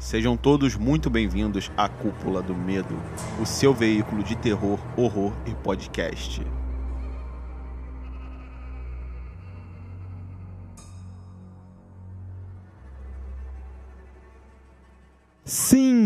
Sejam 0.00 0.34
todos 0.34 0.76
muito 0.76 1.10
bem-vindos 1.10 1.70
à 1.76 1.86
Cúpula 1.86 2.40
do 2.40 2.54
Medo, 2.54 2.96
o 3.38 3.44
seu 3.44 3.74
veículo 3.74 4.22
de 4.22 4.34
terror, 4.34 4.78
horror 4.96 5.30
e 5.46 5.54
podcast. 5.54 6.42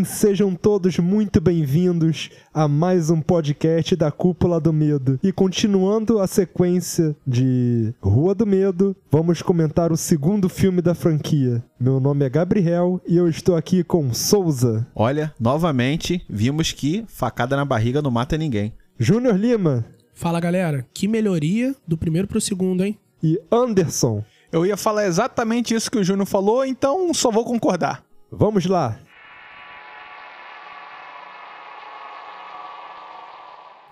Sejam 0.04 0.54
todos 0.54 0.98
muito 0.98 1.40
bem-vindos 1.40 2.30
a 2.52 2.68
mais 2.68 3.10
um 3.10 3.20
podcast 3.20 3.96
da 3.96 4.10
Cúpula 4.10 4.60
do 4.60 4.72
Medo. 4.72 5.18
E 5.22 5.32
continuando 5.32 6.18
a 6.18 6.26
sequência 6.26 7.16
de 7.26 7.92
Rua 8.00 8.34
do 8.34 8.46
Medo, 8.46 8.94
vamos 9.10 9.40
comentar 9.42 9.90
o 9.90 9.96
segundo 9.96 10.48
filme 10.48 10.82
da 10.82 10.94
franquia. 10.94 11.64
Meu 11.80 11.98
nome 11.98 12.24
é 12.24 12.28
Gabriel 12.28 13.00
e 13.06 13.16
eu 13.16 13.28
estou 13.28 13.56
aqui 13.56 13.82
com 13.82 14.12
Souza, 14.12 14.86
Olha, 14.94 15.34
novamente, 15.40 16.24
vimos 16.28 16.72
que 16.72 17.04
facada 17.08 17.56
na 17.56 17.64
barriga 17.64 18.02
não 18.02 18.10
mata 18.10 18.36
ninguém. 18.36 18.72
Júnior 18.98 19.36
Lima 19.36 19.84
Fala 20.12 20.38
galera, 20.38 20.86
que 20.94 21.08
melhoria 21.08 21.74
do 21.88 21.98
primeiro 21.98 22.28
pro 22.28 22.40
segundo, 22.40 22.84
hein? 22.84 22.96
e 23.22 23.40
Anderson. 23.50 24.22
Eu 24.52 24.66
ia 24.66 24.76
falar 24.76 25.06
exatamente 25.06 25.74
isso 25.74 25.90
que 25.90 25.98
o 25.98 26.04
Júnior 26.04 26.26
falou, 26.26 26.64
então 26.64 27.12
só 27.14 27.30
vou 27.30 27.44
concordar. 27.44 28.04
Vamos 28.30 28.66
lá. 28.66 28.98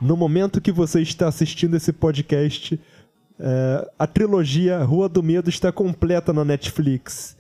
No 0.03 0.17
momento 0.17 0.61
que 0.61 0.73
você 0.73 1.01
está 1.01 1.29
assistindo 1.29 1.77
esse 1.77 1.93
podcast, 1.93 2.79
é, 3.39 3.91
a 3.97 4.05
trilogia 4.05 4.83
Rua 4.83 5.09
do 5.09 5.23
Medo 5.23 5.49
está 5.49 5.71
completa 5.71 6.33
na 6.33 6.45
Netflix. 6.45 7.37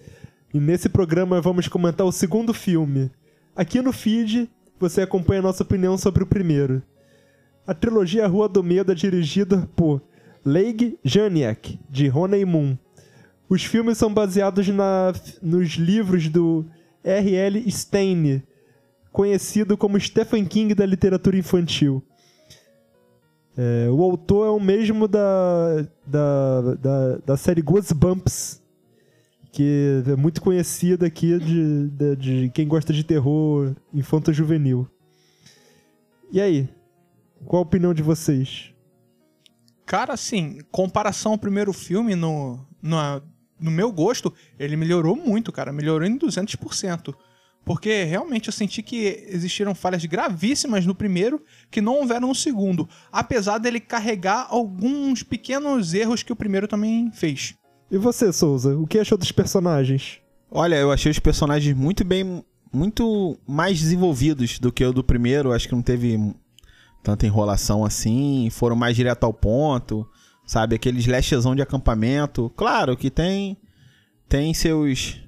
E 0.55 0.61
nesse 0.61 0.89
programa 0.89 1.41
vamos 1.41 1.67
comentar 1.67 2.06
o 2.06 2.12
segundo 2.12 2.55
filme. 2.55 3.11
Aqui 3.56 3.83
no 3.83 3.92
feed 3.92 4.48
você 4.78 5.03
acompanha 5.03 5.41
a 5.41 5.42
nossa 5.42 5.64
opinião 5.64 5.98
sobre 5.98 6.23
o 6.23 6.27
primeiro. 6.27 6.81
A 7.67 7.75
trilogia 7.75 8.28
Rua 8.28 8.48
do 8.48 8.62
Medo 8.62 8.92
é 8.92 8.95
dirigida 8.95 9.69
por 9.75 10.01
Leigh 10.45 10.97
Janiak, 11.05 11.81
de 11.91 12.08
Honey 12.11 12.45
Moon. 12.45 12.79
Os 13.48 13.64
filmes 13.64 13.98
são 13.98 14.14
baseados 14.14 14.69
na- 14.69 15.12
nos 15.42 15.70
livros 15.70 16.29
do 16.29 16.64
R.L. 17.03 17.69
Stein, 17.70 18.41
conhecido 19.11 19.77
como 19.77 19.98
Stephen 19.98 20.45
King 20.45 20.75
da 20.77 20.86
literatura 20.86 21.36
infantil. 21.36 22.03
É, 23.56 23.89
o 23.91 24.03
autor 24.03 24.47
é 24.47 24.50
o 24.50 24.61
mesmo 24.61 25.06
da, 25.06 25.86
da, 26.06 26.75
da, 26.75 27.17
da 27.19 27.36
série 27.36 27.61
Goosebumps, 27.61 28.62
que 29.53 30.03
é 30.06 30.17
muito 30.17 30.41
conhecida 30.41 31.06
aqui 31.06 31.39
de, 31.39 31.89
de, 31.91 32.17
de 32.17 32.50
quem 32.50 32.67
gosta 32.67 32.92
de 32.92 33.05
terror 33.05 33.75
infanto-juvenil. 33.92 34.89
E 36.30 36.41
aí? 36.41 36.69
Qual 37.45 37.61
a 37.61 37.67
opinião 37.67 37.92
de 37.92 38.03
vocês? 38.03 38.73
Cara, 39.84 40.14
assim, 40.14 40.61
comparação 40.70 41.33
ao 41.33 41.39
primeiro 41.39 41.73
filme, 41.73 42.14
no, 42.14 42.58
no, 42.80 42.97
no 43.61 43.70
meu 43.70 43.92
gosto, 43.92 44.33
ele 44.58 44.77
melhorou 44.77 45.14
muito, 45.14 45.53
cara. 45.53 45.73
Melhorou 45.73 46.06
em 46.06 46.19
200%. 46.19 47.14
Porque 47.64 48.02
realmente 48.05 48.48
eu 48.48 48.52
senti 48.52 48.82
que 48.82 49.24
existiram 49.28 49.74
falhas 49.74 50.05
gravíssimas 50.05 50.84
no 50.84 50.94
primeiro 50.94 51.41
que 51.70 51.80
não 51.80 52.00
houveram 52.00 52.28
no 52.28 52.34
segundo. 52.34 52.88
Apesar 53.10 53.58
dele 53.58 53.78
carregar 53.78 54.48
alguns 54.50 55.22
pequenos 55.22 55.94
erros 55.94 56.22
que 56.22 56.33
o 56.33 56.36
primeiro 56.36 56.66
também 56.66 57.10
fez. 57.12 57.55
E 57.90 57.98
você, 57.98 58.33
Souza? 58.33 58.77
O 58.77 58.86
que 58.86 58.98
achou 58.98 59.16
dos 59.16 59.30
personagens? 59.30 60.18
Olha, 60.50 60.77
eu 60.77 60.90
achei 60.90 61.10
os 61.10 61.18
personagens 61.18 61.77
muito 61.77 62.05
bem. 62.05 62.44
muito 62.72 63.38
mais 63.46 63.78
desenvolvidos 63.78 64.58
do 64.58 64.72
que 64.72 64.84
o 64.84 64.92
do 64.92 65.05
primeiro. 65.05 65.52
Acho 65.52 65.68
que 65.68 65.74
não 65.74 65.83
teve 65.83 66.34
tanta 67.02 67.27
enrolação 67.27 67.84
assim. 67.84 68.48
Foram 68.51 68.74
mais 68.74 68.96
direto 68.96 69.24
ao 69.24 69.33
ponto. 69.33 70.08
Sabe? 70.45 70.74
Aquele 70.74 70.98
slashzão 70.98 71.55
de 71.55 71.62
acampamento. 71.62 72.51
Claro 72.56 72.96
que 72.96 73.08
tem. 73.11 73.56
tem 74.28 74.52
seus. 74.52 75.20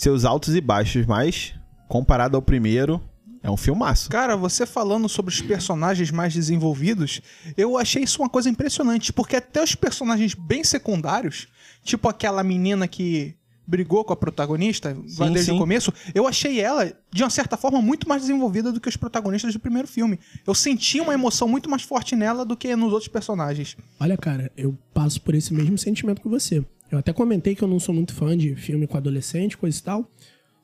Seus 0.00 0.24
altos 0.24 0.54
e 0.54 0.62
baixos, 0.62 1.04
mas 1.04 1.52
comparado 1.86 2.34
ao 2.34 2.40
primeiro, 2.40 3.02
é 3.42 3.50
um 3.50 3.56
filmaço. 3.56 4.08
Cara, 4.08 4.34
você 4.34 4.64
falando 4.64 5.10
sobre 5.10 5.30
os 5.30 5.42
personagens 5.42 6.10
mais 6.10 6.32
desenvolvidos, 6.32 7.20
eu 7.54 7.76
achei 7.76 8.04
isso 8.04 8.22
uma 8.22 8.28
coisa 8.28 8.48
impressionante, 8.48 9.12
porque 9.12 9.36
até 9.36 9.62
os 9.62 9.74
personagens 9.74 10.32
bem 10.32 10.64
secundários, 10.64 11.48
tipo 11.84 12.08
aquela 12.08 12.42
menina 12.42 12.88
que 12.88 13.34
brigou 13.66 14.02
com 14.02 14.14
a 14.14 14.16
protagonista 14.16 14.96
lá 15.18 15.26
Sim, 15.26 15.32
desde 15.34 15.50
sim. 15.50 15.56
o 15.56 15.58
começo, 15.58 15.92
eu 16.14 16.26
achei 16.26 16.58
ela, 16.58 16.90
de 17.12 17.22
uma 17.22 17.30
certa 17.30 17.58
forma, 17.58 17.82
muito 17.82 18.08
mais 18.08 18.22
desenvolvida 18.22 18.72
do 18.72 18.80
que 18.80 18.88
os 18.88 18.96
protagonistas 18.96 19.52
do 19.52 19.60
primeiro 19.60 19.86
filme. 19.86 20.18
Eu 20.46 20.54
senti 20.54 20.98
uma 20.98 21.12
emoção 21.12 21.46
muito 21.46 21.68
mais 21.68 21.82
forte 21.82 22.16
nela 22.16 22.42
do 22.42 22.56
que 22.56 22.74
nos 22.74 22.90
outros 22.90 23.08
personagens. 23.08 23.76
Olha, 24.00 24.16
cara, 24.16 24.50
eu 24.56 24.76
passo 24.94 25.20
por 25.20 25.34
esse 25.34 25.52
mesmo 25.52 25.76
sentimento 25.76 26.22
que 26.22 26.28
você. 26.28 26.64
Eu 26.90 26.98
até 26.98 27.12
comentei 27.12 27.54
que 27.54 27.62
eu 27.62 27.68
não 27.68 27.78
sou 27.78 27.94
muito 27.94 28.12
fã 28.14 28.36
de 28.36 28.54
filme 28.56 28.86
com 28.86 28.96
adolescente, 28.96 29.56
coisa 29.56 29.78
e 29.78 29.82
tal. 29.82 30.10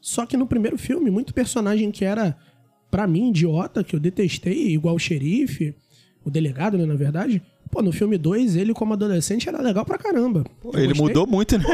Só 0.00 0.26
que 0.26 0.36
no 0.36 0.46
primeiro 0.46 0.76
filme, 0.78 1.10
muito 1.10 1.32
personagem 1.34 1.90
que 1.90 2.04
era, 2.04 2.36
pra 2.90 3.06
mim, 3.06 3.28
idiota, 3.30 3.82
que 3.84 3.94
eu 3.94 4.00
detestei, 4.00 4.68
igual 4.68 4.94
o 4.94 4.98
xerife, 4.98 5.74
o 6.24 6.30
delegado, 6.30 6.76
né, 6.78 6.84
na 6.84 6.94
verdade. 6.94 7.42
Pô, 7.70 7.82
no 7.82 7.92
filme 7.92 8.16
2, 8.16 8.54
ele 8.56 8.72
como 8.72 8.92
adolescente 8.92 9.48
era 9.48 9.60
legal 9.60 9.84
pra 9.84 9.98
caramba. 9.98 10.44
Eu 10.64 10.70
Ele 10.78 10.88
gostei. 10.88 11.06
mudou 11.06 11.26
muito, 11.26 11.58
né? 11.58 11.64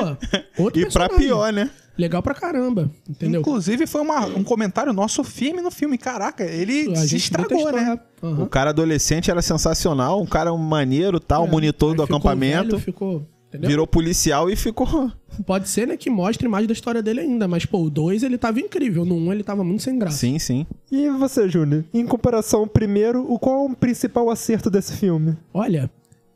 Pô, 0.57 0.63
outro 0.65 0.81
e 0.81 0.85
pra 0.91 1.09
personagem. 1.09 1.19
pior, 1.19 1.53
né? 1.53 1.71
Legal 1.99 2.23
pra 2.23 2.33
caramba, 2.35 2.91
entendeu? 3.07 3.43
Inclusive, 3.43 3.87
foi 3.87 4.01
uma- 4.01 4.25
um 4.27 4.43
comentário 4.43 4.95
nosso 4.95 5.23
firme 5.23 5.61
no 5.61 5.71
filme. 5.71 5.99
Caraca, 5.99 6.43
ele 6.43 6.91
A 6.93 6.97
se 6.97 7.17
estragou, 7.17 7.49
detestou, 7.51 7.73
né? 7.73 8.01
Aham. 8.23 8.43
O 8.45 8.47
cara 8.49 8.71
adolescente 8.71 9.31
era 9.31 9.43
sensacional, 9.43 10.23
um 10.23 10.27
cara 10.27 10.51
maneiro, 10.57 11.21
tal, 11.21 11.47
É, 11.47 11.51
monitor 11.51 11.95
do 11.95 12.03
ficou 12.05 12.17
acampamento. 12.17 12.71
velho, 12.71 12.79
ficou, 12.79 13.27
entendeu? 13.53 13.69
Virou 13.69 13.87
policial 13.87 14.49
e 14.49 14.57
ficou. 14.57 15.13
Pode 15.47 15.69
ser, 15.69 15.87
né, 15.87 15.97
que 15.97 16.09
mostre 16.09 16.49
mais 16.49 16.67
da 16.67 16.73
história 16.73 17.03
dele 17.03 17.21
ainda, 17.21 17.47
mas, 17.47 17.67
pô, 17.67 17.83
o 17.83 17.91
2 17.91 18.23
ele 18.23 18.39
tava 18.39 18.61
incrível, 18.61 19.05
no 19.05 19.15
1 19.15 19.19
um, 19.19 19.33
ele 19.33 19.45
tava 19.45 19.63
muito 19.63 19.83
sem 19.83 19.99
graça. 19.99 20.19
Sim, 20.19 20.39
sim. 20.39 20.67
E 20.91 21.09
você, 21.11 21.49
Júnior? 21.49 21.85
Em 21.93 22.07
comparação 22.07 22.61
ao 22.61 22.67
primeiro, 22.67 23.31
o 23.31 23.39
qual 23.39 23.67
é 23.67 23.71
o 23.71 23.77
principal 23.77 24.31
acerto 24.31 24.71
desse 24.71 24.97
filme? 24.97 25.37
Olha, 25.53 25.91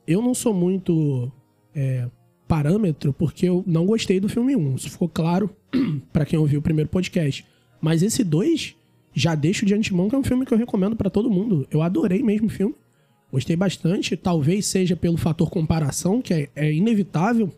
eu 0.07 0.21
não 0.21 0.35
sou 0.35 0.53
muito 0.53 1.31
é, 1.75 2.09
parâmetro 2.47 3.13
porque 3.13 3.47
eu 3.47 3.65
não 3.67 3.87
gostei 3.87 4.21
do 4.21 4.29
filme 4.29 4.55
1. 4.55 4.61
Um. 4.61 4.75
Isso 4.77 4.91
ficou 4.91 5.09
claro 5.09 5.51
pra 6.13 6.25
quem 6.25 6.39
ouviu 6.39 6.61
o 6.61 6.63
primeiro 6.63 6.89
podcast. 6.89 7.45
Mas 7.81 8.03
esse 8.03 8.23
2, 8.23 8.75
já 9.13 9.35
deixo 9.35 9.67
de 9.67 9.75
antemão 9.75 10.09
que 10.09 10.15
é 10.15 10.19
um 10.19 10.25
filme 10.25 10.45
que 10.47 10.53
eu 10.53 10.59
recomendo 10.59 10.97
pra 10.97 11.11
todo 11.11 11.31
mundo. 11.31 11.67
Eu 11.71 11.83
adorei 11.83 12.23
mesmo 12.23 12.47
o 12.47 12.51
filme. 12.51 12.75
Gostei 13.31 13.57
bastante. 13.57 14.17
Talvez 14.17 14.67
seja 14.67 14.97
pelo 14.97 15.17
fator 15.17 15.51
comparação, 15.51 16.23
que 16.23 16.33
é, 16.33 16.49
é 16.55 16.73
inevitável. 16.73 17.53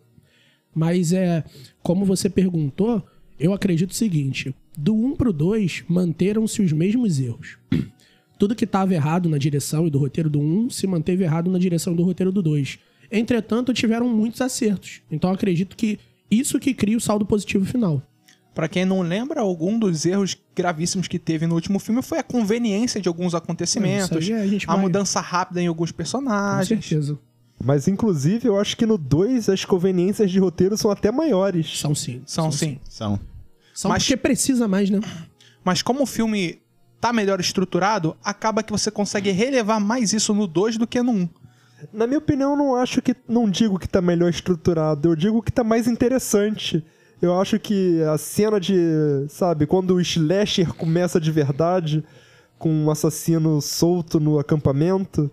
Mas 0.74 1.12
é, 1.12 1.44
como 1.82 2.04
você 2.04 2.28
perguntou, 2.28 3.04
eu 3.38 3.52
acredito 3.52 3.90
o 3.90 3.94
seguinte: 3.94 4.54
do 4.76 4.94
1 4.94 5.16
pro 5.16 5.32
2 5.32 5.84
manteram-se 5.88 6.62
os 6.62 6.72
mesmos 6.72 7.20
erros. 7.20 7.58
Tudo 8.38 8.54
que 8.54 8.64
estava 8.64 8.94
errado 8.94 9.28
na 9.28 9.36
direção 9.36 9.86
e 9.86 9.90
do 9.90 9.98
roteiro 9.98 10.30
do 10.30 10.38
1 10.38 10.70
se 10.70 10.86
manteve 10.86 11.24
errado 11.24 11.50
na 11.50 11.58
direção 11.58 11.94
do 11.94 12.04
roteiro 12.04 12.30
do 12.30 12.40
2. 12.40 12.78
Entretanto, 13.10 13.74
tiveram 13.74 14.08
muitos 14.08 14.40
acertos. 14.40 15.00
Então, 15.10 15.30
acredito 15.30 15.76
que 15.76 15.98
isso 16.30 16.60
que 16.60 16.74
cria 16.74 16.96
o 16.96 17.00
saldo 17.00 17.24
positivo 17.24 17.64
final. 17.64 18.02
Pra 18.58 18.66
quem 18.68 18.84
não 18.84 19.02
lembra, 19.02 19.40
algum 19.40 19.78
dos 19.78 20.04
erros 20.04 20.36
gravíssimos 20.52 21.06
que 21.06 21.16
teve 21.16 21.46
no 21.46 21.54
último 21.54 21.78
filme 21.78 22.02
foi 22.02 22.18
a 22.18 22.24
conveniência 22.24 23.00
de 23.00 23.06
alguns 23.06 23.32
acontecimentos, 23.32 24.10
aí 24.10 24.32
a 24.32 24.46
gente 24.48 24.68
a 24.68 24.72
vai- 24.72 24.80
mudança 24.82 25.20
rápida 25.20 25.62
em 25.62 25.68
alguns 25.68 25.92
Com 25.92 25.96
personagens. 25.96 26.66
certeza. 26.84 27.16
Mas, 27.64 27.86
inclusive, 27.86 28.48
eu 28.48 28.58
acho 28.58 28.76
que 28.76 28.84
no 28.84 28.98
2 28.98 29.48
as 29.48 29.64
conveniências 29.64 30.28
de 30.28 30.40
roteiro 30.40 30.76
são 30.76 30.90
até 30.90 31.12
maiores. 31.12 31.78
São 31.78 31.94
sim. 31.94 32.20
São 32.26 32.50
sim. 32.50 32.80
São. 32.90 33.20
São 33.72 33.92
Mas- 33.92 34.02
porque 34.02 34.16
precisa 34.16 34.66
mais, 34.66 34.90
né? 34.90 34.98
Mas 35.62 35.80
como 35.80 36.02
o 36.02 36.06
filme 36.06 36.58
tá 37.00 37.12
melhor 37.12 37.38
estruturado, 37.38 38.16
acaba 38.24 38.64
que 38.64 38.72
você 38.72 38.90
consegue 38.90 39.30
relevar 39.30 39.78
mais 39.78 40.12
isso 40.12 40.34
no 40.34 40.48
2 40.48 40.76
do 40.76 40.84
que 40.84 41.00
no 41.00 41.12
1. 41.12 41.14
Um. 41.14 41.28
Na 41.92 42.08
minha 42.08 42.18
opinião, 42.18 42.50
eu 42.50 42.56
não 42.56 42.74
acho 42.74 43.00
que. 43.00 43.14
Não 43.28 43.48
digo 43.48 43.78
que 43.78 43.88
tá 43.88 44.02
melhor 44.02 44.28
estruturado, 44.30 45.10
eu 45.10 45.14
digo 45.14 45.40
que 45.40 45.52
tá 45.52 45.62
mais 45.62 45.86
interessante. 45.86 46.84
Eu 47.20 47.38
acho 47.40 47.58
que 47.58 48.02
a 48.02 48.16
cena 48.16 48.60
de. 48.60 49.26
Sabe, 49.28 49.66
quando 49.66 49.94
o 49.94 50.00
slasher 50.00 50.72
começa 50.74 51.20
de 51.20 51.30
verdade, 51.30 52.04
com 52.58 52.70
um 52.70 52.90
assassino 52.90 53.60
solto 53.60 54.18
no 54.18 54.38
acampamento. 54.38 55.30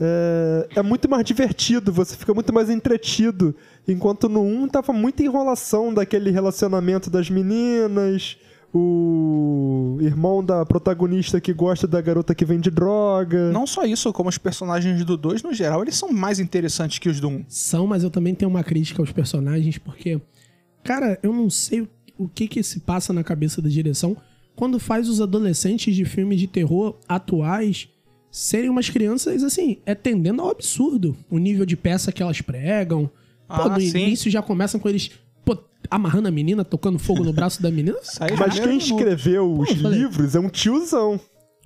É, 0.00 0.68
é 0.76 0.82
muito 0.82 1.08
mais 1.08 1.24
divertido, 1.24 1.92
você 1.92 2.16
fica 2.16 2.32
muito 2.32 2.52
mais 2.52 2.70
entretido. 2.70 3.54
Enquanto 3.86 4.28
no 4.28 4.42
1 4.42 4.68
tava 4.68 4.92
muita 4.92 5.24
enrolação 5.24 5.92
daquele 5.92 6.30
relacionamento 6.30 7.10
das 7.10 7.28
meninas, 7.28 8.36
o 8.72 9.98
irmão 10.00 10.44
da 10.44 10.64
protagonista 10.64 11.40
que 11.40 11.52
gosta 11.52 11.86
da 11.86 12.00
garota 12.00 12.34
que 12.34 12.44
vende 12.44 12.70
droga. 12.70 13.50
Não 13.50 13.66
só 13.66 13.84
isso, 13.84 14.12
como 14.12 14.28
os 14.28 14.38
personagens 14.38 15.04
do 15.04 15.16
2, 15.16 15.42
no 15.42 15.52
geral, 15.52 15.82
eles 15.82 15.96
são 15.96 16.12
mais 16.12 16.38
interessantes 16.38 16.98
que 16.98 17.08
os 17.08 17.18
do 17.18 17.28
1. 17.28 17.32
Um. 17.32 17.44
São, 17.48 17.86
mas 17.86 18.04
eu 18.04 18.10
também 18.10 18.34
tenho 18.34 18.50
uma 18.50 18.62
crítica 18.62 19.02
aos 19.02 19.10
personagens, 19.10 19.78
porque, 19.78 20.20
cara, 20.88 21.18
eu 21.22 21.32
não 21.32 21.50
sei. 21.50 21.86
o 22.16 22.26
que 22.26 22.48
que 22.48 22.62
se 22.62 22.80
passa 22.80 23.12
na 23.12 23.22
cabeça 23.22 23.60
da 23.62 23.68
direção 23.68 24.16
quando 24.56 24.80
faz 24.80 25.08
os 25.08 25.20
adolescentes 25.20 25.94
de 25.94 26.04
filmes 26.04 26.40
de 26.40 26.46
terror 26.48 26.96
atuais 27.08 27.88
serem 28.30 28.68
umas 28.70 28.90
crianças, 28.90 29.44
assim, 29.44 29.78
é 29.86 29.94
tendendo 29.94 30.42
ao 30.42 30.50
absurdo. 30.50 31.16
O 31.30 31.38
nível 31.38 31.64
de 31.64 31.76
peça 31.76 32.10
que 32.10 32.22
elas 32.22 32.40
pregam. 32.40 33.06
Pô, 33.46 33.54
Ah, 33.62 33.68
no 33.68 33.80
sim. 33.80 33.96
início 33.98 34.30
já 34.30 34.42
começam 34.42 34.80
com 34.80 34.88
eles, 34.88 35.10
pô, 35.44 35.56
amarrando 35.90 36.26
a 36.28 36.30
menina, 36.30 36.64
tocando 36.64 36.98
fogo 36.98 37.22
no 37.22 37.32
braço 37.32 37.62
da 37.62 37.70
menina. 37.70 37.96
Mas 38.38 38.54
quem 38.58 38.66
minuto. 38.68 38.82
escreveu 38.84 39.52
os 39.58 39.70
livros 39.70 40.34
é 40.34 40.40
um 40.40 40.48
tiozão. 40.48 41.20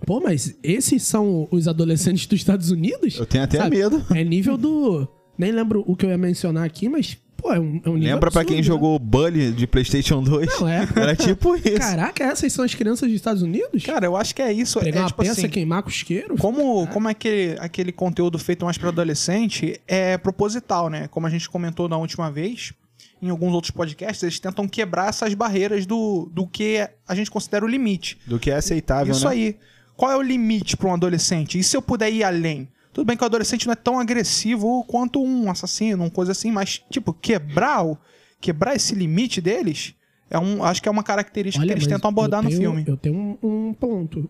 Pô, 0.04 0.20
mas 0.20 0.56
esses 0.64 1.02
são 1.04 1.46
os 1.50 1.68
adolescentes 1.68 2.26
dos 2.26 2.40
Estados 2.40 2.70
Unidos? 2.72 3.16
Eu 3.16 3.24
tenho 3.24 3.44
até 3.44 3.70
medo. 3.70 4.04
É 4.14 4.22
nível 4.24 4.56
do. 4.58 5.06
Nem 5.38 5.52
lembro 5.52 5.84
o 5.86 5.94
que 5.96 6.04
eu 6.04 6.10
ia 6.10 6.18
mencionar 6.18 6.64
aqui, 6.64 6.88
mas, 6.88 7.16
pô, 7.42 7.52
é 7.52 7.58
um, 7.58 7.80
é 7.84 7.90
um. 7.90 7.94
Lembra 7.94 8.30
pra 8.30 8.44
quem 8.44 8.58
absurdo, 8.58 8.80
jogou 8.80 8.98
Bully 8.98 9.52
de 9.52 9.66
PlayStation 9.66 10.22
2? 10.22 10.60
Não, 10.60 10.68
é. 10.68 10.88
Era 10.94 11.16
tipo 11.16 11.56
isso. 11.56 11.78
Caraca, 11.78 12.24
essas 12.24 12.52
são 12.52 12.64
as 12.64 12.74
crianças 12.74 13.08
dos 13.08 13.16
Estados 13.16 13.42
Unidos? 13.42 13.84
Cara, 13.84 14.06
eu 14.06 14.16
acho 14.16 14.34
que 14.34 14.40
é 14.40 14.52
isso. 14.52 14.78
Pegar 14.78 15.00
é, 15.00 15.02
uma 15.02 15.08
tipo 15.08 15.22
peça, 15.22 15.32
assim, 15.32 15.48
queimar 15.48 15.82
cusqueiro? 15.82 16.36
Como, 16.36 16.86
como 16.86 17.08
é 17.08 17.10
aquele, 17.10 17.56
aquele 17.58 17.92
conteúdo 17.92 18.38
feito 18.38 18.64
mais 18.64 18.78
para 18.78 18.88
adolescente 18.88 19.80
é 19.86 20.16
proposital, 20.16 20.88
né? 20.88 21.08
Como 21.08 21.26
a 21.26 21.30
gente 21.30 21.50
comentou 21.50 21.88
na 21.88 21.96
última 21.96 22.30
vez, 22.30 22.72
em 23.20 23.28
alguns 23.28 23.52
outros 23.52 23.70
podcasts, 23.70 24.22
eles 24.22 24.38
tentam 24.38 24.68
quebrar 24.68 25.08
essas 25.08 25.34
barreiras 25.34 25.84
do, 25.84 26.30
do 26.32 26.46
que 26.46 26.88
a 27.06 27.14
gente 27.14 27.30
considera 27.30 27.64
o 27.64 27.68
limite. 27.68 28.18
Do 28.26 28.38
que 28.38 28.50
é 28.50 28.54
aceitável, 28.54 29.12
Isso 29.12 29.26
né? 29.26 29.32
aí. 29.32 29.56
Qual 29.96 30.10
é 30.10 30.16
o 30.16 30.22
limite 30.22 30.76
para 30.76 30.88
um 30.88 30.94
adolescente? 30.94 31.58
E 31.58 31.62
se 31.62 31.76
eu 31.76 31.82
puder 31.82 32.10
ir 32.10 32.24
além? 32.24 32.68
Tudo 32.92 33.06
bem 33.06 33.16
que 33.16 33.22
o 33.22 33.26
adolescente 33.26 33.66
não 33.66 33.72
é 33.72 33.76
tão 33.76 33.98
agressivo 33.98 34.84
quanto 34.84 35.22
um 35.22 35.50
assassino, 35.50 36.04
uma 36.04 36.10
coisa 36.10 36.32
assim, 36.32 36.50
mas, 36.50 36.78
tipo, 36.90 37.12
quebrar, 37.14 37.84
o, 37.86 37.96
quebrar 38.40 38.74
esse 38.76 38.94
limite 38.94 39.40
deles, 39.40 39.94
é 40.28 40.38
um, 40.38 40.62
acho 40.62 40.82
que 40.82 40.88
é 40.88 40.92
uma 40.92 41.02
característica 41.02 41.64
que 41.64 41.72
eles 41.72 41.86
tentam 41.86 42.08
abordar 42.10 42.40
eu 42.40 42.44
no 42.44 42.48
tenho- 42.50 42.60
filme. 42.60 42.84
Eu 42.86 42.96
tenho 42.96 43.38
um, 43.42 43.68
um 43.68 43.74
ponto. 43.74 44.28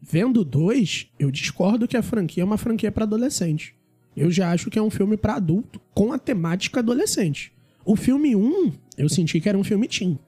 Vendo 0.00 0.44
dois, 0.44 1.06
eu 1.18 1.30
discordo 1.30 1.86
que 1.86 1.96
a 1.96 2.02
franquia 2.02 2.42
é 2.42 2.44
uma 2.44 2.58
franquia 2.58 2.90
pra 2.90 3.04
adolescente. 3.04 3.74
Eu 4.16 4.30
já 4.30 4.50
acho 4.52 4.68
que 4.70 4.78
é 4.78 4.82
um 4.82 4.90
filme 4.90 5.16
pra 5.16 5.36
adulto 5.36 5.80
com 5.94 6.12
a 6.12 6.18
temática 6.18 6.80
adolescente. 6.80 7.52
O 7.84 7.96
filme 7.96 8.34
1, 8.36 8.38
um, 8.44 8.72
eu 8.98 9.08
senti 9.08 9.40
que 9.40 9.48
era 9.48 9.56
um 9.56 9.64
filme 9.64 9.88
teen. 9.88 10.18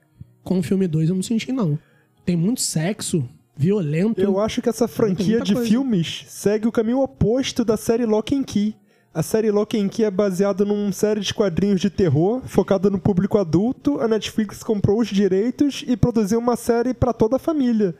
Com 0.43 0.59
o 0.59 0.63
filme 0.63 0.87
2, 0.87 1.09
eu 1.09 1.15
não 1.15 1.21
senti, 1.23 1.51
não. 1.51 1.77
Tem 2.25 2.35
muito 2.35 2.61
sexo, 2.61 3.27
violento. 3.55 4.19
Eu 4.21 4.39
acho 4.39 4.61
que 4.61 4.69
essa 4.69 4.87
franquia 4.87 5.39
de 5.41 5.53
coisa. 5.53 5.67
filmes 5.69 6.25
segue 6.27 6.67
o 6.67 6.71
caminho 6.71 6.99
oposto 7.01 7.63
da 7.63 7.77
série 7.77 8.05
Lock 8.05 8.35
and 8.35 8.43
Key. 8.43 8.75
A 9.13 9.23
série 9.23 9.49
Lock 9.49 9.79
and 9.79 9.87
Key 9.87 10.03
é 10.03 10.11
baseada 10.11 10.65
numa 10.65 10.91
série 10.91 11.21
de 11.21 11.33
quadrinhos 11.33 11.79
de 11.79 11.89
terror 11.89 12.41
focada 12.45 12.89
no 12.89 12.99
público 12.99 13.37
adulto. 13.37 13.99
A 14.01 14.07
Netflix 14.07 14.61
comprou 14.61 14.99
os 14.99 15.07
direitos 15.07 15.85
e 15.87 15.95
produziu 15.95 16.37
uma 16.39 16.57
série 16.57 16.93
para 16.93 17.13
toda 17.13 17.37
a 17.37 17.39
família. 17.39 17.95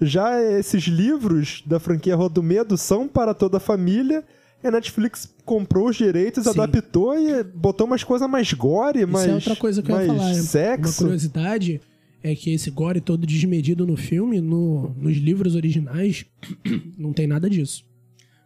Já 0.00 0.40
esses 0.42 0.84
livros 0.84 1.62
da 1.66 1.80
franquia 1.80 2.14
Rua 2.14 2.28
do 2.28 2.42
Medo 2.42 2.76
são 2.76 3.08
para 3.08 3.34
toda 3.34 3.56
a 3.56 3.60
família. 3.60 4.22
E 4.62 4.66
a 4.66 4.70
Netflix 4.70 5.28
comprou 5.44 5.88
os 5.88 5.96
direitos, 5.96 6.44
Sim. 6.44 6.50
adaptou 6.50 7.18
e 7.18 7.42
botou 7.42 7.86
umas 7.86 8.02
coisas 8.02 8.28
mais 8.30 8.50
gore, 8.54 9.00
Isso 9.00 9.08
mais, 9.08 9.28
é 9.28 9.34
outra 9.34 9.56
coisa 9.56 9.82
que 9.82 9.92
eu 9.92 10.00
ia 10.00 10.06
falar. 10.06 10.30
é 10.30 10.32
Uma 10.34 10.42
sexo. 10.42 11.02
curiosidade 11.02 11.80
é 12.24 12.34
que 12.34 12.50
esse 12.54 12.70
gore 12.70 13.00
todo 13.02 13.26
desmedido 13.26 13.86
no 13.86 13.96
filme, 13.96 14.40
no- 14.40 14.94
nos 14.96 15.16
livros 15.18 15.54
originais, 15.54 16.24
não 16.98 17.12
tem 17.12 17.26
nada 17.26 17.48
disso. 17.50 17.84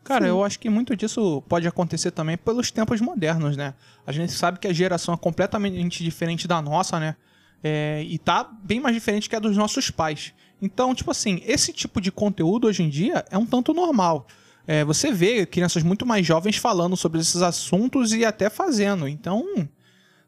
Cara, 0.03 0.27
eu 0.27 0.43
acho 0.43 0.59
que 0.59 0.69
muito 0.69 0.97
disso 0.97 1.43
pode 1.49 1.69
acontecer 1.69 2.11
também 2.11 2.37
pelos 2.37 2.71
tempos 2.73 3.01
modernos, 3.01 3.57
né? 3.57 3.75
A 4.07 4.11
gente 4.11 4.33
sabe 4.33 4.59
que 4.59 4.67
a 4.67 4.73
geração 4.73 5.15
é 5.15 5.17
completamente 5.17 6.03
diferente 6.03 6.49
da 6.49 6.61
nossa, 6.61 6.99
né? 6.99 7.15
É, 7.63 8.03
e 8.09 8.19
tá 8.19 8.43
bem 8.65 8.81
mais 8.81 8.95
diferente 8.95 9.29
que 9.29 9.37
a 9.37 9.39
dos 9.39 9.57
nossos 9.57 9.91
pais. 9.91 10.33
Então, 10.61 10.95
tipo 10.95 11.11
assim, 11.11 11.41
esse 11.47 11.73
tipo 11.73 12.01
de 12.01 12.11
conteúdo 12.11 12.67
hoje 12.67 12.83
em 12.83 12.89
dia 12.89 13.25
é 13.31 13.39
um 13.39 13.47
tanto 13.47 13.73
normal. 13.73 14.27
É, 14.67 14.85
você 14.85 15.13
vê 15.13 15.47
crianças 15.47 15.83
muito 15.85 16.05
mais 16.05 16.27
jovens 16.27 16.57
falando 16.57 16.97
sobre 16.97 17.21
esses 17.21 17.43
assuntos 17.43 18.13
e 18.13 18.25
até 18.25 18.51
fazendo. 18.51 19.07
Então, 19.07 19.45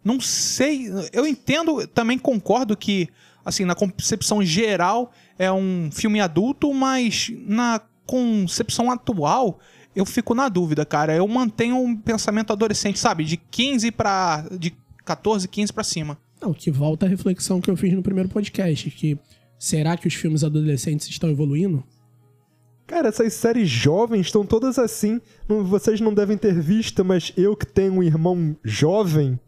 não 0.05 0.21
sei. 0.21 0.87
Eu 1.13 1.27
entendo, 1.27 1.87
também 1.87 2.19
concordo 2.19 2.77
que, 2.77 3.09
assim, 3.45 3.65
na 3.65 3.75
concepção 3.75 4.43
geral 4.43 5.13
é 5.39 5.51
um 5.51 5.91
filme 5.93 6.21
adulto, 6.21 6.73
mas 6.75 7.33
na 7.47 7.81
concepção 8.07 8.91
atual 8.91 9.59
eu 9.95 10.05
fico 10.07 10.35
na 10.35 10.49
dúvida, 10.49 10.85
cara. 10.85 11.15
Eu 11.15 11.27
mantenho 11.27 11.77
um 11.77 11.97
pensamento 11.97 12.53
adolescente, 12.53 12.99
sabe? 12.99 13.25
De 13.25 13.37
15 13.37 13.91
pra. 13.91 14.45
de 14.59 14.73
14, 15.05 15.49
15 15.49 15.73
pra 15.73 15.83
cima. 15.85 16.19
Não, 16.41 16.53
que 16.55 16.71
volta 16.71 17.07
à 17.07 17.09
reflexão 17.09 17.61
que 17.61 17.71
eu 17.71 17.77
fiz 17.77 17.93
no 17.93 18.03
primeiro 18.03 18.29
podcast, 18.29 18.91
que 18.91 19.19
será 19.59 19.97
que 19.97 20.07
os 20.09 20.15
filmes 20.15 20.43
adolescentes 20.45 21.09
estão 21.09 21.29
evoluindo? 21.29 21.83
Cara, 22.87 23.09
essas 23.09 23.35
séries 23.35 23.69
jovens 23.69 24.27
estão 24.27 24.45
todas 24.45 24.79
assim. 24.79 25.21
Não- 25.49 25.65
vocês 25.65 26.01
não 26.01 26.13
devem 26.15 26.37
ter 26.39 26.59
visto, 26.61 27.05
mas 27.05 27.33
eu 27.37 27.57
que 27.57 27.67
tenho 27.67 27.93
um 27.95 28.03
irmão 28.03 28.57
jovem. 28.65 29.39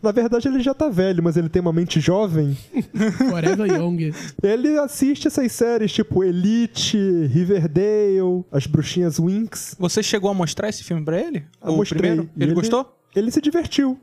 Na 0.00 0.12
verdade, 0.12 0.46
ele 0.46 0.60
já 0.60 0.72
tá 0.72 0.88
velho, 0.88 1.22
mas 1.22 1.36
ele 1.36 1.48
tem 1.48 1.60
uma 1.60 1.72
mente 1.72 1.98
jovem. 1.98 2.56
Forever 3.30 3.66
Young. 3.66 4.12
Ele 4.42 4.78
assiste 4.78 5.26
essas 5.26 5.50
séries 5.50 5.92
tipo 5.92 6.22
Elite, 6.22 6.96
Riverdale, 7.26 8.44
As 8.52 8.66
Bruxinhas 8.66 9.18
Winx. 9.18 9.74
Você 9.78 10.02
chegou 10.02 10.30
a 10.30 10.34
mostrar 10.34 10.68
esse 10.68 10.84
filme 10.84 11.04
pra 11.04 11.18
ele? 11.20 11.44
Eu 11.64 11.72
o 11.72 11.76
mostrei. 11.78 12.00
primeiro? 12.00 12.30
E 12.36 12.42
Ele, 12.42 12.54
gostou? 12.54 12.96
Ele 13.16 13.30
se 13.30 13.40
divertiu. 13.40 13.98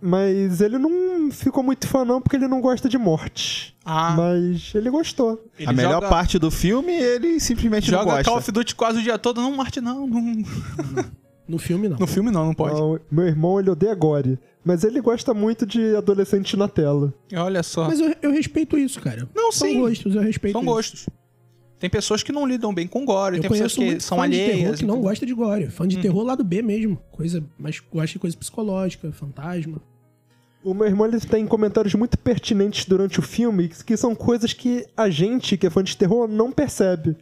Mas 0.00 0.60
ele 0.60 0.78
não 0.78 1.28
ficou 1.32 1.60
muito 1.62 1.88
fã, 1.88 2.04
não, 2.04 2.20
porque 2.20 2.36
ele 2.36 2.46
não 2.46 2.60
gosta 2.60 2.88
de 2.88 2.96
morte. 2.96 3.76
Ah, 3.84 4.14
Mas 4.16 4.70
ele 4.74 4.90
gostou. 4.90 5.44
ele 5.58 5.68
a 5.68 5.72
melhor 5.72 5.94
joga- 5.94 6.08
parte 6.08 6.38
do 6.38 6.52
filme, 6.52 6.92
ele 6.92 7.40
simplesmente 7.40 7.90
não 7.90 7.98
Joga 8.00 8.10
gosta. 8.12 8.24
Call 8.24 8.38
of 8.38 8.52
Duty 8.52 8.74
quase 8.76 8.98
o 9.00 9.02
dia 9.02 9.18
todo. 9.18 9.40
Não, 9.40 9.50
Marte, 9.56 9.80
não. 9.80 10.06
não. 10.06 10.44
No 11.48 11.58
filme, 11.58 11.88
não. 11.88 11.96
No 11.96 12.06
filme 12.06 12.30
não, 12.30 12.44
não 12.46 12.54
pode. 12.54 12.74
Não, 12.78 13.00
meu 13.10 13.26
irmão, 13.26 13.58
ele 13.58 13.70
odeia 13.70 13.94
gore. 13.94 14.38
Mas 14.68 14.84
ele 14.84 15.00
gosta 15.00 15.32
muito 15.32 15.64
de 15.64 15.96
adolescente 15.96 16.54
na 16.54 16.68
tela. 16.68 17.14
Olha 17.34 17.62
só. 17.62 17.86
Mas 17.88 17.98
eu, 18.00 18.14
eu 18.20 18.30
respeito 18.30 18.76
isso, 18.76 19.00
cara. 19.00 19.26
Não, 19.34 19.50
São 19.50 19.66
sim. 19.66 19.80
gostos, 19.80 20.14
eu 20.14 20.20
respeito 20.20 20.52
São 20.52 20.60
isso. 20.60 20.70
gostos. 20.70 21.08
Tem 21.80 21.88
pessoas 21.88 22.22
que 22.22 22.32
não 22.32 22.46
lidam 22.46 22.74
bem 22.74 22.86
com 22.86 23.02
gore, 23.02 23.36
Eu 23.36 23.40
tem 23.40 23.50
pessoas 23.50 23.72
conheço 23.72 23.80
que 23.80 23.86
muito 23.86 24.02
são 24.02 24.18
fã 24.18 24.28
de 24.28 24.36
terror 24.36 24.52
alheias. 24.52 24.78
que 24.80 24.84
não 24.84 25.00
gosta 25.00 25.24
de 25.24 25.32
gore. 25.32 25.70
Fã 25.70 25.88
de 25.88 25.96
terror 25.96 26.22
lado 26.22 26.44
B 26.44 26.60
mesmo. 26.60 26.98
Coisa, 27.10 27.42
mas 27.58 27.80
gosta 27.80 28.12
de 28.12 28.18
coisa 28.18 28.36
psicológica, 28.36 29.10
fantasma. 29.10 29.80
O 30.62 30.74
meu 30.74 30.86
irmão 30.86 31.06
ele 31.06 31.18
tem 31.18 31.46
comentários 31.46 31.94
muito 31.94 32.18
pertinentes 32.18 32.84
durante 32.84 33.20
o 33.20 33.22
filme, 33.22 33.68
que 33.68 33.96
são 33.96 34.14
coisas 34.14 34.52
que 34.52 34.84
a 34.94 35.08
gente, 35.08 35.56
que 35.56 35.66
é 35.66 35.70
fã 35.70 35.82
de 35.82 35.96
terror, 35.96 36.28
não 36.28 36.52
percebe. 36.52 37.16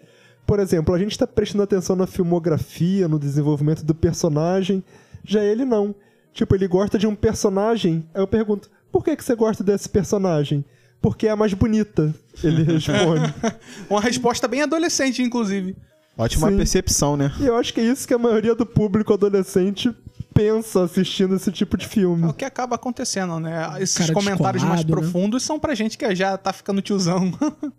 Por 0.44 0.58
exemplo, 0.58 0.92
a 0.92 0.98
gente 0.98 1.12
está 1.12 1.28
prestando 1.28 1.62
atenção 1.62 1.94
na 1.94 2.08
filmografia, 2.08 3.06
no 3.06 3.20
desenvolvimento 3.20 3.84
do 3.84 3.94
personagem. 3.94 4.82
Já 5.22 5.44
ele 5.44 5.64
não. 5.64 5.94
Tipo, 6.36 6.54
ele 6.54 6.68
gosta 6.68 6.98
de 6.98 7.06
um 7.06 7.14
personagem. 7.14 8.06
Aí 8.14 8.20
eu 8.20 8.26
pergunto: 8.26 8.70
por 8.92 9.02
que, 9.02 9.16
que 9.16 9.24
você 9.24 9.34
gosta 9.34 9.64
desse 9.64 9.88
personagem? 9.88 10.62
Porque 11.00 11.26
é 11.26 11.30
a 11.30 11.36
mais 11.36 11.54
bonita. 11.54 12.14
Ele 12.44 12.62
responde. 12.74 13.34
Uma 13.88 14.02
resposta 14.02 14.46
bem 14.46 14.60
adolescente, 14.60 15.22
inclusive. 15.22 15.74
Ótima 16.18 16.50
Sim. 16.50 16.56
percepção, 16.58 17.16
né? 17.16 17.32
e 17.40 17.46
eu 17.46 17.56
acho 17.56 17.72
que 17.72 17.80
é 17.80 17.84
isso 17.84 18.06
que 18.06 18.12
a 18.14 18.18
maioria 18.18 18.54
do 18.54 18.64
público 18.64 19.12
adolescente 19.12 19.94
pensa 20.32 20.84
assistindo 20.84 21.34
esse 21.36 21.50
tipo 21.50 21.76
de 21.76 21.86
É 21.86 21.88
filme. 21.88 22.26
o 22.26 22.32
que 22.34 22.44
acaba 22.44 22.74
acontecendo, 22.76 23.38
né? 23.40 23.70
Esses 23.80 23.96
Cara 23.98 24.12
comentários 24.12 24.62
mais 24.62 24.84
né? 24.84 24.90
profundos 24.90 25.42
são 25.42 25.58
pra 25.58 25.74
gente 25.74 25.96
que 25.96 26.14
já 26.14 26.36
tá 26.36 26.52
ficando 26.52 26.82
tiozão. 26.82 27.32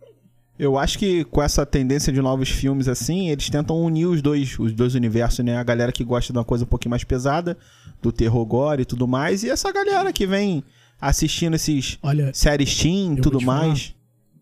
Eu 0.58 0.78
acho 0.80 0.98
que 0.98 1.24
com 1.26 1.42
essa 1.42 1.64
tendência 1.64 2.12
de 2.12 2.20
novos 2.20 2.50
filmes 2.50 2.88
assim, 2.88 3.30
eles 3.30 3.48
tentam 3.50 3.80
unir 3.80 4.08
os 4.08 4.24
dois, 4.24 4.58
os 4.58 4.74
dois 4.74 4.96
universos, 4.96 5.46
né? 5.46 5.58
A 5.58 5.64
galera 5.64 5.92
que 5.92 6.04
gosta 6.04 6.34
de 6.34 6.38
uma 6.40 6.46
coisa 6.46 6.64
um 6.64 6.68
pouquinho 6.68 6.90
mais 6.90 7.04
pesada, 7.04 7.56
do 8.02 8.12
terror 8.12 8.46
gore 8.46 8.82
e 8.82 8.86
tudo 8.86 9.08
mais, 9.08 9.44
e 9.44 9.50
essa 9.50 9.72
galera 9.72 10.12
que 10.14 10.26
vem 10.28 10.64
assistindo 11.00 11.56
esses 11.56 11.98
Olha, 12.02 12.32
séries 12.34 12.76
teen 12.78 13.14
e 13.16 13.22
tudo 13.22 13.40
mais. 13.42 13.94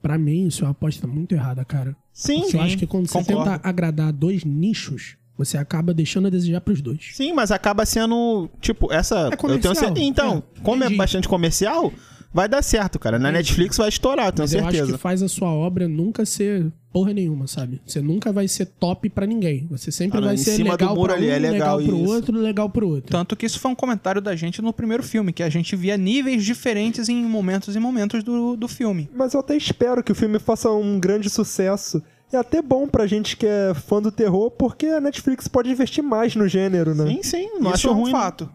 pra 0.02 0.18
mim, 0.18 0.48
isso 0.48 0.64
é 0.64 0.68
uma 0.68 0.72
aposta 0.72 1.06
muito 1.08 1.34
errada, 1.36 1.64
cara. 1.66 1.96
Sim, 2.14 2.42
Porque 2.42 2.58
eu 2.58 2.62
acho 2.62 2.78
que 2.78 2.88
quando 2.88 3.08
você 3.08 3.18
concordo. 3.18 3.52
tenta 3.52 3.68
agradar 3.68 4.14
dois 4.14 4.44
nichos, 4.46 5.18
você 5.38 5.58
acaba 5.58 5.94
deixando 5.94 6.28
a 6.28 6.30
desejar 6.30 6.62
pros 6.62 6.82
dois. 6.82 7.10
sim, 7.14 7.34
mas 7.34 7.52
acaba 7.52 7.86
sendo, 7.86 8.50
tipo, 8.62 8.92
essa... 8.94 9.30
É 9.34 9.36
comercial. 9.36 9.74
eu 9.74 9.80
tenho 9.82 9.96
cer- 9.96 10.04
Então, 10.04 10.42
É, 10.56 10.60
como 10.62 10.84
é 10.84 10.90
bastante 10.92 11.28
comercial, 11.28 11.92
vai 12.36 12.50
dar 12.50 12.62
certo, 12.62 13.00
cara. 13.00 13.18
Na 13.18 13.32
Netflix 13.32 13.78
vai 13.78 13.88
estourar, 13.90 14.32
tenho 14.34 14.44
Mas 14.44 14.54
eu 14.54 14.60
acho 14.60 14.72
certeza. 14.72 14.92
que 14.94 14.98
faz 15.00 15.24
a 15.24 15.28
sua 15.30 15.50
obra 15.52 15.88
nunca 15.88 16.26
ser 16.26 16.72
porra 16.92 17.14
nenhuma, 17.14 17.48
sabe? 17.48 17.82
Você 17.86 18.02
nunca 18.02 18.32
vai 18.32 18.48
ser 18.48 18.66
top 18.66 19.10
pra 19.10 19.26
ninguém. 19.26 19.66
Você 19.72 19.92
sempre 19.92 20.18
Ah, 20.18 20.22
não, 20.22 20.28
vai 20.28 20.38
ser 20.38 20.52
cima 20.56 20.78
do 20.78 20.82
legal 20.84 20.96
muro 20.96 21.14
pra 21.14 21.22
um, 21.22 21.24
ali, 21.26 21.30
é 21.30 21.40
legal 21.40 21.78
pro 21.82 21.96
isso. 21.96 22.12
outro, 22.14 22.38
legal 22.38 22.70
pro 22.70 22.88
outro. 22.88 23.12
Tanto 23.12 23.36
que 23.36 23.46
isso 23.46 23.60
foi 23.60 23.72
um 23.72 23.76
comentário 23.76 24.22
da 24.22 24.36
gente 24.36 24.62
no 24.62 24.72
primeiro 24.74 25.02
filme, 25.04 25.34
que 25.34 25.44
a 25.44 25.50
gente 25.50 25.76
via 25.76 25.98
níveis 25.98 26.44
diferentes 26.46 27.10
em 27.10 27.24
momentos 27.26 27.76
e 27.76 27.80
momentos 27.80 28.24
do, 28.24 28.56
do 28.56 28.68
filme. 28.68 29.10
Mas 29.16 29.34
eu 29.34 29.40
até 29.40 29.56
espero 29.58 30.04
que 30.04 30.12
o 30.12 30.16
filme 30.16 30.38
faça 30.40 30.70
um 30.72 31.00
grande 31.00 31.30
sucesso. 31.30 32.02
É 32.34 32.38
até 32.38 32.62
bom 32.62 32.88
pra 32.88 33.06
gente 33.08 33.38
que 33.38 33.46
é 33.46 33.74
fã 33.74 34.02
do 34.02 34.12
terror, 34.12 34.52
porque 34.52 34.88
a 34.88 35.00
Netflix 35.00 35.48
pode 35.48 35.70
investir 35.70 36.04
mais 36.04 36.36
no 36.36 36.48
gênero, 36.48 36.94
né? 36.96 37.06
Sim, 37.08 37.24
sim, 37.24 37.50
não 37.60 37.68
isso 37.68 37.70
acho 37.74 37.88
é 37.88 37.92
um 37.92 37.94
ruim. 37.94 38.12
não. 38.12 38.50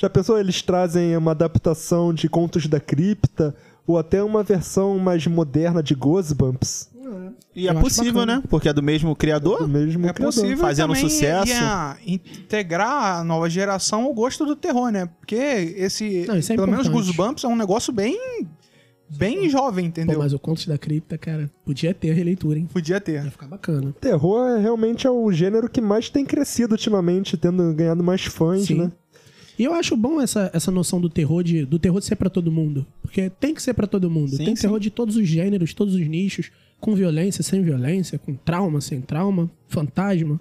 Já 0.00 0.08
pensou, 0.08 0.38
eles 0.38 0.62
trazem 0.62 1.14
uma 1.16 1.32
adaptação 1.32 2.14
de 2.14 2.26
Contos 2.28 2.66
da 2.66 2.80
Cripta, 2.80 3.54
ou 3.86 3.98
até 3.98 4.22
uma 4.22 4.42
versão 4.42 4.98
mais 4.98 5.26
moderna 5.26 5.82
de 5.82 5.94
Goosebumps. 5.94 6.88
E 7.54 7.66
é 7.66 7.70
Eu 7.70 7.72
acho 7.72 7.80
possível, 7.82 8.12
bacana. 8.14 8.36
né? 8.36 8.42
Porque 8.48 8.68
é 8.68 8.72
do 8.72 8.82
mesmo 8.82 9.10
Do 9.10 9.16
criador. 9.16 9.68
mesmo 9.68 10.06
É 10.06 10.12
criador. 10.12 10.32
possível 10.32 10.56
Fazendo 10.58 10.94
também 10.94 11.08
sucesso. 11.10 11.52
ia 11.52 11.96
integrar 12.06 13.18
a 13.18 13.24
nova 13.24 13.50
geração 13.50 14.04
ao 14.04 14.14
gosto 14.14 14.46
do 14.46 14.54
terror, 14.56 14.90
né? 14.90 15.06
Porque 15.18 15.34
esse, 15.36 16.24
Não, 16.26 16.36
é 16.36 16.40
pelo 16.40 16.68
menos 16.68 16.86
importante. 16.86 16.90
Goosebumps 16.92 17.44
é 17.44 17.48
um 17.48 17.56
negócio 17.56 17.92
bem 17.92 18.16
bem 19.12 19.48
jovem, 19.50 19.86
Pô, 19.86 19.88
entendeu? 19.88 20.18
mas 20.20 20.32
o 20.32 20.38
Contos 20.38 20.66
da 20.66 20.78
Cripta, 20.78 21.18
cara, 21.18 21.50
podia 21.64 21.92
ter 21.92 22.12
a 22.12 22.14
releitura, 22.14 22.58
hein? 22.60 22.68
Podia 22.72 23.00
ter. 23.00 23.24
Ia 23.24 23.30
ficar 23.30 23.48
bacana. 23.48 23.92
Terror 24.00 24.48
é 24.56 24.60
realmente 24.60 25.04
é 25.06 25.10
o 25.10 25.30
gênero 25.32 25.68
que 25.68 25.80
mais 25.80 26.08
tem 26.08 26.24
crescido 26.24 26.74
ultimamente, 26.74 27.36
tendo 27.36 27.74
ganhado 27.74 28.04
mais 28.04 28.24
fãs, 28.24 28.66
Sim. 28.66 28.74
né? 28.84 28.92
E 29.60 29.64
eu 29.64 29.74
acho 29.74 29.94
bom 29.94 30.22
essa, 30.22 30.50
essa 30.54 30.70
noção 30.70 30.98
do 30.98 31.10
terror 31.10 31.44
de 31.44 31.66
do 31.66 31.78
terror 31.78 32.00
de 32.00 32.06
ser 32.06 32.16
pra 32.16 32.30
todo 32.30 32.50
mundo, 32.50 32.86
porque 33.02 33.28
tem 33.28 33.52
que 33.52 33.62
ser 33.62 33.74
pra 33.74 33.86
todo 33.86 34.10
mundo. 34.10 34.30
Sim, 34.30 34.46
tem 34.46 34.56
sim. 34.56 34.62
terror 34.62 34.80
de 34.80 34.88
todos 34.88 35.16
os 35.16 35.28
gêneros, 35.28 35.74
todos 35.74 35.94
os 35.94 36.08
nichos, 36.08 36.50
com 36.80 36.94
violência, 36.94 37.42
sem 37.42 37.60
violência, 37.62 38.18
com 38.18 38.34
trauma, 38.34 38.80
sem 38.80 39.02
trauma, 39.02 39.50
fantasma. 39.68 40.40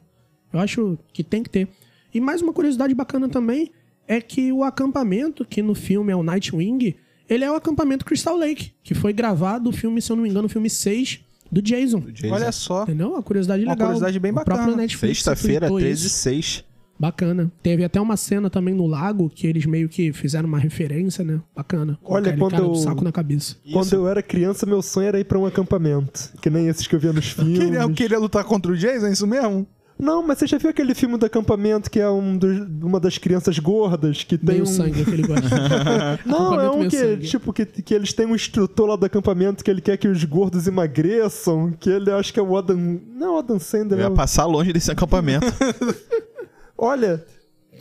Eu 0.53 0.59
acho 0.61 0.97
que 1.11 1.21
tem 1.21 1.43
que 1.43 1.49
ter. 1.49 1.67
E 2.13 2.21
mais 2.21 2.41
uma 2.41 2.53
curiosidade 2.53 2.95
bacana 2.95 3.27
também 3.27 3.71
é 4.07 4.21
que 4.21 4.53
o 4.53 4.63
acampamento, 4.63 5.43
que 5.43 5.61
no 5.61 5.75
filme 5.75 6.13
é 6.13 6.15
o 6.15 6.23
Nightwing, 6.23 6.95
ele 7.27 7.43
é 7.43 7.51
o 7.51 7.55
acampamento 7.55 8.05
Crystal 8.05 8.37
Lake, 8.37 8.71
que 8.81 8.95
foi 8.95 9.11
gravado 9.11 9.69
o 9.69 9.73
filme, 9.73 10.01
se 10.01 10.09
eu 10.09 10.15
não 10.15 10.23
me 10.23 10.29
engano, 10.29 10.45
o 10.45 10.49
filme 10.49 10.69
6 10.69 11.19
do 11.51 11.61
Jason. 11.61 11.99
Jason. 11.99 12.33
Olha 12.33 12.53
só. 12.53 12.83
Entendeu? 12.83 13.09
Uma 13.09 13.21
curiosidade 13.21 13.63
Uma 13.63 13.73
legal. 13.73 13.87
curiosidade 13.87 14.17
bem 14.17 14.31
O 14.31 14.35
bacana. 14.35 14.87
Sexta-feira, 14.87 15.67
tweetou 15.67 15.79
13 15.79 16.07
isso. 16.07 16.15
6. 16.15 16.68
Bacana. 16.99 17.49
Teve 17.63 17.83
até 17.85 17.99
uma 18.01 18.17
cena 18.17 18.49
também 18.49 18.73
no 18.73 18.85
lago 18.85 19.29
que 19.29 19.47
eles 19.47 19.65
meio 19.65 19.87
que 19.87 20.11
fizeram 20.11 20.47
uma 20.49 20.59
referência, 20.59 21.23
né? 21.23 21.39
Bacana. 21.55 21.97
Com 22.03 22.13
Olha, 22.13 22.23
aquele 22.27 22.37
quando 22.41 22.51
cara 22.51 22.63
eu- 22.65 22.75
saco 22.75 23.03
na 23.03 23.11
cabeça. 23.11 23.55
Quando 23.71 23.93
eu 23.93 24.07
era 24.07 24.21
criança, 24.21 24.65
meu 24.65 24.81
sonho 24.81 25.07
era 25.07 25.19
ir 25.19 25.23
pra 25.23 25.39
um 25.39 25.45
acampamento. 25.45 26.31
Que 26.41 26.49
nem 26.49 26.67
esses 26.67 26.85
que 26.85 26.95
eu 26.95 26.99
via 26.99 27.13
nos 27.13 27.29
filmes. 27.31 27.57
Queria, 27.59 27.89
queria 27.89 28.19
lutar 28.19 28.43
contra 28.43 28.71
o 28.71 28.75
Jason, 28.75 29.07
é 29.07 29.11
isso 29.13 29.25
mesmo? 29.25 29.65
Não, 30.01 30.25
mas 30.25 30.37
você 30.39 30.47
já 30.47 30.57
viu 30.57 30.69
aquele 30.69 30.95
filme 30.95 31.17
do 31.17 31.25
acampamento 31.25 31.91
que 31.91 31.99
é 31.99 32.09
um 32.09 32.37
dos- 32.37 32.65
uma 32.81 33.01
das 33.01 33.17
crianças 33.17 33.59
gordas 33.59 34.23
que 34.23 34.37
tem 34.37 34.55
Meio 34.55 34.63
um... 34.63 34.65
sangue 34.65 35.03
que 35.03 35.11
ele 35.11 35.27
gosta. 35.27 35.49
Não, 36.25 36.57
é 36.59 36.69
um 36.71 36.87
que, 36.87 36.97
sangue. 36.97 37.27
tipo, 37.27 37.51
que, 37.51 37.65
que 37.65 37.93
eles 37.93 38.13
têm 38.13 38.25
um 38.25 38.33
instrutor 38.33 38.87
lá 38.87 38.95
do 38.95 39.05
acampamento 39.05 39.61
que 39.61 39.69
ele 39.69 39.81
quer 39.81 39.97
que 39.97 40.07
os 40.07 40.23
gordos 40.23 40.67
emagreçam, 40.67 41.73
que 41.77 41.89
ele 41.89 42.09
acho 42.11 42.33
que 42.33 42.39
é 42.39 42.43
o 42.43 42.55
Adam... 42.57 42.77
Não, 43.13 43.27
é 43.27 43.31
o 43.31 43.37
Adam 43.39 43.59
Sandler. 43.59 43.99
Eu 43.99 44.03
é 44.05 44.07
ia 44.07 44.11
o- 44.11 44.15
passar 44.15 44.45
longe 44.45 44.71
desse 44.71 44.89
acampamento. 44.89 45.45
Olha, 46.81 47.25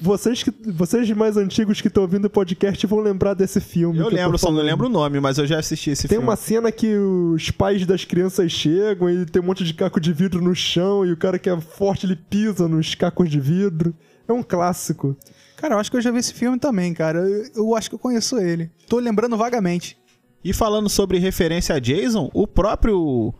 vocês, 0.00 0.42
que, 0.42 0.52
vocês 0.66 1.08
mais 1.12 1.36
antigos 1.36 1.80
que 1.80 1.88
estão 1.88 2.02
ouvindo 2.02 2.24
o 2.24 2.30
podcast 2.30 2.84
vão 2.86 3.00
lembrar 3.00 3.34
desse 3.34 3.60
filme. 3.60 3.98
eu 3.98 4.08
lembro, 4.08 4.36
só 4.38 4.50
não 4.50 4.60
lembro 4.60 4.86
o 4.86 4.88
nome, 4.88 5.20
mas 5.20 5.38
eu 5.38 5.46
já 5.46 5.58
assisti 5.58 5.90
esse 5.90 6.08
Tem 6.08 6.16
filme. 6.16 6.28
uma 6.28 6.36
cena 6.36 6.70
que 6.72 6.96
os 6.96 7.50
pais 7.50 7.86
das 7.86 8.04
crianças 8.04 8.50
chegam 8.50 9.08
e 9.08 9.24
tem 9.24 9.40
um 9.40 9.44
monte 9.44 9.64
de 9.64 9.72
caco 9.72 10.00
de 10.00 10.12
vidro 10.12 10.42
no 10.42 10.54
chão 10.54 11.06
e 11.06 11.12
o 11.12 11.16
cara 11.16 11.38
que 11.38 11.48
é 11.48 11.60
forte 11.60 12.06
ele 12.06 12.16
pisa 12.16 12.66
nos 12.68 12.94
cacos 12.94 13.30
de 13.30 13.40
vidro. 13.40 13.94
É 14.26 14.32
um 14.32 14.42
clássico. 14.42 15.16
Cara, 15.56 15.74
eu 15.74 15.78
acho 15.78 15.90
que 15.90 15.96
eu 15.96 16.00
já 16.00 16.10
vi 16.10 16.18
esse 16.18 16.34
filme 16.34 16.58
também, 16.58 16.92
cara. 16.92 17.20
Eu, 17.20 17.50
eu 17.56 17.76
acho 17.76 17.88
que 17.88 17.94
eu 17.94 17.98
conheço 17.98 18.38
ele. 18.38 18.70
Tô 18.88 18.98
lembrando 18.98 19.36
vagamente. 19.36 19.96
E 20.44 20.52
falando 20.52 20.88
sobre 20.88 21.18
referência 21.18 21.74
a 21.74 21.78
Jason, 21.78 22.30
o 22.32 22.46
próprio. 22.46 23.34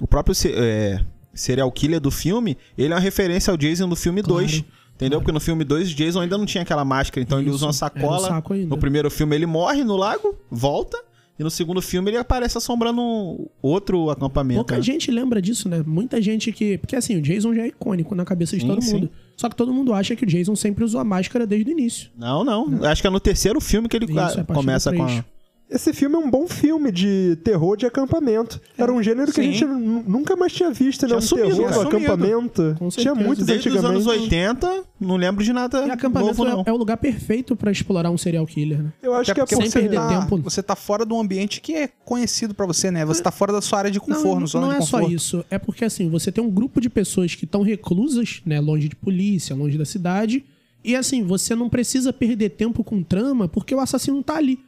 O 0.00 0.06
próprio 0.06 0.34
é, 0.54 1.00
serial 1.32 1.70
killer 1.70 2.00
do 2.00 2.10
filme, 2.10 2.58
ele 2.76 2.92
é 2.92 2.96
uma 2.96 3.00
referência 3.00 3.50
ao 3.50 3.56
Jason 3.56 3.88
do 3.88 3.96
filme 3.96 4.22
Claro, 4.22 4.40
2. 4.40 4.64
Entendeu? 4.94 5.20
Porque 5.20 5.32
no 5.32 5.40
filme 5.40 5.64
2 5.64 5.90
o 5.90 5.94
Jason 5.94 6.20
ainda 6.20 6.38
não 6.38 6.46
tinha 6.46 6.62
aquela 6.62 6.84
máscara, 6.84 7.22
então 7.22 7.38
ele 7.38 7.48
Isso, 7.48 7.56
usa 7.56 7.66
uma 7.66 7.70
era 7.70 7.76
sacola. 7.76 8.44
um. 8.50 8.66
No 8.66 8.78
primeiro 8.78 9.10
filme 9.10 9.34
ele 9.34 9.46
morre 9.46 9.82
no 9.84 9.96
lago, 9.96 10.36
volta. 10.50 10.96
E 11.38 11.42
no 11.42 11.50
segundo 11.50 11.80
filme 11.80 12.10
ele 12.10 12.18
aparece 12.18 12.58
assombrando 12.58 13.50
outro 13.60 14.10
acampamento. 14.10 14.58
Pouca 14.60 14.76
né? 14.76 14.82
gente 14.82 15.10
lembra 15.10 15.40
disso, 15.40 15.68
né? 15.68 15.82
Muita 15.84 16.20
gente 16.20 16.52
que. 16.52 16.76
Porque 16.78 16.94
assim, 16.94 17.16
o 17.16 17.22
Jason 17.22 17.54
já 17.54 17.62
é 17.62 17.68
icônico 17.68 18.14
na 18.14 18.24
cabeça 18.24 18.54
de 18.54 18.62
Sim, 18.62 18.68
todo 18.68 18.82
sim. 18.82 18.92
mundo. 18.94 19.10
Só 19.36 19.48
que 19.48 19.56
todo 19.56 19.72
mundo 19.72 19.94
acha 19.94 20.14
que 20.14 20.24
o 20.24 20.26
Jason 20.26 20.54
sempre 20.54 20.84
usou 20.84 21.00
a 21.00 21.04
máscara 21.04 21.46
desde 21.46 21.70
o 21.70 21.72
início. 21.72 22.10
Não, 22.16 22.44
não, 22.44 22.84
Acho 22.84 23.00
que 23.00 23.08
é 23.08 23.10
no 23.10 23.18
terceiro 23.18 23.60
filme 23.60 23.88
que 23.88 23.96
ele 23.96 24.04
Isso, 24.04 24.38
é 24.38 24.42
a 24.42 24.44
começa 24.44 24.92
com 24.92 25.04
a. 25.04 25.24
Esse 25.74 25.92
filme 25.92 26.14
é 26.16 26.18
um 26.18 26.30
bom 26.30 26.46
filme 26.46 26.92
de 26.92 27.36
terror 27.42 27.76
de 27.76 27.86
acampamento. 27.86 28.60
Era 28.76 28.92
um 28.92 29.02
gênero 29.02 29.32
que 29.32 29.40
a 29.40 29.44
Sim. 29.44 29.52
gente 29.52 29.64
nu- 29.64 30.04
nunca 30.06 30.36
mais 30.36 30.52
tinha 30.52 30.70
visto, 30.70 31.02
né? 31.02 31.08
Tinha 31.08 31.18
Um 31.18 31.20
sumido, 31.22 31.48
terror 31.56 31.70
cara. 31.70 31.88
acampamento. 31.88 32.76
Tinha 32.90 33.14
muitos 33.14 33.46
Desde 33.46 33.68
os 33.70 33.84
anos 33.84 34.06
80, 34.06 34.84
não 35.00 35.16
lembro 35.16 35.42
de 35.42 35.52
nada 35.52 35.86
E 35.86 35.90
acampamento 35.90 36.36
novo, 36.38 36.44
não. 36.44 36.60
é, 36.60 36.64
é 36.66 36.72
o 36.72 36.76
lugar 36.76 36.96
perfeito 36.98 37.56
pra 37.56 37.70
explorar 37.72 38.10
um 38.10 38.18
serial 38.18 38.46
killer, 38.46 38.82
né? 38.82 38.92
Eu 39.02 39.14
acho 39.14 39.30
Até 39.30 39.34
que 39.34 39.40
é 39.40 39.56
porque 39.56 39.70
sem 39.70 39.82
porque... 39.82 39.88
você 39.88 39.94
tá, 39.94 40.20
tempo. 40.20 40.36
Você 40.42 40.62
tá 40.62 40.76
fora 40.76 41.06
de 41.06 41.12
um 41.14 41.20
ambiente 41.20 41.60
que 41.60 41.74
é 41.74 41.88
conhecido 42.04 42.54
pra 42.54 42.66
você, 42.66 42.90
né? 42.90 43.04
Você 43.06 43.22
tá 43.22 43.30
fora 43.30 43.52
da 43.52 43.60
sua 43.62 43.78
área 43.78 43.90
de 43.90 43.98
conforto, 43.98 44.40
não, 44.40 44.46
zona 44.46 44.66
não 44.66 44.72
de 44.74 44.78
é 44.82 44.86
só 44.86 44.98
conforto. 44.98 45.14
isso. 45.16 45.44
É 45.50 45.58
porque, 45.58 45.84
assim, 45.86 46.08
você 46.10 46.30
tem 46.30 46.44
um 46.44 46.50
grupo 46.50 46.80
de 46.80 46.90
pessoas 46.90 47.34
que 47.34 47.44
estão 47.46 47.62
reclusas, 47.62 48.42
né? 48.44 48.60
Longe 48.60 48.88
de 48.88 48.96
polícia, 48.96 49.56
longe 49.56 49.78
da 49.78 49.84
cidade. 49.86 50.44
E, 50.84 50.94
assim, 50.96 51.22
você 51.22 51.54
não 51.54 51.68
precisa 51.68 52.12
perder 52.12 52.50
tempo 52.50 52.82
com 52.84 53.02
trama 53.02 53.48
porque 53.48 53.74
o 53.74 53.80
assassino 53.80 54.22
tá 54.22 54.36
ali. 54.36 54.58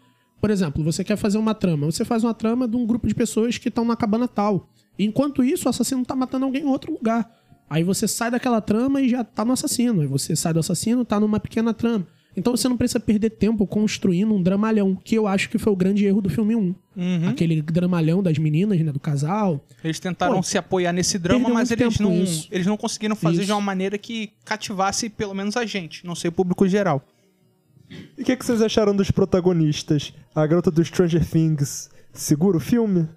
Por 0.45 0.51
exemplo, 0.51 0.85
você 0.85 1.03
quer 1.03 1.17
fazer 1.17 1.39
uma 1.39 1.55
trama. 1.55 1.87
Você 1.87 2.05
faz 2.05 2.23
uma 2.23 2.35
trama 2.35 2.69
de 2.69 2.77
um 2.77 2.85
grupo 2.85 3.09
de 3.09 3.15
pessoas 3.15 3.57
que 3.57 3.71
estão 3.71 3.83
na 3.83 3.97
cabana 3.97 4.29
tal. 4.29 4.69
Enquanto 4.99 5.43
isso, 5.43 5.65
o 5.65 5.71
assassino 5.71 6.05
tá 6.05 6.15
matando 6.15 6.45
alguém 6.45 6.65
em 6.65 6.67
outro 6.67 6.93
lugar. 6.93 7.35
Aí 7.71 7.83
você 7.83 8.07
sai 8.07 8.31
daquela 8.31 8.61
trama 8.61 9.01
e 9.01 9.09
já 9.09 9.25
tá 9.25 9.43
no 9.43 9.55
assassino. 9.55 10.03
Aí 10.03 10.07
você 10.07 10.37
sai 10.37 10.53
do 10.53 10.61
assassino, 10.61 11.03
tá 11.03 11.19
numa 11.19 11.41
pequena 11.41 11.73
trama. 11.73 12.07
Então 12.37 12.55
você 12.55 12.69
não 12.69 12.77
precisa 12.77 13.01
perder 13.01 13.31
tempo 13.31 13.67
construindo 13.67 14.35
um 14.35 14.43
dramalhão, 14.43 14.95
que 14.95 15.15
eu 15.15 15.27
acho 15.27 15.49
que 15.49 15.57
foi 15.57 15.73
o 15.73 15.77
grande 15.77 16.05
erro 16.05 16.21
do 16.21 16.29
filme 16.29 16.55
1. 16.55 16.61
Uhum. 16.61 17.29
Aquele 17.31 17.63
dramalhão 17.63 18.23
das 18.23 18.37
meninas, 18.37 18.79
né, 18.81 18.93
do 18.93 19.01
casal. 19.01 19.65
Eles 19.83 19.99
tentaram 19.99 20.35
Pô, 20.35 20.43
se 20.43 20.59
apoiar 20.59 20.93
nesse 20.93 21.19
drama, 21.19 21.49
mas 21.49 21.71
eles 21.71 21.99
não, 21.99 22.23
isso. 22.23 22.49
eles 22.51 22.67
não 22.67 22.77
conseguiram 22.77 23.17
fazer 23.17 23.39
Isso. 23.39 23.47
de 23.47 23.53
uma 23.53 23.63
maneira 23.63 23.97
que 23.97 24.31
cativasse 24.45 25.09
pelo 25.09 25.33
menos 25.33 25.57
a 25.57 25.65
gente, 25.65 26.05
não 26.05 26.15
sei 26.15 26.29
o 26.29 26.33
público 26.33 26.69
geral. 26.69 27.03
E 27.91 28.23
o 28.23 28.25
que, 28.25 28.37
que 28.37 28.45
vocês 28.45 28.63
acharam 28.63 28.95
dos 28.95 29.11
protagonistas? 29.11 30.13
A 30.35 30.47
garota 30.47 30.71
do 30.71 30.85
Stranger 30.85 31.25
Things 31.25 31.91
segura 32.13 32.57
o 32.57 32.61
filme? 32.61 33.09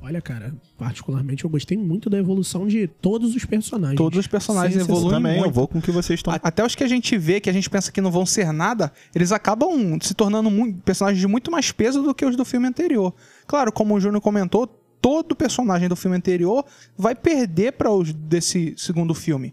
Olha, 0.00 0.22
cara, 0.22 0.54
particularmente 0.76 1.44
eu 1.44 1.50
gostei 1.50 1.76
muito 1.76 2.08
da 2.08 2.16
evolução 2.16 2.66
de 2.66 2.86
todos 2.86 3.34
os 3.34 3.44
personagens. 3.44 3.96
Todos 3.96 4.18
os 4.18 4.26
personagens 4.28 4.74
Sem. 4.74 4.82
Eu 4.82 4.96
evoluem 4.96 5.16
também, 5.16 5.36
eu 5.36 5.42
muito. 5.42 5.54
vou 5.54 5.66
com 5.66 5.78
o 5.78 5.82
que 5.82 5.90
vocês 5.90 6.20
estão. 6.20 6.32
Até 6.40 6.64
os 6.64 6.74
que 6.74 6.84
a 6.84 6.88
gente 6.88 7.18
vê, 7.18 7.40
que 7.40 7.50
a 7.50 7.52
gente 7.52 7.68
pensa 7.68 7.90
que 7.90 8.00
não 8.00 8.10
vão 8.10 8.24
ser 8.24 8.52
nada, 8.52 8.92
eles 9.14 9.32
acabam 9.32 9.98
se 10.00 10.14
tornando 10.14 10.50
personagens 10.84 11.20
de 11.20 11.26
muito 11.26 11.50
mais 11.50 11.72
peso 11.72 12.02
do 12.02 12.14
que 12.14 12.24
os 12.24 12.36
do 12.36 12.44
filme 12.44 12.68
anterior. 12.68 13.12
Claro, 13.46 13.72
como 13.72 13.94
o 13.94 14.00
Júnior 14.00 14.20
comentou, 14.20 14.66
todo 15.00 15.34
personagem 15.34 15.88
do 15.88 15.96
filme 15.96 16.16
anterior 16.16 16.64
vai 16.96 17.14
perder 17.14 17.72
para 17.72 17.90
os 17.90 18.12
desse 18.12 18.74
segundo 18.76 19.14
filme. 19.14 19.52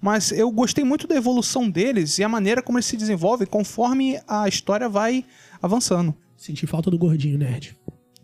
Mas 0.00 0.30
eu 0.32 0.50
gostei 0.50 0.84
muito 0.84 1.06
da 1.06 1.14
evolução 1.16 1.68
deles 1.70 2.18
e 2.18 2.24
a 2.24 2.28
maneira 2.28 2.62
como 2.62 2.78
eles 2.78 2.86
se 2.86 2.96
desenvolvem 2.96 3.46
conforme 3.46 4.20
a 4.28 4.46
história 4.46 4.88
vai 4.88 5.24
avançando. 5.60 6.14
Senti 6.36 6.66
falta 6.66 6.90
do 6.90 6.98
gordinho 6.98 7.38
nerd. 7.38 7.76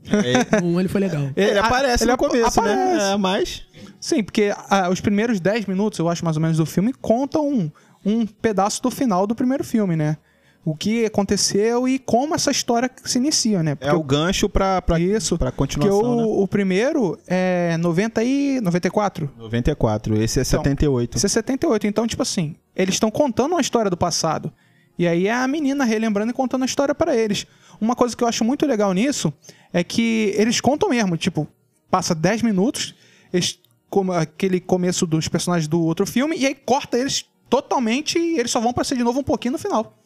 É, 0.04 0.60
Um 0.62 0.78
ele 0.78 0.88
foi 0.88 1.00
legal. 1.00 1.30
ele 1.36 1.58
a- 1.58 1.64
aparece 1.66 2.04
ele 2.04 2.12
no 2.12 2.18
começo, 2.18 2.60
aparece. 2.60 2.76
né? 2.96 3.12
É, 3.12 3.16
mas. 3.16 3.64
Sim, 4.00 4.22
porque 4.22 4.52
ah, 4.68 4.90
os 4.90 5.00
primeiros 5.00 5.40
10 5.40 5.66
minutos, 5.66 5.98
eu 5.98 6.08
acho 6.08 6.24
mais 6.24 6.36
ou 6.36 6.42
menos, 6.42 6.56
do 6.58 6.66
filme 6.66 6.92
contam 6.92 7.48
um, 7.48 7.70
um 8.04 8.26
pedaço 8.26 8.82
do 8.82 8.90
final 8.90 9.26
do 9.26 9.34
primeiro 9.34 9.62
filme, 9.64 9.96
né? 9.96 10.16
O 10.64 10.76
que 10.76 11.04
aconteceu 11.04 11.88
e 11.88 11.98
como 11.98 12.36
essa 12.36 12.50
história 12.50 12.88
se 13.04 13.18
inicia, 13.18 13.62
né? 13.64 13.76
É 13.80 13.92
o 13.92 14.02
gancho 14.02 14.48
pra, 14.48 14.80
pra, 14.80 14.98
Isso. 14.98 15.36
pra 15.36 15.50
Porque 15.50 15.76
continuação, 15.76 16.16
o, 16.16 16.16
né? 16.16 16.24
o 16.24 16.46
primeiro 16.46 17.18
é 17.26 17.76
90 17.78 18.22
e 18.22 18.60
94. 18.60 19.28
94, 19.36 20.22
esse 20.22 20.38
é 20.38 20.42
Então, 20.42 20.62
78. 20.62 21.16
Esse 21.16 21.26
é 21.26 21.28
78. 21.28 21.86
Então, 21.88 22.06
tipo 22.06 22.22
assim, 22.22 22.54
eles 22.76 22.94
estão 22.94 23.10
contando 23.10 23.52
uma 23.52 23.60
história 23.60 23.90
do 23.90 23.96
passado. 23.96 24.52
E 24.96 25.06
aí 25.06 25.26
é 25.26 25.34
a 25.34 25.48
menina 25.48 25.84
relembrando 25.84 26.30
e 26.30 26.34
contando 26.34 26.62
a 26.62 26.66
história 26.66 26.94
pra 26.94 27.16
eles. 27.16 27.44
Uma 27.80 27.96
coisa 27.96 28.16
que 28.16 28.22
eu 28.22 28.28
acho 28.28 28.44
muito 28.44 28.64
legal 28.64 28.92
nisso 28.92 29.32
é 29.72 29.82
que 29.82 30.32
eles 30.36 30.60
contam 30.60 30.90
mesmo. 30.90 31.16
Tipo, 31.16 31.48
passa 31.90 32.14
10 32.14 32.42
minutos, 32.42 32.94
eles, 33.32 33.58
como 33.90 34.12
aquele 34.12 34.60
começo 34.60 35.06
dos 35.06 35.26
personagens 35.26 35.66
do 35.66 35.82
outro 35.82 36.06
filme, 36.06 36.36
e 36.38 36.46
aí 36.46 36.54
corta 36.54 36.96
eles 36.96 37.24
totalmente 37.50 38.16
e 38.16 38.38
eles 38.38 38.50
só 38.52 38.60
vão 38.60 38.72
pra 38.72 38.84
ser 38.84 38.96
de 38.96 39.02
novo 39.02 39.18
um 39.18 39.24
pouquinho 39.24 39.52
no 39.52 39.58
final. 39.58 39.98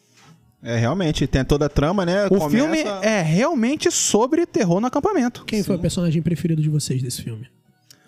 É, 0.67 0.77
realmente, 0.77 1.29
tem 1.29 1.45
toda 1.45 1.67
a 1.67 1.69
trama, 1.69 2.05
né? 2.05 2.27
O 2.29 2.51
filme 2.51 2.81
é 3.01 3.23
realmente 3.23 3.89
sobre 3.89 4.45
terror 4.45 4.81
no 4.81 4.89
acampamento. 4.89 5.45
Quem 5.45 5.63
foi 5.63 5.77
o 5.77 5.79
personagem 5.79 6.21
preferido 6.21 6.61
de 6.61 6.69
vocês 6.69 7.01
desse 7.01 7.23
filme? 7.23 7.47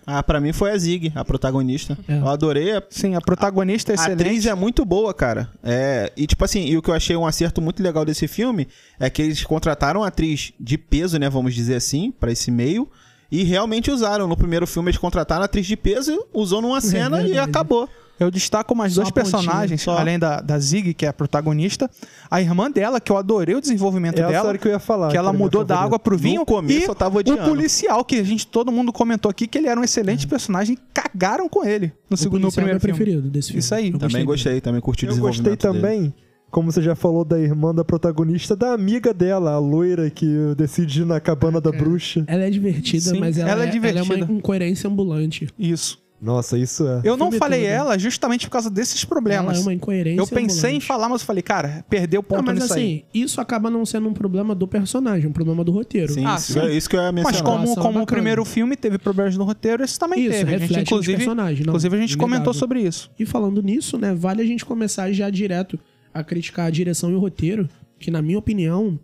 Ah, 0.05 0.21
pra 0.21 0.41
mim 0.41 0.51
foi 0.51 0.71
a 0.71 0.77
Zig, 0.77 1.11
a 1.15 1.23
protagonista. 1.23 1.97
É. 2.07 2.17
Eu 2.17 2.27
adorei. 2.27 2.75
A 2.75 2.83
Sim, 2.89 3.15
a 3.15 3.21
protagonista 3.21 3.91
é 3.91 3.93
a 3.93 3.95
excelente. 3.95 4.21
atriz 4.23 4.45
é 4.45 4.53
muito 4.55 4.83
boa, 4.83 5.13
cara. 5.13 5.49
É, 5.63 6.11
e 6.17 6.27
tipo 6.27 6.43
assim, 6.43 6.65
e 6.65 6.75
o 6.75 6.81
que 6.81 6.89
eu 6.89 6.95
achei 6.95 7.15
um 7.15 7.25
acerto 7.25 7.61
muito 7.61 7.81
legal 7.81 8.03
desse 8.03 8.27
filme 8.27 8.67
é 8.99 9.09
que 9.09 9.21
eles 9.21 9.43
contrataram 9.45 10.01
uma 10.01 10.07
atriz 10.07 10.51
de 10.59 10.77
peso, 10.77 11.17
né, 11.17 11.29
vamos 11.29 11.53
dizer 11.53 11.75
assim, 11.75 12.11
pra 12.11 12.31
esse 12.31 12.51
meio. 12.51 12.89
E 13.31 13.43
realmente 13.43 13.91
usaram. 13.91 14.27
No 14.27 14.35
primeiro 14.35 14.65
filme 14.67 14.89
eles 14.89 14.99
contrataram 14.99 15.43
a 15.43 15.45
atriz 15.45 15.65
de 15.65 15.77
peso, 15.77 16.25
usou 16.33 16.61
numa 16.61 16.81
cena 16.81 17.21
e 17.21 17.27
verdade. 17.27 17.49
acabou. 17.49 17.87
Eu 18.19 18.29
destaco 18.29 18.75
mais 18.75 18.93
Só 18.93 19.01
dois 19.01 19.11
pontinha, 19.11 19.31
personagens, 19.39 19.81
só. 19.81 19.97
além 19.97 20.19
da, 20.19 20.41
da 20.41 20.59
Zig, 20.59 20.93
que 20.93 21.05
é 21.05 21.09
a 21.09 21.13
protagonista. 21.13 21.89
A 22.29 22.41
irmã 22.41 22.69
dela, 22.69 22.99
que 22.99 23.11
eu 23.11 23.17
adorei 23.17 23.55
o 23.55 23.61
desenvolvimento 23.61 24.17
É 24.17 24.21
essa 24.23 24.31
dela. 24.31 24.47
hora 24.49 24.57
que 24.57 24.67
eu 24.67 24.71
ia 24.71 24.79
falar. 24.79 25.09
que 25.09 25.17
ela 25.17 25.31
minha 25.31 25.43
mudou 25.43 25.63
da 25.63 25.79
água 25.79 25.97
pro 25.97 26.17
vinho. 26.17 26.41
No 26.41 26.45
começo 26.45 26.79
e 26.79 26.83
eu 26.83 26.95
tava 26.95 27.15
o 27.15 27.19
odiando. 27.19 27.43
policial, 27.43 28.03
que 28.03 28.17
a 28.17 28.23
gente, 28.23 28.45
todo 28.45 28.71
mundo 28.71 28.91
comentou 28.91 29.29
aqui 29.31 29.47
que 29.47 29.57
ele 29.57 29.67
era 29.67 29.79
um 29.79 29.83
excelente 29.83 30.25
É. 30.25 30.29
personagem 30.29 30.75
e 30.75 30.79
cagaram 30.93 31.47
com 31.47 31.63
ele 31.65 31.93
no, 32.09 32.15
O 32.15 32.17
segundo, 32.17 32.41
no 32.41 32.47
é 32.49 32.51
primeiro 32.51 32.79
filme. 32.79 32.95
preferido 32.95 33.29
desse 33.29 33.47
filme. 33.49 33.59
Isso 33.59 33.73
aí. 33.73 33.87
Eu 33.91 33.93
Também 33.99 34.13
dele. 34.15 34.25
gostei, 34.25 34.59
também 34.61 34.81
curti 34.81 35.05
o 35.05 35.09
Eu 35.09 35.17
gostei 35.17 35.53
desenvolvimento 35.55 35.61
dele. 35.81 35.97
também, 36.01 36.13
como 36.51 36.71
você 36.71 36.81
já 36.81 36.95
falou 36.95 37.23
da 37.23 37.39
irmã 37.39 37.73
da 37.73 37.85
protagonista, 37.85 38.55
da 38.55 38.73
amiga 38.73 39.13
dela, 39.13 39.51
a 39.51 39.59
loira 39.59 40.09
que 40.09 40.27
decide 40.57 41.03
ir 41.03 41.05
na 41.05 41.19
cabana 41.19 41.61
da 41.61 41.71
bruxa. 41.71 42.23
Ela 42.27 42.43
é 42.43 42.49
divertida, 42.49 43.11
Sim, 43.11 43.19
mas 43.19 43.37
ela, 43.37 43.49
ela 43.51 43.63
é 43.65 43.69
é, 43.69 43.89
ela 43.89 43.99
é 43.99 44.01
uma 44.03 44.15
incoerência 44.33 44.89
ambulante. 44.89 45.47
Isso. 45.57 45.97
Nossa, 46.21 46.57
isso 46.57 46.85
é. 46.85 47.01
Eu 47.05 47.15
não 47.15 47.31
falei 47.31 47.61
né? 47.61 47.67
ela 47.67 47.97
justamente 47.97 48.45
por 48.45 48.51
causa 48.51 48.69
desses 48.69 49.05
problemas. 49.05 49.51
Ela 49.53 49.57
é 49.57 49.61
uma 49.61 49.73
incoerência 49.73 50.19
Eu 50.19 50.27
pensei 50.27 50.71
em 50.71 50.73
ambulante. 50.73 50.85
falar, 50.85 51.07
mas 51.09 51.21
eu 51.21 51.25
falei, 51.27 51.41
cara, 51.41 51.85
perdeu 51.89 52.21
ponto 52.21 52.39
Não, 52.39 52.45
mas 52.45 52.55
nisso 52.59 52.73
assim, 52.73 52.81
aí. 52.81 53.05
isso 53.13 53.39
acaba 53.39 53.69
não 53.69 53.85
sendo 53.85 54.09
um 54.09 54.13
problema 54.13 54.53
do 54.53 54.67
personagem, 54.67 55.29
um 55.29 55.31
problema 55.31 55.63
do 55.63 55.71
roteiro. 55.71 56.11
Sim, 56.13 56.25
Ah, 56.25 56.35
isso, 56.35 56.53
sim. 56.53 56.59
é 56.59 56.73
isso 56.75 56.89
que 56.89 56.95
eu 56.97 56.99
ia 57.01 57.11
Mas 57.11 57.23
mencionar. 57.25 57.43
como, 57.43 57.63
Relação 57.63 57.83
como 57.83 58.01
o 58.01 58.05
primeiro 58.05 58.43
filme 58.43 58.75
teve 58.75 58.97
problemas 58.97 59.37
no 59.37 59.45
roteiro, 59.45 59.81
esse 59.83 59.97
também 59.97 60.19
Isso, 60.19 60.31
teve. 60.31 60.49
A 60.49 60.57
gente, 60.57 60.61
reflete 60.67 60.87
inclusive, 60.87 61.17
personagens. 61.17 61.59
Não, 61.65 61.71
inclusive, 61.71 61.95
a 61.95 61.99
gente 61.99 62.09
inegável. 62.11 62.27
comentou 62.33 62.53
sobre 62.53 62.81
isso. 62.81 63.09
E 63.17 63.25
falando 63.25 63.61
nisso, 63.63 63.97
né, 63.97 64.13
vale 64.13 64.41
a 64.41 64.45
gente 64.45 64.65
começar 64.65 65.09
já 65.13 65.29
direto 65.29 65.79
a 66.13 66.21
criticar 66.23 66.65
a 66.67 66.69
direção 66.69 67.11
e 67.11 67.15
o 67.15 67.19
roteiro, 67.19 67.69
que 67.97 68.11
na 68.11 68.21
minha 68.21 68.37
opinião 68.39 68.99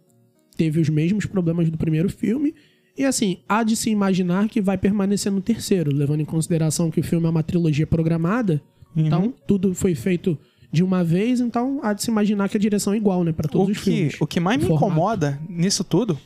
teve 0.58 0.82
os 0.82 0.90
mesmos 0.90 1.26
problemas 1.26 1.70
do 1.70 1.78
primeiro 1.78 2.10
filme. 2.10 2.54
E 2.98 3.04
assim, 3.04 3.38
há 3.48 3.64
de 3.64 3.76
se 3.76 3.90
imaginar 3.90 4.48
que 4.48 4.62
vai 4.62 4.78
permanecer 4.78 5.32
no 5.32 5.42
terceiro, 5.42 5.94
levando 5.94 6.22
em 6.22 6.26
consideração 6.26 6.90
que 6.90 7.00
o 7.00 7.04
filme 7.04 7.26
é 7.26 7.30
uma 7.30 7.44
trilogia 7.44 7.86
programada, 7.88 8.62
Uhum. 8.96 9.06
então 9.08 9.34
tudo 9.46 9.76
foi 9.76 9.94
feito 9.94 10.38
de 10.72 10.82
uma 10.82 11.04
vez, 11.04 11.42
então 11.42 11.80
há 11.84 11.92
de 11.92 12.02
se 12.04 12.10
imaginar 12.10 12.48
que 12.48 12.56
a 12.56 12.60
direção 12.60 12.94
é 12.94 12.98
igual, 12.98 13.24
né, 13.26 13.34
para 13.34 13.48
todos 13.50 13.68
O 13.68 13.72
os 13.72 13.78
que, 13.80 13.84
filmes. 13.84 14.22
o 14.22 14.26
que 14.28 14.40
mais 14.40 14.58
me 14.58 14.68
formato. 14.68 14.86
incomoda 14.88 15.40
nisso 15.50 15.84
tudo 15.84 16.18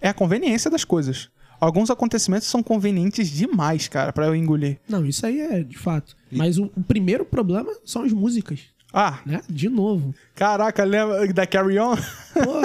é 0.00 0.08
a 0.08 0.14
conveniência 0.14 0.70
das 0.70 0.84
coisas. 0.84 1.28
Alguns 1.60 1.88
acontecimentos 1.90 2.48
são 2.48 2.62
convenientes 2.62 3.30
demais, 3.30 3.88
cara, 3.88 4.12
pra 4.12 4.26
eu 4.26 4.34
engolir. 4.34 4.78
Não, 4.88 5.04
isso 5.06 5.24
aí 5.24 5.40
é 5.40 5.62
de 5.62 5.78
fato. 5.78 6.16
Mas 6.32 6.58
o, 6.58 6.64
o 6.76 6.82
primeiro 6.82 7.24
problema 7.24 7.70
são 7.84 8.02
as 8.02 8.12
músicas, 8.12 8.60
Ah, 8.96 9.18
né? 9.26 9.40
De 9.50 9.68
novo. 9.68 10.14
caraca, 10.36 10.84
lembra 10.84 11.26
da 11.32 11.44
Carry 11.44 11.80
On? 11.80 11.96
Pô, 11.96 12.60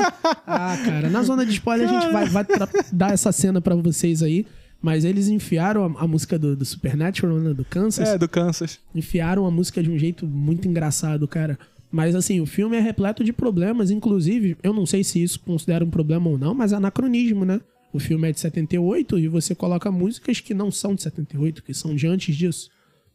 ah, 0.46 0.78
cara, 0.86 1.10
na 1.10 1.24
zona 1.24 1.44
de 1.44 1.54
spoiler 1.54 1.90
a 1.90 1.92
gente 1.92 2.14
vai, 2.14 2.26
vai 2.26 2.46
dar 2.94 3.12
essa 3.12 3.32
cena 3.32 3.60
pra 3.60 3.74
vocês 3.74 4.22
aí. 4.22 4.46
Mas 4.80 5.04
eles 5.04 5.28
enfiaram 5.28 5.84
a, 5.84 6.04
a 6.04 6.08
música 6.08 6.38
do, 6.38 6.56
do 6.56 6.64
Supernatural, 6.64 7.38
né? 7.40 7.54
Do 7.54 7.66
Kansas. 7.66 8.08
É, 8.08 8.18
do 8.18 8.30
Kansas. 8.30 8.80
Enfiaram 8.94 9.46
a 9.46 9.52
música 9.52 9.82
de 9.82 9.90
um 9.90 9.98
jeito 9.98 10.26
muito 10.26 10.68
engraçado, 10.68 11.28
cara. 11.28 11.58
Mas 11.92 12.16
assim, 12.16 12.40
o 12.40 12.46
filme 12.46 12.78
é 12.78 12.80
repleto 12.80 13.24
de 13.24 13.34
problemas. 13.34 13.90
Inclusive, 13.90 14.56
eu 14.62 14.72
não 14.72 14.86
sei 14.86 15.04
se 15.04 15.22
isso 15.22 15.40
considera 15.40 15.84
um 15.84 15.90
problema 15.90 16.30
ou 16.30 16.38
não, 16.38 16.54
mas 16.54 16.72
é 16.72 16.76
anacronismo, 16.76 17.44
né? 17.44 17.60
O 17.92 18.00
filme 18.00 18.30
é 18.30 18.32
de 18.32 18.40
78 18.40 19.18
e 19.18 19.28
você 19.28 19.56
coloca 19.56 19.92
músicas 19.92 20.40
que 20.40 20.54
não 20.54 20.70
são 20.70 20.94
de 20.94 21.02
78, 21.02 21.64
que 21.64 21.74
são 21.74 21.96
de 21.96 22.08
antes 22.08 22.36
disso. 22.36 22.70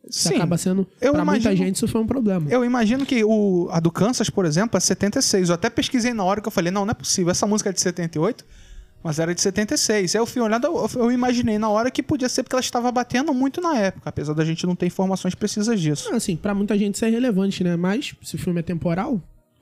Isso 0.09 0.29
Sim, 0.29 0.37
acaba 0.37 0.57
sendo. 0.59 0.87
eu 1.01 1.13
pra 1.13 1.25
muita 1.25 1.41
imagino- 1.49 1.57
gente, 1.67 1.77
isso 1.77 1.89
foi 1.89 2.01
um 2.01 2.07
problema. 2.07 2.47
Eu 2.51 2.65
imagino 2.65 3.07
que 3.07 3.25
o, 3.25 3.69
a 3.71 3.81
do 3.81 3.91
Kansas, 3.91 4.29
por 4.31 4.45
exemplo, 4.45 4.77
é 4.77 4.81
76. 4.81 5.49
Eu 5.49 5.55
até 5.55 5.71
pesquisei 5.71 6.13
na 6.13 6.23
hora 6.25 6.41
que 6.41 6.49
eu 6.49 6.53
falei, 6.53 6.71
não, 6.71 6.85
não 6.85 6.91
é 6.91 6.95
possível. 6.95 7.31
Essa 7.31 7.47
música 7.47 7.71
é 7.71 7.73
de 7.73 7.81
78, 7.81 8.45
mas 9.03 9.19
era 9.19 9.35
de 9.35 9.41
76. 9.41 10.15
Aí 10.15 10.21
eu 10.21 10.27
fui 10.27 10.43
olhando, 10.43 10.67
eu, 10.67 10.91
eu 10.97 11.11
imaginei 11.11 11.59
na 11.59 11.69
hora 11.71 11.91
que 11.91 12.03
podia 12.03 12.29
ser 12.29 12.43
porque 12.43 12.55
ela 12.55 12.61
estava 12.61 12.93
batendo 12.93 13.33
muito 13.33 13.61
na 13.61 13.77
época, 13.79 14.11
apesar 14.11 14.35
da 14.35 14.45
gente 14.45 14.67
não 14.67 14.77
ter 14.77 14.87
informações 14.87 15.35
precisas 15.35 15.81
disso. 15.81 16.15
Assim, 16.15 16.37
pra 16.37 16.55
muita 16.55 16.77
gente 16.79 16.97
isso 16.97 17.05
é 17.05 17.09
relevante, 17.09 17.65
né? 17.65 17.75
Mas 17.77 18.15
se 18.23 18.35
o 18.37 18.39
filme 18.39 18.61
é 18.61 18.63
temporal, 18.63 19.21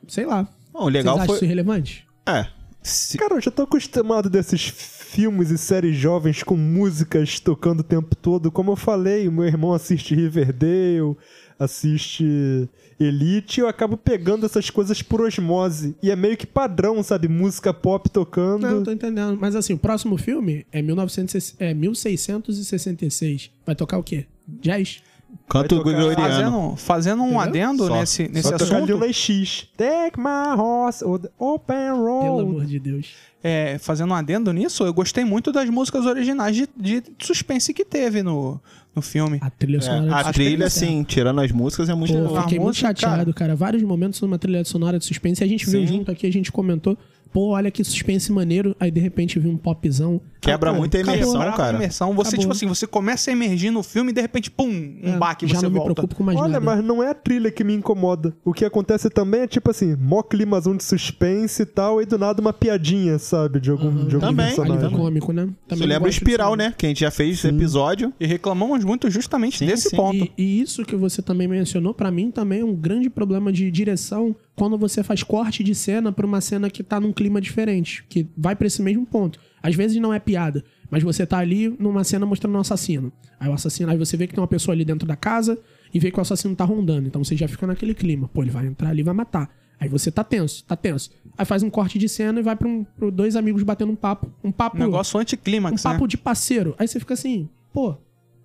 sei 0.08 0.26
lá. 0.26 0.48
Não, 0.74 0.82
o 0.82 0.88
legal 0.88 1.14
Vocês 1.14 1.22
acham 1.24 1.26
foi. 1.26 1.36
isso 1.36 1.46
relevante? 1.46 2.06
É. 2.26 2.46
se- 2.82 3.16
Cara, 3.18 3.34
eu 3.34 3.40
já 3.40 3.50
tô 3.50 3.62
acostumado 3.62 4.28
desses 4.28 4.72
filmes 5.12 5.50
e 5.50 5.58
séries 5.58 5.94
jovens 5.94 6.42
com 6.42 6.56
músicas 6.56 7.38
tocando 7.38 7.80
o 7.80 7.84
tempo 7.84 8.16
todo. 8.16 8.50
Como 8.50 8.72
eu 8.72 8.76
falei, 8.76 9.28
meu 9.28 9.44
irmão 9.44 9.74
assiste 9.74 10.14
Riverdale, 10.14 11.14
assiste 11.58 12.66
Elite, 12.98 13.60
eu 13.60 13.68
acabo 13.68 13.98
pegando 13.98 14.46
essas 14.46 14.70
coisas 14.70 15.02
por 15.02 15.20
osmose. 15.20 15.94
E 16.02 16.10
é 16.10 16.16
meio 16.16 16.34
que 16.34 16.46
padrão, 16.46 17.02
sabe? 17.02 17.28
Música 17.28 17.74
pop 17.74 18.08
tocando. 18.08 18.62
Não, 18.62 18.82
tô 18.82 18.90
entendendo. 18.90 19.36
Mas 19.38 19.54
assim, 19.54 19.74
o 19.74 19.78
próximo 19.78 20.16
filme 20.16 20.66
é, 20.72 20.80
1900, 20.80 21.56
é 21.58 21.74
1666. 21.74 23.50
Vai 23.66 23.74
tocar 23.74 23.98
o 23.98 24.02
quê? 24.02 24.24
Jazz? 24.48 25.02
Canto 25.48 25.82
gregoriano. 25.82 26.16
Fazendo, 26.16 26.76
fazendo 26.76 27.22
um 27.22 27.38
adendo 27.40 27.86
Só- 27.86 27.94
nesse, 28.00 28.28
nesse 28.28 28.48
Só 28.48 28.54
assunto, 28.54 28.86
Lil 28.86 29.12
X. 29.12 29.66
Take 29.76 30.18
my 30.18 30.58
horse, 30.58 31.04
or 31.04 31.18
the 31.18 31.28
open 31.38 31.76
Pelo 31.76 31.96
road. 32.06 32.42
amor 32.42 32.64
de 32.64 32.78
Deus. 32.78 33.06
é, 33.44 33.76
fazendo 33.78 34.10
um 34.12 34.14
adendo 34.14 34.52
nisso, 34.52 34.84
eu 34.84 34.94
gostei 34.94 35.24
muito 35.24 35.52
das 35.52 35.68
músicas 35.68 36.06
originais 36.06 36.56
de, 36.56 36.68
de 36.76 37.02
suspense 37.20 37.74
que 37.74 37.84
teve 37.84 38.22
no, 38.22 38.60
no 38.94 39.02
filme. 39.02 39.38
A 39.42 39.50
trilha 39.50 39.78
É, 39.78 39.80
sonora... 39.80 40.16
a 40.16 40.22
de 40.22 40.32
trilha, 40.32 40.66
assim, 40.66 41.02
tirando 41.02 41.40
as 41.40 41.50
músicas, 41.52 41.88
é 41.88 41.94
muito 41.94 42.12
Pô, 42.12 42.18
legal. 42.20 42.42
fiquei 42.44 42.58
A 42.58 42.60
muito 42.62 42.76
chateado, 42.76 43.34
cara. 43.34 43.54
Vários 43.56 43.82
momentos 43.82 44.20
numa 44.20 44.38
trilha 44.38 44.64
sonora 44.64 44.98
de 44.98 45.04
suspense. 45.04 45.42
E 45.42 45.44
a 45.44 45.48
gente 45.48 45.68
viu 45.68 45.80
Sim. 45.80 45.86
junto 45.86 46.10
aqui, 46.10 46.26
a 46.26 46.32
gente 46.32 46.50
comentou. 46.52 46.96
Pô, 47.32 47.48
olha 47.50 47.70
que 47.70 47.82
suspense 47.82 48.30
maneiro. 48.30 48.76
Aí 48.78 48.90
de 48.90 49.00
repente 49.00 49.38
viu 49.38 49.50
um 49.50 49.56
popzão. 49.56 50.20
Quebra 50.40 50.70
Ah, 50.70 50.72
pô, 50.72 50.80
muito 50.80 50.96
a 50.96 51.00
acabou. 51.00 51.14
imersão, 51.14 51.32
Quebrava 51.34 51.54
a 51.54 51.56
cara. 51.56 51.76
imersão. 51.76 52.14
Você, 52.14 52.28
Acabou. 52.30 52.40
tipo 52.40 52.52
assim, 52.52 52.66
você 52.66 52.86
começa 52.86 53.30
a 53.30 53.32
emergir 53.32 53.70
no 53.70 53.82
filme 53.82 54.10
e 54.10 54.14
de 54.14 54.20
repente, 54.20 54.50
pum, 54.50 54.66
um 54.68 55.14
É, 55.14 55.16
baque 55.16 55.46
Já 55.46 55.54
você 55.56 55.62
não 55.66 55.70
me 55.70 55.78
volta. 55.78 55.94
preocupo 55.94 56.16
com 56.16 56.24
mais 56.24 56.36
Olha, 56.38 56.54
nada. 56.60 56.64
mas 56.64 56.84
não 56.84 57.00
é 57.02 57.10
a 57.10 57.14
trilha 57.14 57.50
que 57.50 57.62
me 57.62 57.72
incomoda. 57.74 58.34
O 58.44 58.52
que 58.52 58.64
acontece 58.64 59.08
também 59.08 59.42
é 59.42 59.46
tipo 59.46 59.70
assim, 59.70 59.94
mó 59.96 60.20
climazão 60.22 60.76
de 60.76 60.82
suspense 60.82 61.62
e 61.62 61.64
tal, 61.66 62.02
e 62.02 62.06
do 62.06 62.18
nada 62.18 62.40
uma 62.40 62.52
piadinha, 62.52 63.18
sabe? 63.20 63.60
De 63.60 63.70
algum, 63.70 63.90
de 64.04 64.16
algum 64.16 64.26
Também, 64.26 64.46
personagem. 64.46 64.80
Também. 64.80 64.98
cômico, 64.98 65.32
né? 65.32 65.48
Também 65.68 65.86
não 65.86 65.94
lembra 65.94 66.08
o 66.08 66.10
Espiral, 66.10 66.56
né? 66.56 66.74
Que 66.76 66.86
a 66.86 66.88
gente 66.88 67.00
já 67.00 67.10
fez 67.12 67.38
esse 67.38 67.46
episódio. 67.46 68.12
E 68.18 68.26
reclamamos 68.26 68.84
muito 68.84 69.08
justamente 69.10 69.58
Sim, 69.58 69.66
desse 69.66 69.90
sim. 69.90 69.96
ponto. 69.96 70.16
E, 70.16 70.32
e 70.36 70.60
isso 70.60 70.84
que 70.84 70.96
você 70.96 71.22
também 71.22 71.46
mencionou, 71.46 71.94
pra 71.94 72.10
mim 72.10 72.32
também 72.32 72.60
é 72.62 72.64
um 72.64 72.74
grande 72.74 73.08
problema 73.08 73.52
de 73.52 73.70
direção 73.70 74.34
quando 74.56 74.76
você 74.76 75.02
faz 75.02 75.22
corte 75.22 75.62
de 75.64 75.74
cena 75.74 76.12
pra 76.12 76.26
uma 76.26 76.40
cena 76.40 76.68
que 76.68 76.82
tá 76.82 77.00
num 77.00 77.12
clima 77.22 77.40
diferente, 77.40 78.04
que 78.08 78.26
vai 78.36 78.56
pra 78.56 78.66
esse 78.66 78.82
mesmo 78.82 79.06
ponto. 79.06 79.38
Às 79.62 79.74
vezes 79.76 79.96
não 79.98 80.12
é 80.12 80.18
piada, 80.18 80.64
mas 80.90 81.02
você 81.02 81.24
tá 81.24 81.38
ali 81.38 81.68
numa 81.78 82.02
cena 82.02 82.26
mostrando 82.26 82.56
um 82.56 82.60
assassino. 82.60 83.12
Aí 83.38 83.48
o 83.48 83.52
assassino, 83.52 83.90
aí 83.90 83.96
você 83.96 84.16
vê 84.16 84.26
que 84.26 84.34
tem 84.34 84.42
uma 84.42 84.48
pessoa 84.48 84.74
ali 84.74 84.84
dentro 84.84 85.06
da 85.06 85.14
casa 85.14 85.58
e 85.94 85.98
vê 86.00 86.10
que 86.10 86.18
o 86.18 86.20
assassino 86.20 86.56
tá 86.56 86.64
rondando, 86.64 87.06
então 87.06 87.22
você 87.22 87.36
já 87.36 87.46
fica 87.46 87.66
naquele 87.66 87.94
clima. 87.94 88.28
Pô, 88.28 88.42
ele 88.42 88.50
vai 88.50 88.66
entrar 88.66 88.90
ali 88.90 89.00
e 89.00 89.04
vai 89.04 89.14
matar. 89.14 89.48
Aí 89.78 89.88
você 89.88 90.10
tá 90.10 90.22
tenso, 90.22 90.64
tá 90.64 90.76
tenso. 90.76 91.10
Aí 91.36 91.44
faz 91.44 91.62
um 91.62 91.70
corte 91.70 91.98
de 91.98 92.08
cena 92.08 92.40
e 92.40 92.42
vai 92.42 92.54
pra, 92.56 92.68
um, 92.68 92.84
pra 92.84 93.10
dois 93.10 93.36
amigos 93.36 93.62
batendo 93.62 93.92
um 93.92 93.96
papo. 93.96 94.32
Um 94.42 94.52
papo 94.52 94.76
Um 94.76 94.80
negócio 94.80 95.16
um 95.16 95.20
anticlímax, 95.20 95.82
papo 95.82 96.02
né? 96.02 96.08
de 96.08 96.16
parceiro. 96.16 96.74
Aí 96.78 96.86
você 96.86 97.00
fica 97.00 97.14
assim, 97.14 97.48
pô. 97.72 97.96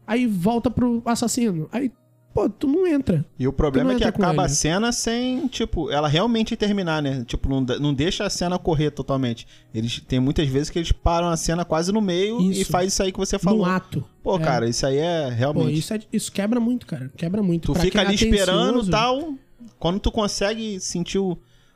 Aí 0.06 0.26
volta 0.26 0.70
pro 0.70 1.02
assassino. 1.06 1.68
Aí, 1.72 1.92
pô, 2.38 2.48
tu 2.50 2.68
não 2.68 2.86
entra. 2.86 3.26
E 3.40 3.48
o 3.48 3.52
problema 3.54 3.94
é 3.94 3.96
que 3.96 4.04
acaba 4.04 4.44
a 4.44 4.46
ele. 4.46 4.54
cena 4.54 4.92
sem, 4.92 5.48
tipo, 5.48 5.90
ela 5.90 6.08
realmente 6.08 6.56
terminar, 6.56 7.02
né? 7.02 7.24
Tipo, 7.26 7.50
não, 7.50 7.62
não 7.80 7.94
deixa 7.94 8.26
a 8.26 8.30
cena 8.30 8.60
correr 8.60 8.92
totalmente. 8.92 9.48
Eles 9.74 10.00
tem 10.08 10.20
muitas 10.20 10.48
vezes 10.48 10.70
que 10.70 10.78
eles 10.78 10.92
param 10.92 11.30
a 11.30 11.36
cena 11.38 11.66
quase 11.66 11.92
no 11.92 12.00
meio 12.00 12.40
e 12.40 12.62
Isso. 12.62 12.72
faz 12.72 12.94
isso 12.94 13.02
aí 13.02 13.12
que 13.12 13.18
você 13.18 13.40
falou. 13.40 13.66
No 13.66 13.72
ato. 13.74 14.04
Pô, 14.22 14.36
É. 14.38 14.40
cara, 14.40 14.70
isso 14.70 14.86
aí 14.86 14.98
é 14.98 15.30
Pô, 15.30 15.36
realmente. 15.36 15.80
isso, 15.80 15.94
é- 15.94 16.02
isso 16.14 16.32
quebra 16.32 16.60
muito, 16.60 16.86
cara. 16.86 17.12
Quebra 17.18 17.42
muito. 17.42 17.64
tu 17.68 17.74
Pra 17.74 17.82
fica 17.82 18.02
é 18.02 18.06
ali 18.06 18.14
esperando 18.16 18.86
e 18.86 18.90
tal. 18.90 19.34
Quando 19.80 20.00
tu 20.00 20.12
consegue 20.12 20.80
sentir 20.80 21.18
o, 21.18 21.36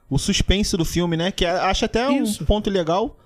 o 0.10 0.20
suspense 0.20 0.78
do 0.78 0.86
filme, 0.86 1.18
né? 1.18 1.32
Que 1.32 1.44
acho 1.46 1.86
até 1.86 2.12
Isso. 2.20 2.44
um 2.44 2.46
ponto 2.46 2.70
legal. 2.70 3.18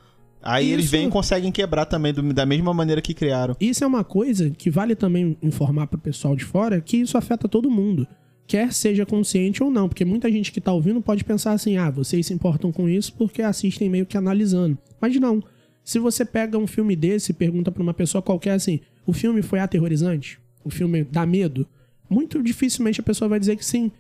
Aí 0.46 0.72
eles 0.72 0.86
Isso. 0.86 0.92
vêm 0.92 1.08
e 1.08 1.12
conseguem 1.12 1.52
quebrar 1.52 1.86
também 1.86 2.14
do- 2.14 2.32
da 2.32 2.46
mesma 2.46 2.74
maneira 2.74 3.02
que 3.02 3.14
criaram. 3.14 3.56
Isso 3.60 3.84
é 3.84 3.88
uma 3.88 4.04
coisa 4.04 4.50
que 4.52 4.70
vale 4.70 4.96
também 4.96 5.36
informar 5.42 5.88
pro 5.88 5.98
pessoal 6.00 6.36
de 6.36 6.46
fora 6.46 6.80
que 6.80 6.98
isso 6.98 7.18
afeta 7.18 7.50
todo 7.50 7.70
mundo. 7.70 8.08
Quer 8.48 8.72
seja 8.72 9.08
consciente 9.08 9.64
ou 9.64 9.72
não, 9.72 9.88
porque 9.90 10.06
muita 10.06 10.32
gente 10.32 10.52
que 10.52 10.62
tá 10.62 10.72
ouvindo 10.72 11.02
pode 11.02 11.24
pensar 11.24 11.54
assim: 11.54 11.78
ah, 11.78 11.90
vocês 11.90 12.28
se 12.28 12.34
importam 12.34 12.72
com 12.72 12.88
isso 12.88 13.12
porque 13.14 13.42
assistem 13.42 13.90
meio 13.90 14.06
que 14.06 14.16
analisando. 14.16 14.78
Mas 15.02 15.16
não. 15.20 15.44
Se 15.84 15.98
você 15.98 16.24
pega 16.24 16.56
um 16.58 16.68
filme 16.68 16.96
desse 16.96 17.32
e 17.32 17.34
pergunta 17.36 17.72
pra 17.72 17.82
uma 17.82 17.94
pessoa 17.94 18.22
qualquer 18.22 18.52
assim: 18.52 18.80
o 19.06 19.12
filme 19.14 19.42
foi 19.42 19.60
aterrorizante? 19.60 20.38
O 20.64 20.70
filme 20.70 21.04
dá 21.04 21.26
medo? 21.26 21.68
Muito 22.08 22.42
dificilmente 22.44 23.00
a 23.00 23.04
pessoa 23.04 23.28
vai 23.28 23.40
dizer 23.40 23.56
que 23.56 23.66
sim. 23.66 23.92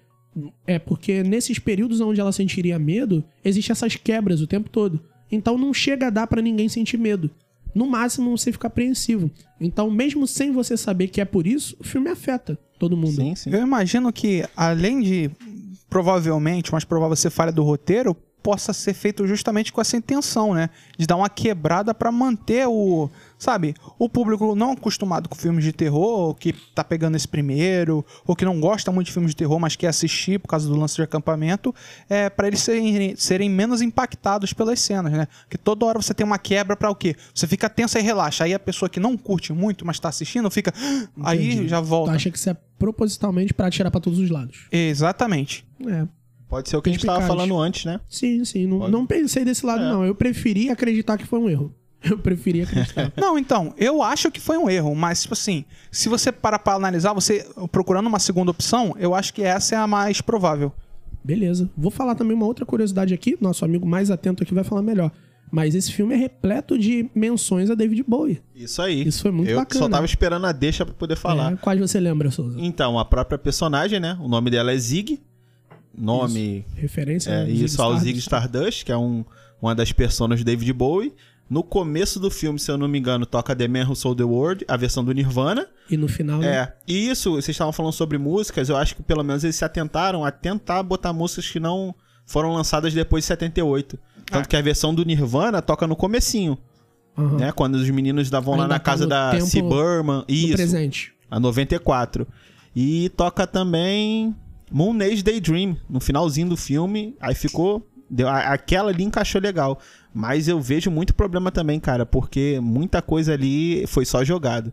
É 0.67 0.77
porque 0.77 1.23
nesses 1.23 1.57
períodos 1.57 1.99
onde 2.01 2.19
ela 2.21 2.31
sentiria 2.31 2.77
medo, 2.77 3.23
existem 3.43 3.71
essas 3.71 3.95
quebras 3.95 4.41
o 4.41 4.47
tempo 4.47 4.69
todo. 4.69 5.01
Então 5.31 5.57
não 5.57 5.73
chega 5.73 6.07
a 6.07 6.09
dar 6.09 6.27
pra 6.27 6.41
ninguém 6.41 6.69
sentir 6.69 6.97
medo. 6.97 7.29
No 7.73 7.87
máximo 7.87 8.37
você 8.37 8.51
fica 8.51 8.67
apreensivo. 8.67 9.29
Então, 9.59 9.91
mesmo 9.91 10.25
sem 10.25 10.51
você 10.51 10.77
saber 10.77 11.09
que 11.09 11.19
é 11.19 11.25
por 11.25 11.45
isso, 11.45 11.75
o 11.79 11.83
filme 11.83 12.09
afeta 12.09 12.57
todo 12.79 12.95
mundo. 12.95 13.15
Sim, 13.15 13.35
sim. 13.35 13.49
Eu 13.51 13.61
imagino 13.61 14.11
que, 14.13 14.45
além 14.55 15.01
de 15.01 15.31
provavelmente, 15.89 16.71
mais 16.71 16.83
provável 16.83 17.15
ser 17.15 17.29
falha 17.29 17.51
do 17.51 17.63
roteiro, 17.63 18.15
possa 18.45 18.73
ser 18.73 18.93
feito 18.93 19.25
justamente 19.25 19.73
com 19.73 19.81
essa 19.81 19.97
intenção, 19.97 20.53
né? 20.53 20.69
De 20.97 21.07
dar 21.07 21.15
uma 21.15 21.29
quebrada 21.29 21.93
pra 21.93 22.11
manter 22.11 22.67
o, 22.67 23.09
sabe, 23.37 23.73
o 23.99 24.07
público 24.09 24.55
não 24.55 24.71
acostumado 24.71 25.27
com 25.29 25.35
filmes 25.35 25.63
de 25.63 25.71
terror, 25.71 26.19
ou 26.27 26.33
que 26.35 26.53
tá 26.73 26.83
pegando 26.83 27.15
esse 27.15 27.27
primeiro, 27.27 28.05
ou 28.25 28.35
que 28.35 28.45
não 28.45 28.59
gosta 28.59 28.91
muito 28.91 29.07
de 29.07 29.13
filmes 29.13 29.31
de 29.31 29.35
terror, 29.37 29.59
mas 29.59 29.75
quer 29.75 29.87
assistir 29.87 30.39
por 30.39 30.47
causa 30.47 30.67
do 30.67 30.75
lance 30.75 30.95
de 30.95 31.01
acampamento, 31.01 31.73
é 32.09 32.29
para 32.29 32.47
eles 32.47 32.61
serem, 32.61 33.15
serem 33.15 33.49
menos 33.49 33.81
impactados 33.81 34.53
pelas 34.53 34.79
cenas, 34.79 35.11
né? 35.11 35.27
Porque 35.43 35.57
toda 35.57 35.85
hora 35.85 36.01
você 36.01 36.13
tem 36.13 36.25
uma 36.25 36.39
quebra 36.39 36.75
pra 36.75 36.89
o 36.89 36.95
quê? 36.95 37.15
Você 37.33 37.45
fica 37.47 37.69
tenso 37.69 37.97
e 37.97 38.01
relaxa. 38.01 38.43
Aí 38.45 38.53
a 38.53 38.59
pessoa 38.59 38.89
que 38.89 38.99
não 38.99 39.17
curte 39.17 39.51
muito, 39.53 39.85
mas 39.85 39.99
tá 39.99 40.09
assistindo, 40.09 40.49
fica 40.49 40.73
aí 41.23 41.53
Entendi. 41.53 41.67
já 41.67 41.81
Tu 41.81 41.85
volta. 41.85 42.11
acha 42.13 42.31
que 42.31 42.37
isso 42.37 42.49
é 42.49 42.57
propositalmente 42.79 43.53
pra 43.53 43.69
tirar 43.69 43.91
pra 43.91 43.99
todos 44.01 44.19
os 44.19 44.29
lados? 44.29 44.67
Exatamente. 44.71 45.65
É. 45.87 46.07
Pode 46.47 46.69
ser 46.69 46.77
o 46.77 46.81
que 46.81 46.89
a 46.89 46.93
gente 46.93 47.05
tava 47.05 47.19
Perspicaz. 47.19 47.37
falando 47.47 47.59
antes, 47.59 47.85
né? 47.85 47.99
Sim, 48.07 48.45
sim. 48.45 48.67
Não, 48.67 48.87
não 48.87 49.05
pensei 49.05 49.43
desse 49.43 49.65
lado, 49.65 49.81
É. 49.83 49.87
não. 49.89 50.05
Eu 50.05 50.13
preferi 50.15 50.69
acreditar 50.69 51.17
que 51.17 51.25
foi 51.25 51.39
um 51.39 51.49
erro. 51.49 51.73
Eu 52.09 52.17
preferi 52.19 52.61
acreditar. 52.61 53.11
Não, 53.17 53.37
então, 53.37 53.73
eu 53.77 54.01
acho 54.03 54.29
que 54.31 54.39
foi 54.39 54.57
um 54.57 54.69
erro, 54.69 54.93
mas, 54.95 55.21
tipo 55.23 55.33
assim, 55.33 55.65
se 55.91 56.07
você 56.07 56.31
parar 56.31 56.59
pra 56.59 56.73
analisar, 56.75 57.13
você 57.13 57.45
procurando 57.71 58.07
uma 58.07 58.19
segunda 58.19 58.51
opção, 58.51 58.95
eu 58.99 59.15
acho 59.15 59.33
que 59.33 59.41
essa 59.41 59.75
é 59.75 59.77
a 59.77 59.87
mais 59.87 60.21
provável. 60.21 60.71
Beleza. 61.23 61.69
Vou 61.75 61.89
falar 61.89 62.13
também 62.15 62.35
uma 62.37 62.45
outra 62.45 62.65
curiosidade 62.65 63.13
aqui. 63.13 63.35
Nosso 63.41 63.65
amigo 63.65 63.87
mais 63.87 64.11
atento 64.11 64.43
aqui 64.43 64.53
vai 64.53 64.63
falar 64.63 64.81
melhor. 64.83 65.11
Mas 65.51 65.73
esse 65.73 65.91
filme 65.91 66.13
é 66.13 66.17
repleto 66.17 66.77
de 66.77 67.09
menções 67.15 67.69
a 67.71 67.75
David 67.75 68.03
Bowie. 68.07 68.41
Isso 68.55 68.81
aí. 68.81 69.07
Isso 69.07 69.21
foi 69.23 69.31
muito 69.31 69.49
Eu 69.49 69.57
bacana. 69.57 69.85
só 69.85 69.89
tava 69.89 70.05
esperando 70.05 70.45
a 70.45 70.51
deixa 70.51 70.85
pra 70.85 70.93
poder 70.93 71.15
falar. 71.15 71.53
É, 71.53 71.55
quais 71.55 71.79
você 71.79 71.99
lembra, 71.99 72.29
Souza? 72.29 72.57
Então, 72.59 72.99
a 72.99 73.05
própria 73.05 73.37
personagem, 73.39 73.99
né? 73.99 74.17
O 74.21 74.27
nome 74.27 74.51
dela 74.51 74.71
é 74.71 74.77
Zig. 74.77 75.19
Nome 75.97 76.65
Referência 76.75 77.29
É, 77.31 77.41
ao 77.43 77.47
isso, 77.47 77.81
ao 77.81 77.97
Zig 77.97 78.17
Stardust. 78.19 78.51
Stardust, 78.53 78.85
que 78.85 78.91
é 78.91 78.97
um, 78.97 79.23
uma 79.61 79.73
das 79.73 79.91
personas 79.91 80.39
do 80.41 80.45
David 80.45 80.71
Bowie. 80.73 81.13
No 81.49 81.61
começo 81.63 82.19
do 82.19 82.31
filme, 82.31 82.57
se 82.59 82.71
eu 82.71 82.77
não 82.77 82.87
me 82.87 82.97
engano, 82.97 83.25
toca 83.25 83.55
The 83.55 83.67
Man 83.67 83.87
Who 83.87 83.95
Sold 83.95 84.17
the 84.17 84.23
World, 84.23 84.65
a 84.67 84.75
versão 84.75 85.03
do 85.03 85.11
Nirvana. 85.11 85.67
E 85.89 85.95
no 85.95 86.07
final, 86.07 86.39
né? 86.39 86.47
É, 86.47 86.73
e 86.87 87.07
isso, 87.09 87.31
vocês 87.33 87.49
estavam 87.49 87.71
falando 87.71 87.93
sobre 87.93 88.17
músicas, 88.17 88.67
eu 88.67 88.75
acho 88.75 88.95
que 88.95 89.03
pelo 89.03 89.23
menos 89.23 89.43
eles 89.43 89.55
se 89.55 89.63
atentaram 89.63 90.25
a 90.25 90.31
tentar 90.31 90.81
botar 90.81 91.13
músicas 91.13 91.47
que 91.49 91.59
não 91.59 91.93
foram 92.25 92.51
lançadas 92.51 92.93
depois 92.93 93.23
de 93.23 93.27
78. 93.27 93.99
Tanto 94.25 94.45
Ah. 94.45 94.49
que 94.49 94.55
a 94.57 94.61
versão 94.61 94.93
do 94.95 95.05
Nirvana 95.05 95.61
toca 95.61 95.85
no 95.85 95.95
comecinho, 95.95 96.57
Aham. 97.15 97.37
né? 97.37 97.51
Quando 97.51 97.75
os 97.75 97.87
meninos 97.91 98.27
davam 98.31 98.55
lá 98.55 98.63
Ainda 98.63 98.73
na 98.73 98.79
tá 98.79 98.83
casa 98.85 99.05
da 99.05 99.39
C. 99.39 99.61
Burman. 99.61 100.23
Isso, 100.27 100.55
presente. 100.55 101.13
a 101.29 101.39
94. 101.39 102.27
E 102.75 103.09
toca 103.09 103.45
também 103.45 104.35
Moon 104.71 104.97
Age 104.99 105.21
Daydream, 105.23 105.77
no 105.87 105.99
finalzinho 105.99 106.49
do 106.49 106.57
filme. 106.57 107.15
Aí 107.21 107.35
ficou. 107.35 107.85
Deu, 108.09 108.27
aquela 108.27 108.89
ali 108.91 109.03
encaixou 109.03 109.41
legal. 109.41 109.79
Mas 110.13 110.47
eu 110.47 110.61
vejo 110.61 110.89
muito 110.91 111.13
problema 111.13 111.51
também, 111.51 111.79
cara, 111.79 112.05
porque 112.05 112.59
muita 112.61 113.01
coisa 113.01 113.33
ali 113.33 113.85
foi 113.87 114.05
só 114.05 114.23
jogado. 114.23 114.71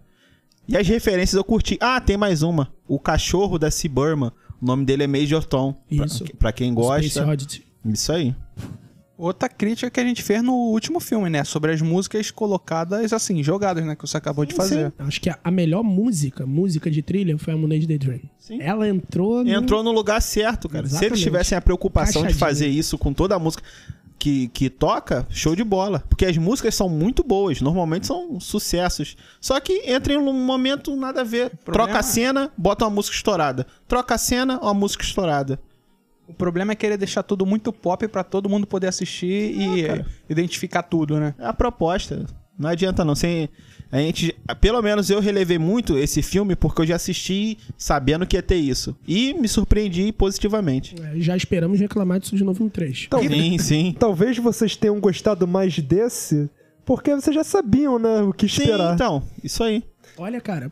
E 0.68 0.77
as 0.77 0.87
referências 0.87 1.35
eu 1.35 1.42
curti. 1.45 1.77
Ah, 1.81 2.01
tem 2.01 2.16
mais 2.16 2.42
uma. 2.42 2.73
O 2.87 2.99
cachorro 2.99 3.59
da 3.59 3.71
C. 3.71 3.88
Burman. 3.88 4.31
O 4.61 4.64
nome 4.66 4.85
dele 4.85 5.03
é 5.03 5.07
Major 5.09 5.45
Tom. 5.45 5.73
Pra- 5.97 6.07
Isso. 6.07 6.25
Pra, 6.38 6.53
quem 6.53 6.73
Space 6.73 6.87
gosta. 7.18 7.21
Isso 7.85 8.12
aí. 8.12 8.35
Outra 9.22 9.48
crítica 9.48 9.88
que 9.88 10.00
a 10.00 10.04
gente 10.04 10.20
fez 10.22 10.42
no 10.42 10.52
último 10.52 10.98
filme, 10.98 11.30
né? 11.30 11.44
Sobre 11.44 11.70
as 11.72 11.80
músicas 11.80 12.30
colocadas, 12.30 13.12
assim, 13.12 13.40
jogadas, 13.42 13.85
né? 13.85 13.94
Que 13.94 14.02
você 14.06 14.16
acabou 14.16 14.44
de 14.44 14.52
fazer. 14.52 14.92
Acho 14.98 15.20
que 15.20 15.30
a, 15.30 15.38
a 15.44 15.50
melhor 15.50 15.85
música, 15.85 16.44
música 16.44 16.90
de 16.90 17.02
trilha, 17.02 17.38
foi 17.38 17.54
a 17.54 17.56
Moonage 17.56 17.87
Daydream. 17.87 18.20
Sim. 18.38 18.58
Ela 18.61 18.88
entrou 18.88 19.44
no... 19.44 19.50
Entrou 19.50 19.85
no 19.85 19.92
lugar 19.92 20.20
certo, 20.20 20.68
cara. 20.68 20.87
Se 20.87 20.94
eles 20.94 21.02
Exatamente. 21.02 21.22
tivessem 21.22 21.56
a 21.56 21.61
preocupação 21.61 22.22
de 22.22 22.28
Encaixadinho. 22.32 22.38
fazer 22.40 22.66
isso 22.66 22.98
com 22.98 23.12
toda 23.12 23.37
a 23.37 23.38
música 23.38 23.62
que, 24.18 24.48
que 24.48 24.68
toca, 24.68 25.24
show 25.30 25.54
de 25.54 25.62
bola. 25.62 26.02
Porque 26.08 26.26
as 26.26 26.37
músicas 26.37 26.74
são 26.74 26.88
muito 26.88 27.22
boas, 27.22 27.61
normalmente 27.61 28.06
são 28.08 28.40
sucessos. 28.40 29.16
Só 29.40 29.58
que 29.61 29.82
entra 29.88 30.12
em 30.14 30.16
um 30.16 30.32
momento 30.32 30.96
nada 30.96 31.20
a 31.20 31.24
ver. 31.24 31.50
Problema- 31.64 31.87
Troca 31.88 31.98
a 31.98 32.02
cena, 32.02 32.52
bota 32.58 32.85
uma 32.85 32.90
música 32.90 33.14
estourada. 33.16 33.66
Troca 33.87 34.16
a 34.16 34.18
cena, 34.18 34.58
uma 34.61 34.74
música 34.74 35.04
estourada. 35.04 35.61
O 36.33 36.35
problema 36.35 36.73
é 36.73 36.75
querer 36.75 36.97
deixar 36.97 37.23
tudo 37.23 37.45
muito 37.45 37.73
pop 37.73 38.09
pra 38.09 38.25
todo 38.25 38.49
mundo 38.49 38.66
poder 38.66 38.87
assistir 38.88 39.55
e 39.61 39.85
cara. 39.87 40.07
identificar 40.29 40.83
tudo, 40.83 41.21
né? 41.21 41.35
É 41.38 41.47
a 41.47 41.53
proposta. 41.53 42.25
Não 42.59 42.68
adianta 42.71 43.05
não. 43.05 43.14
Sem, 43.14 43.49
a 43.90 43.99
gente, 43.99 44.35
pelo 44.61 44.81
menos 44.83 45.11
eu 45.11 45.21
relevei 45.21 45.59
muito 45.59 45.97
esse 45.99 46.23
filme 46.23 46.55
porque 46.57 46.83
eu 46.83 46.87
já 46.87 46.97
assisti 46.97 47.59
sabendo 47.77 48.27
que 48.27 48.37
ia 48.37 48.42
ter 48.42 48.57
isso. 48.57 48.97
E 49.07 49.35
me 49.35 49.49
surpreendi 49.49 50.12
positivamente. 50.12 50.95
É, 51.03 51.18
Já 51.21 51.37
esperamos 51.37 51.79
reclamar 51.81 52.21
disso 52.21 52.37
de 52.37 52.45
novo 52.45 52.62
no 52.64 52.71
3. 52.71 53.05
Então, 53.07 53.23
Sim, 53.23 53.59
sim. 53.59 53.97
Talvez 53.99 54.37
vocês 54.38 54.77
tenham 54.77 54.99
gostado 55.01 55.47
mais 55.47 55.79
desse, 55.79 56.49
porque 56.85 57.14
vocês 57.14 57.35
já 57.35 57.45
sabiam, 57.45 57.99
né, 57.99 58.23
o 58.23 58.33
que 58.33 58.49
Sim, 58.49 58.62
esperar. 58.62 58.95
então. 58.95 59.23
Isso 59.42 59.62
aí. 59.64 59.83
Olha, 60.18 60.40
cara, 60.40 60.71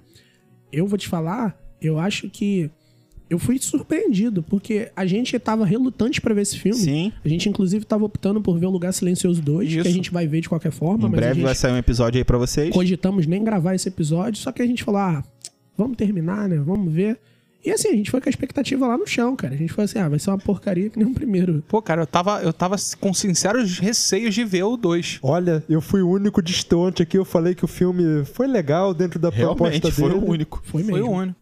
eu 0.73 0.87
vou 0.87 0.99
te 0.99 1.09
falar, 1.09 1.59
eu 1.81 1.99
acho 1.99 2.29
que 2.31 2.71
eu 3.31 3.39
fui 3.39 3.59
surpreendido, 3.59 4.43
porque 4.43 4.91
a 4.95 5.07
gente 5.07 5.39
tava 5.39 5.65
relutante 5.65 6.21
pra 6.21 6.35
ver 6.35 6.43
esse 6.43 6.59
filme. 6.59 6.77
Sim. 6.79 7.13
A 7.25 7.29
gente, 7.29 7.49
inclusive, 7.49 7.85
tava 7.85 8.05
optando 8.05 8.41
por 8.41 8.59
ver 8.59 8.67
o 8.67 8.71
Lugar 8.71 8.93
Silencioso 8.93 9.41
2, 9.41 9.69
que 9.69 9.79
Isso. 9.79 9.89
a 9.89 9.93
gente 9.93 10.11
vai 10.11 10.27
ver 10.27 10.41
de 10.41 10.49
qualquer 10.49 10.73
forma, 10.73 11.07
Em 11.07 11.11
mas 11.11 11.13
a 11.13 11.17
breve 11.17 11.35
gente 11.37 11.45
vai 11.45 11.55
sair 11.55 11.73
um 11.73 11.77
episódio 11.79 12.19
aí 12.19 12.25
pra 12.25 12.37
vocês. 12.37 12.73
cogitamos 12.75 13.27
nem 13.27 13.43
gravar 13.45 13.75
esse 13.75 13.89
episódio, 13.89 14.41
só 14.41 14.51
que 14.53 14.61
a 14.61 14.67
gente 14.67 14.83
falou, 14.83 15.01
ah, 15.01 15.25
vamos 15.79 15.97
terminar, 15.97 16.49
né? 16.49 16.59
Vamos 16.59 16.93
ver. 16.93 17.19
E 17.63 17.71
assim, 17.71 17.89
a 17.89 17.93
gente 17.93 18.11
foi 18.11 18.23
com 18.23 18.29
a 18.29 18.31
expectativa 18.31 18.87
lá 18.87 18.97
no 18.97 19.07
chão, 19.07 19.37
cara. 19.37 19.53
A 19.55 19.57
gente 19.57 19.71
foi 19.71 19.85
assim, 19.85 19.99
ah, 19.99 20.09
vai 20.09 20.19
ser 20.19 20.31
uma 20.31 20.39
porcaria 20.39 20.89
que 20.89 20.99
nem 20.99 21.07
o 21.07 21.13
primeiro. 21.13 21.63
Pô, 21.69 21.83
cara, 21.83 22.01
eu 22.03 22.07
tava, 22.07 22.41
eu 22.43 22.55
tava 22.55 22.75
com 22.99 23.13
sinceros 23.13 23.79
receios 23.79 24.35
de 24.35 24.43
ver 24.45 24.63
o 24.63 24.79
2. 24.79 25.19
Olha, 25.23 25.63
eu 25.69 25.83
fui 25.83 26.01
o 26.01 26.09
único 26.09 26.41
distante 26.41 27.03
aqui, 27.03 27.19
eu 27.19 27.25
falei 27.25 27.55
que 27.55 27.63
o 27.65 27.69
filme 27.69 28.25
foi 28.25 28.47
legal 28.47 28.95
dentro 28.95 29.19
da 29.19 29.31
proposta 29.31 29.69
Realmente, 29.79 29.93
foi 29.93 30.09
dele. 30.09 30.25
o 30.25 30.31
único. 30.31 30.63
Foi 30.65 30.83
Foi 30.83 30.93
mesmo. 30.95 31.11
o 31.11 31.15
único. 31.15 31.40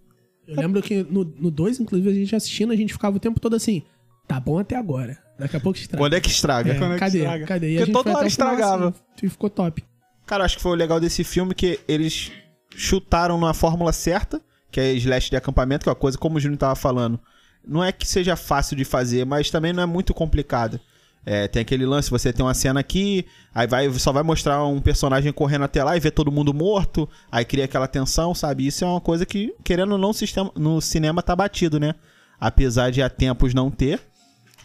Eu 0.49 0.57
lembro 0.57 0.81
que 0.83 1.03
no 1.05 1.25
2, 1.25 1.81
inclusive, 1.81 2.09
a 2.11 2.15
gente 2.15 2.35
assistindo, 2.35 2.73
a 2.73 2.77
gente 2.77 2.93
ficava 2.93 3.17
o 3.17 3.21
tempo 3.21 3.39
todo 3.39 3.55
assim, 3.55 3.83
tá 4.27 4.41
bom 4.41 4.59
até 4.59 4.77
agora. 4.77 5.19
Daqui 5.39 5.57
a 5.57 5.61
pouco 5.61 5.79
estraga. 5.79 6.03
Quando 6.03 6.15
é 6.15 6.21
que 6.21 6.31
estraga? 6.31 6.73
É, 6.73 6.79
Quando 6.79 6.93
é 6.93 6.95
que 6.95 7.01
cadê? 7.01 7.19
estraga? 7.19 7.47
Cadê? 7.47 7.67
E 7.67 7.71
Porque 7.71 7.83
a 7.83 7.87
gente 7.87 7.93
toda 7.95 8.11
foi 8.11 8.19
hora 8.19 8.27
o 8.27 8.31
final 8.31 8.53
estragava. 8.53 8.89
assim, 8.89 9.27
e 9.27 9.29
ficou 9.29 9.51
top. 9.51 9.85
Cara, 10.27 10.45
acho 10.45 10.57
que 10.57 10.63
foi 10.63 10.73
o 10.73 10.75
legal 10.75 10.99
desse 10.99 11.23
filme 11.23 11.55
que 11.55 11.79
eles 11.87 12.33
chutaram 12.75 13.39
na 13.39 13.55
fórmula 13.55 13.93
certa, 13.93 14.41
que 14.71 14.81
é 14.81 14.93
slash 14.95 15.31
de 15.31 15.37
acampamento, 15.37 15.85
que 15.85 15.89
é 15.89 15.93
uma 15.93 15.97
coisa, 15.97 16.19
como 16.19 16.37
o 16.37 16.41
Júnior 16.41 16.59
tava 16.59 16.75
falando, 16.75 17.21
não 17.67 17.85
é 17.85 17.93
que 17.93 18.07
seja 18.07 18.37
fácil 18.37 18.77
de 18.77 18.85
fazer, 18.85 19.25
mas 19.27 19.51
também 19.51 19.73
não 19.73 19.83
é 19.83 19.87
muito 19.87 20.13
complicado. 20.15 20.81
É, 21.27 21.47
tem 21.47 21.61
aquele 21.61 21.85
lance, 21.85 22.11
você 22.11 22.33
tem 22.33 22.45
uma 22.45 22.55
cena 22.55 22.81
aqui, 22.81 23.27
aí 23.55 23.67
vai, 23.67 23.91
só 23.93 24.13
vai 24.13 24.23
mostrar 24.23 24.65
um 24.65 24.81
personagem 24.81 25.31
correndo 25.33 25.65
até 25.65 25.85
lá 25.85 25.95
e 25.97 26.01
ver 26.01 26.11
todo 26.13 26.33
mundo 26.33 26.55
morto, 26.55 27.07
aí 27.31 27.45
cria 27.45 27.67
aquela 27.67 27.87
tensão, 27.87 28.35
sabe? 28.35 28.67
Isso 28.67 28.83
é 28.83 28.89
uma 28.89 29.01
coisa 29.01 29.27
que, 29.27 29.55
querendo 29.63 29.93
ou 29.93 29.99
não, 29.99 30.13
sistema- 30.13 30.51
no 30.57 30.81
cinema 30.81 31.23
tá 31.23 31.37
batido, 31.37 31.79
né? 31.79 31.95
Apesar 32.41 32.91
de 32.91 33.03
há 33.03 33.11
tempos 33.11 33.53
não 33.53 33.71
ter, 33.71 34.01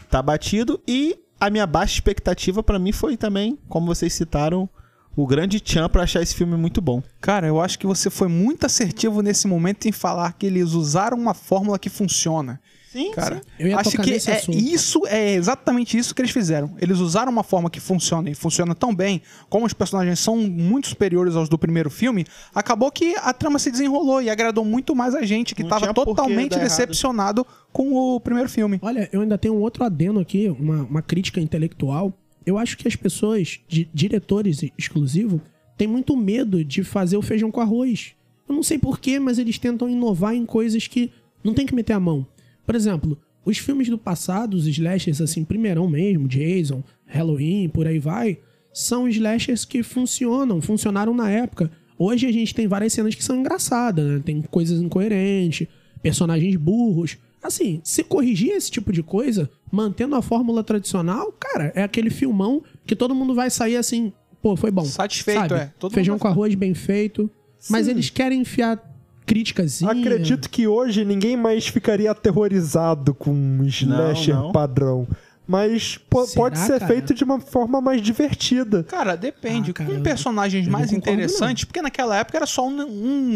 tá 0.10 0.22
batido. 0.22 0.80
E 0.88 1.18
a 1.40 1.50
minha 1.50 1.68
baixa 1.68 1.96
expectativa 1.96 2.64
pra 2.64 2.80
mim 2.80 2.94
foi 2.94 3.18
também, 3.18 3.58
como 3.68 3.88
vocês 3.88 4.14
citaram, 4.14 4.70
o 5.16 5.28
grande 5.28 5.60
tchan 5.60 5.90
pra 5.90 6.04
achar 6.04 6.22
esse 6.22 6.34
filme 6.34 6.56
muito 6.56 6.80
bom. 6.82 7.04
Cara, 7.20 7.46
eu 7.46 7.60
acho 7.60 7.78
que 7.78 7.86
você 7.86 8.10
foi 8.10 8.28
muito 8.28 8.66
assertivo 8.66 9.22
nesse 9.22 9.48
momento 9.48 9.88
em 9.88 9.92
falar 9.92 10.34
que 10.34 10.46
eles 10.46 10.72
usaram 10.72 11.18
uma 11.18 11.34
fórmula 11.34 11.78
que 11.78 11.90
funciona. 11.90 12.60
Sim, 12.94 13.12
Cara, 13.12 13.42
Eu 13.58 13.70
ia 13.70 13.78
acho 13.78 13.90
tocar 13.90 14.04
que 14.04 14.12
nesse 14.12 14.30
é 14.30 14.36
assunto. 14.38 14.56
isso 14.58 15.02
é 15.08 15.34
exatamente 15.34 15.98
isso 15.98 16.14
que 16.14 16.22
eles 16.22 16.30
fizeram. 16.30 16.76
Eles 16.80 17.00
usaram 17.00 17.32
uma 17.32 17.42
forma 17.44 17.68
que 17.68 17.80
funciona 17.80 18.30
e 18.30 18.36
funciona 18.36 18.76
tão 18.76 18.94
bem, 18.94 19.20
como 19.50 19.66
os 19.66 19.74
personagens 19.74 20.20
são 20.20 20.38
muito 20.38 20.88
superiores 20.90 21.36
aos 21.36 21.50
do 21.50 21.58
primeiro 21.58 21.90
filme, 21.90 22.24
acabou 22.54 22.92
que 22.92 23.16
a 23.18 23.34
trama 23.34 23.58
se 23.58 23.72
desenrolou 23.72 24.22
e 24.22 24.30
agradou 24.30 24.64
muito 24.64 24.96
mais 24.96 25.16
a 25.16 25.24
gente 25.24 25.56
que 25.56 25.64
Não 25.64 25.70
tava 25.70 25.82
tinha 25.82 25.94
por 25.94 26.06
que 26.06 26.12
totalmente 26.12 26.54
errado. 26.54 26.64
decepcionado 26.68 27.46
com 27.72 27.92
o 27.94 28.20
primeiro 28.20 28.48
filme. 28.48 28.78
Olha, 28.82 29.10
eu 29.12 29.22
ainda 29.22 29.40
tenho 29.40 29.56
um 29.56 29.62
outro 29.62 29.84
adeno 29.84 30.20
aqui, 30.20 30.48
uma, 30.50 30.84
uma 30.84 31.02
crítica 31.02 31.42
intelectual. 31.42 32.14
Eu 32.46 32.60
acho 32.60 32.78
que 32.78 32.88
as 32.88 32.96
pessoas, 32.96 33.60
de 33.68 33.90
diretores 33.94 34.62
exclusivo, 34.78 35.42
têm 35.76 35.88
muito 35.88 36.16
medo 36.16 36.64
de 36.64 36.84
fazer 36.84 37.18
o 37.18 37.22
feijão 37.24 37.50
com 37.50 37.60
arroz. 37.60 38.12
Eu 38.48 38.54
não 38.54 38.62
sei 38.62 38.78
porquê, 38.78 39.18
mas 39.20 39.40
eles 39.40 39.58
tentam 39.58 39.90
inovar 39.90 40.36
em 40.36 40.46
coisas 40.46 40.88
que 40.88 41.10
não 41.44 41.54
tem 41.56 41.66
que 41.66 41.74
meter 41.74 41.94
a 41.94 42.00
mão. 42.00 42.28
Por 42.66 42.76
exemplo, 42.76 43.18
os 43.46 43.58
filmes 43.58 43.90
do 43.90 43.98
passado, 43.98 44.56
os 44.56 44.68
slashers 44.68 45.22
assim, 45.22 45.44
primeirão 45.44 45.88
mesmo, 45.88 46.28
Jason, 46.28 46.84
Halloween, 47.06 47.70
por 47.70 47.88
aí 47.88 48.00
vai, 48.00 48.38
são 48.74 49.08
slashers 49.08 49.66
que 49.66 49.84
funcionam, 49.84 50.62
funcionaram 50.62 51.14
na 51.14 51.30
época. 51.30 51.72
Hoje 51.98 52.26
a 52.26 52.32
gente 52.32 52.56
tem 52.56 52.68
várias 52.68 52.94
cenas 52.94 53.14
que 53.14 53.24
são 53.24 53.36
engraçadas, 53.36 54.06
né? 54.06 54.22
Tem 54.24 54.42
coisas 54.42 54.82
incoerentes, 54.82 55.68
personagens 56.02 56.56
burros. 56.56 57.18
Assim, 57.42 57.82
se 57.84 58.04
corrigir 58.04 58.52
esse 58.52 58.72
tipo 58.72 58.92
de 58.92 59.04
coisa, 59.04 59.50
mantendo 59.72 60.16
a 60.16 60.22
fórmula 60.22 60.64
tradicional, 60.64 61.32
cara, 61.34 61.72
é 61.76 61.84
aquele 61.84 62.10
filmão 62.10 62.64
que 62.86 62.96
todo 62.96 63.14
mundo 63.14 63.36
vai 63.36 63.50
sair 63.50 63.76
assim, 63.76 64.14
pô, 64.42 64.56
foi 64.56 64.72
bom. 64.72 64.86
Satisfeito, 64.86 65.40
sabe? 65.50 65.54
é. 65.56 65.72
Todo 65.78 65.94
Feijão 65.94 66.18
com 66.18 66.28
arroz 66.28 66.56
bem 66.56 66.74
feito. 66.74 67.30
Mas 67.70 67.86
Sim. 67.86 67.92
eles 67.92 68.10
querem 68.10 68.42
enfiar 68.42 68.93
críticas. 69.26 69.82
Acredito 69.84 70.50
que 70.50 70.68
hoje 70.68 71.04
ninguém 71.06 71.36
mais 71.38 71.68
ficaria 71.68 72.12
aterrorizado 72.12 73.14
com 73.14 73.32
um 73.32 73.64
slasher 73.66 74.36
não. 74.36 74.52
padrão. 74.52 75.08
mas 75.46 75.98
po- 76.10 76.26
Será, 76.26 76.42
pode 76.42 76.60
ser 76.60 76.80
cara? 76.80 76.88
feito 76.88 77.14
de 77.14 77.24
uma 77.24 77.40
forma 77.40 77.82
mais 77.82 78.02
divertida. 78.02 78.84
Cara, 78.84 79.16
depende. 79.16 79.72
Ah, 79.72 79.74
cara, 79.74 79.90
com 79.90 80.02
personagens 80.02 80.66
não 80.66 80.72
mais 80.72 80.92
interessantes, 80.94 81.66
porque 81.66 81.82
naquela 81.82 82.18
época 82.18 82.38
era 82.38 82.46
só 82.46 82.66
um, 82.68 82.82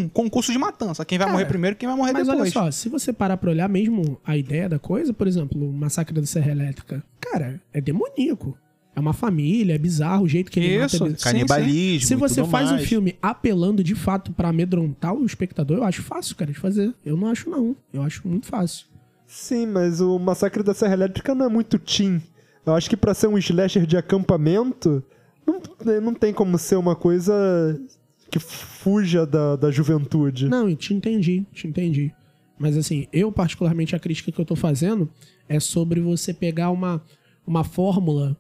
um 0.04 0.10
concurso 0.10 0.52
de 0.54 0.58
matança. 0.58 1.04
Quem 1.04 1.18
vai 1.18 1.26
Cara, 1.28 1.34
morrer 1.38 1.46
primeiro, 1.50 1.76
quem 1.76 1.88
vai 1.88 1.98
morrer 1.98 2.14
Mas 2.14 2.28
depois. 2.28 2.56
olha 2.56 2.66
só, 2.66 2.72
se 2.72 2.88
você 2.88 3.12
parar 3.12 3.36
pra 3.38 3.50
olhar 3.52 3.68
mesmo 3.68 4.18
a 4.26 4.38
ideia 4.38 4.70
da 4.70 4.80
coisa, 4.80 5.14
por 5.14 5.28
exemplo, 5.28 5.62
o 5.70 5.74
Massacre 5.74 6.14
da 6.14 6.26
Serra 6.26 6.52
Elétrica, 6.52 7.04
cara, 7.20 7.60
é 7.74 7.82
demoníaco. 7.82 8.58
É 8.98 9.00
uma 9.00 9.14
família, 9.14 9.76
é 9.76 9.78
bizarro 9.78 10.24
o 10.24 10.28
jeito 10.28 10.50
que 10.50 10.60
ele 10.60 10.84
Isso, 10.84 11.04
mata. 11.04 11.16
sim, 11.16 11.24
Canibalismo 11.24 12.08
Se 12.08 12.16
você 12.16 12.42
tudo 12.42 12.50
faz 12.50 12.72
um 12.72 12.78
mais. 12.78 12.88
filme 12.90 13.16
apelando 13.22 13.84
de 13.84 13.94
fato 13.94 14.32
pra 14.32 14.50
amedrontar 14.50 15.14
o 15.14 15.24
espectador, 15.24 15.78
eu 15.78 15.84
acho 15.84 16.02
fácil, 16.02 16.36
cara, 16.36 16.52
de 16.52 16.58
fazer. 16.58 16.92
Eu 17.06 17.16
não 17.16 17.28
acho, 17.28 17.48
não. 17.48 17.76
Eu 17.94 18.02
acho 18.02 18.28
muito 18.28 18.48
fácil. 18.48 18.88
Sim, 19.28 19.68
mas 19.68 20.02
o 20.02 20.18
Massacre 20.18 20.64
da 20.64 20.74
Serra 20.74 20.94
Elétrica 20.94 21.36
não 21.36 21.46
é 21.46 21.48
muito 21.48 21.78
teen. 21.78 22.20
Eu 22.66 22.74
acho 22.74 22.90
que 22.90 22.98
pra 22.98 23.14
ser 23.14 23.28
um 23.28 23.38
slasher 23.38 23.86
de 23.86 23.96
acampamento, 23.96 25.04
não, 25.46 25.62
não 26.02 26.14
tem 26.16 26.34
como 26.34 26.58
ser 26.58 26.78
uma 26.78 26.96
coisa 26.96 27.80
que 28.32 28.40
fuja 28.40 29.28
da, 29.28 29.56
da 29.58 29.70
juventude. 29.70 30.50
Não, 30.50 30.68
eu 30.68 30.76
te 30.76 30.96
entendi, 30.96 31.46
te 31.54 31.68
entendi. 31.68 32.12
Mas 32.58 32.76
assim, 32.76 33.06
eu 33.14 33.32
particularmente 33.32 33.96
a 33.96 34.00
crítica 34.00 34.32
que 34.32 34.42
eu 34.42 34.46
tô 34.46 34.56
fazendo 34.56 35.08
é 35.48 35.60
sobre 35.60 36.02
você 36.02 36.34
pegar 36.34 36.72
uma, 36.72 37.00
uma 37.46 37.64
fórmula 37.64 38.36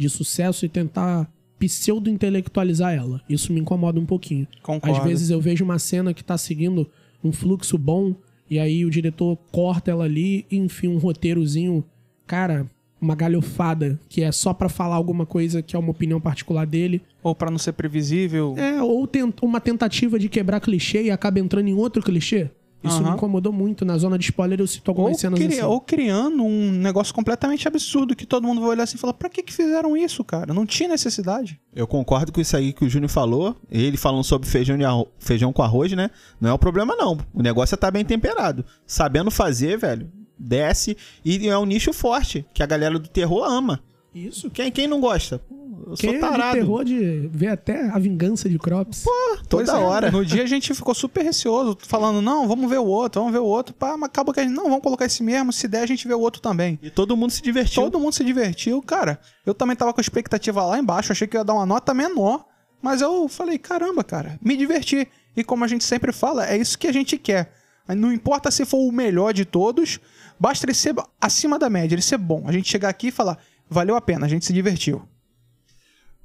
de 0.00 0.08
sucesso 0.10 0.64
e 0.64 0.68
tentar 0.68 1.30
pseudo-intelectualizar 1.58 2.92
ela. 2.94 3.20
Isso 3.28 3.52
me 3.52 3.60
incomoda 3.60 4.00
um 4.00 4.06
pouquinho. 4.06 4.46
Concordo. 4.62 4.96
Às 4.98 5.04
vezes 5.04 5.30
eu 5.30 5.40
vejo 5.40 5.64
uma 5.64 5.78
cena 5.78 6.14
que 6.14 6.24
tá 6.24 6.38
seguindo 6.38 6.88
um 7.22 7.32
fluxo 7.32 7.76
bom 7.76 8.14
e 8.48 8.58
aí 8.58 8.84
o 8.84 8.90
diretor 8.90 9.36
corta 9.52 9.90
ela 9.90 10.04
ali 10.04 10.46
e 10.50 10.56
enfia 10.56 10.90
um 10.90 10.98
roteirozinho, 10.98 11.84
cara, 12.26 12.66
uma 13.00 13.14
galhofada 13.14 13.98
que 14.08 14.22
é 14.22 14.32
só 14.32 14.52
pra 14.52 14.68
falar 14.68 14.96
alguma 14.96 15.24
coisa 15.26 15.62
que 15.62 15.76
é 15.76 15.78
uma 15.78 15.90
opinião 15.90 16.20
particular 16.20 16.66
dele. 16.66 17.02
Ou 17.22 17.34
pra 17.34 17.50
não 17.50 17.58
ser 17.58 17.72
previsível. 17.72 18.54
É, 18.56 18.82
ou 18.82 19.06
tent- 19.06 19.42
uma 19.42 19.60
tentativa 19.60 20.18
de 20.18 20.28
quebrar 20.28 20.60
clichê 20.60 21.04
e 21.04 21.10
acaba 21.10 21.38
entrando 21.38 21.68
em 21.68 21.74
outro 21.74 22.02
clichê. 22.02 22.50
Isso 22.82 22.96
Aham. 22.96 23.10
me 23.10 23.16
incomodou 23.16 23.52
muito. 23.52 23.84
Na 23.84 23.98
zona 23.98 24.18
de 24.18 24.24
spoiler 24.24 24.58
eu 24.58 24.66
cito 24.66 24.90
algumas 24.90 25.12
Ou, 25.12 25.18
cenas 25.18 25.38
cri- 25.38 25.48
assim. 25.52 25.62
ou 25.62 25.80
criando 25.80 26.42
um 26.42 26.70
negócio 26.70 27.14
completamente 27.14 27.68
absurdo 27.68 28.16
que 28.16 28.24
todo 28.24 28.46
mundo 28.46 28.60
vai 28.60 28.70
olhar 28.70 28.84
assim 28.84 28.96
e 28.96 28.98
falar: 28.98 29.12
pra 29.12 29.28
que, 29.28 29.42
que 29.42 29.52
fizeram 29.52 29.94
isso, 29.96 30.24
cara? 30.24 30.54
Não 30.54 30.64
tinha 30.64 30.88
necessidade. 30.88 31.60
Eu 31.74 31.86
concordo 31.86 32.32
com 32.32 32.40
isso 32.40 32.56
aí 32.56 32.72
que 32.72 32.84
o 32.84 32.88
Júnior 32.88 33.10
falou. 33.10 33.54
Ele 33.70 33.96
falando 33.98 34.24
sobre 34.24 34.48
feijão, 34.48 34.78
de 34.78 34.84
arro- 34.84 35.08
feijão 35.18 35.52
com 35.52 35.62
arroz, 35.62 35.92
né? 35.92 36.10
Não 36.40 36.48
é 36.48 36.52
o 36.52 36.58
problema, 36.58 36.96
não. 36.96 37.18
O 37.34 37.42
negócio 37.42 37.74
é 37.74 37.76
estar 37.76 37.90
bem 37.90 38.04
temperado. 38.04 38.64
Sabendo 38.86 39.30
fazer, 39.30 39.76
velho, 39.76 40.10
desce. 40.38 40.96
E 41.22 41.46
é 41.48 41.58
um 41.58 41.66
nicho 41.66 41.92
forte, 41.92 42.46
que 42.54 42.62
a 42.62 42.66
galera 42.66 42.98
do 42.98 43.08
terror 43.08 43.44
ama. 43.44 43.80
Isso. 44.14 44.48
Quem, 44.50 44.72
quem 44.72 44.88
não 44.88 45.00
gosta? 45.00 45.40
Pô, 45.84 45.90
Eu 45.92 45.96
Quem 45.96 46.10
sou 46.10 46.16
é 46.16 46.18
tarado. 46.20 46.54
de 46.54 46.60
terror 46.60 46.84
de 46.84 47.28
ver 47.32 47.48
até 47.48 47.88
a 47.88 47.98
vingança 47.98 48.48
de 48.48 48.58
Crops. 48.58 49.04
Toda 49.48 49.64
Pois 49.64 49.68
é, 49.68 49.72
hora. 49.72 50.10
No 50.10 50.24
dia 50.24 50.42
a 50.42 50.46
gente 50.46 50.72
ficou 50.74 50.94
super 50.94 51.22
receoso, 51.22 51.76
falando: 51.82 52.20
não, 52.20 52.46
vamos 52.46 52.68
ver 52.68 52.78
o 52.78 52.86
outro, 52.86 53.20
vamos 53.20 53.32
ver 53.32 53.40
o 53.40 53.44
outro. 53.46 53.74
Pá, 53.74 53.96
mas 53.96 54.08
acaba 54.08 54.32
que 54.32 54.40
a 54.40 54.42
gente, 54.42 54.54
não, 54.54 54.64
vamos 54.64 54.82
colocar 54.82 55.04
esse 55.06 55.22
mesmo. 55.22 55.52
Se 55.52 55.66
der, 55.66 55.82
a 55.82 55.86
gente 55.86 56.06
vê 56.06 56.14
o 56.14 56.20
outro 56.20 56.40
também. 56.40 56.78
E 56.82 56.90
todo 56.90 57.16
mundo 57.16 57.30
se 57.30 57.42
divertiu. 57.42 57.82
Todo 57.82 57.98
mundo 57.98 58.12
se 58.12 58.24
divertiu, 58.24 58.80
cara. 58.82 59.18
Eu 59.44 59.54
também 59.54 59.74
tava 59.76 59.92
com 59.92 60.00
a 60.00 60.02
expectativa 60.02 60.64
lá 60.64 60.78
embaixo, 60.78 61.12
achei 61.12 61.26
que 61.26 61.36
eu 61.36 61.40
ia 61.40 61.44
dar 61.44 61.54
uma 61.54 61.66
nota 61.66 61.94
menor, 61.94 62.44
mas 62.82 63.00
eu 63.00 63.28
falei, 63.28 63.58
caramba, 63.58 64.04
cara, 64.04 64.38
me 64.42 64.56
diverti. 64.56 65.08
E 65.36 65.44
como 65.44 65.64
a 65.64 65.68
gente 65.68 65.84
sempre 65.84 66.12
fala, 66.12 66.46
é 66.48 66.56
isso 66.56 66.78
que 66.78 66.86
a 66.86 66.92
gente 66.92 67.16
quer. 67.16 67.52
Não 67.88 68.12
importa 68.12 68.50
se 68.50 68.64
for 68.64 68.78
o 68.78 68.92
melhor 68.92 69.32
de 69.32 69.44
todos, 69.44 69.98
basta 70.38 70.64
ele 70.64 70.74
ser 70.74 70.94
acima 71.20 71.58
da 71.58 71.68
média, 71.68 71.94
ele 71.94 72.02
ser 72.02 72.18
bom. 72.18 72.44
A 72.46 72.52
gente 72.52 72.68
chegar 72.68 72.88
aqui 72.88 73.08
e 73.08 73.10
falar, 73.10 73.38
valeu 73.68 73.96
a 73.96 74.00
pena, 74.00 74.26
a 74.26 74.28
gente 74.28 74.44
se 74.44 74.52
divertiu. 74.52 75.02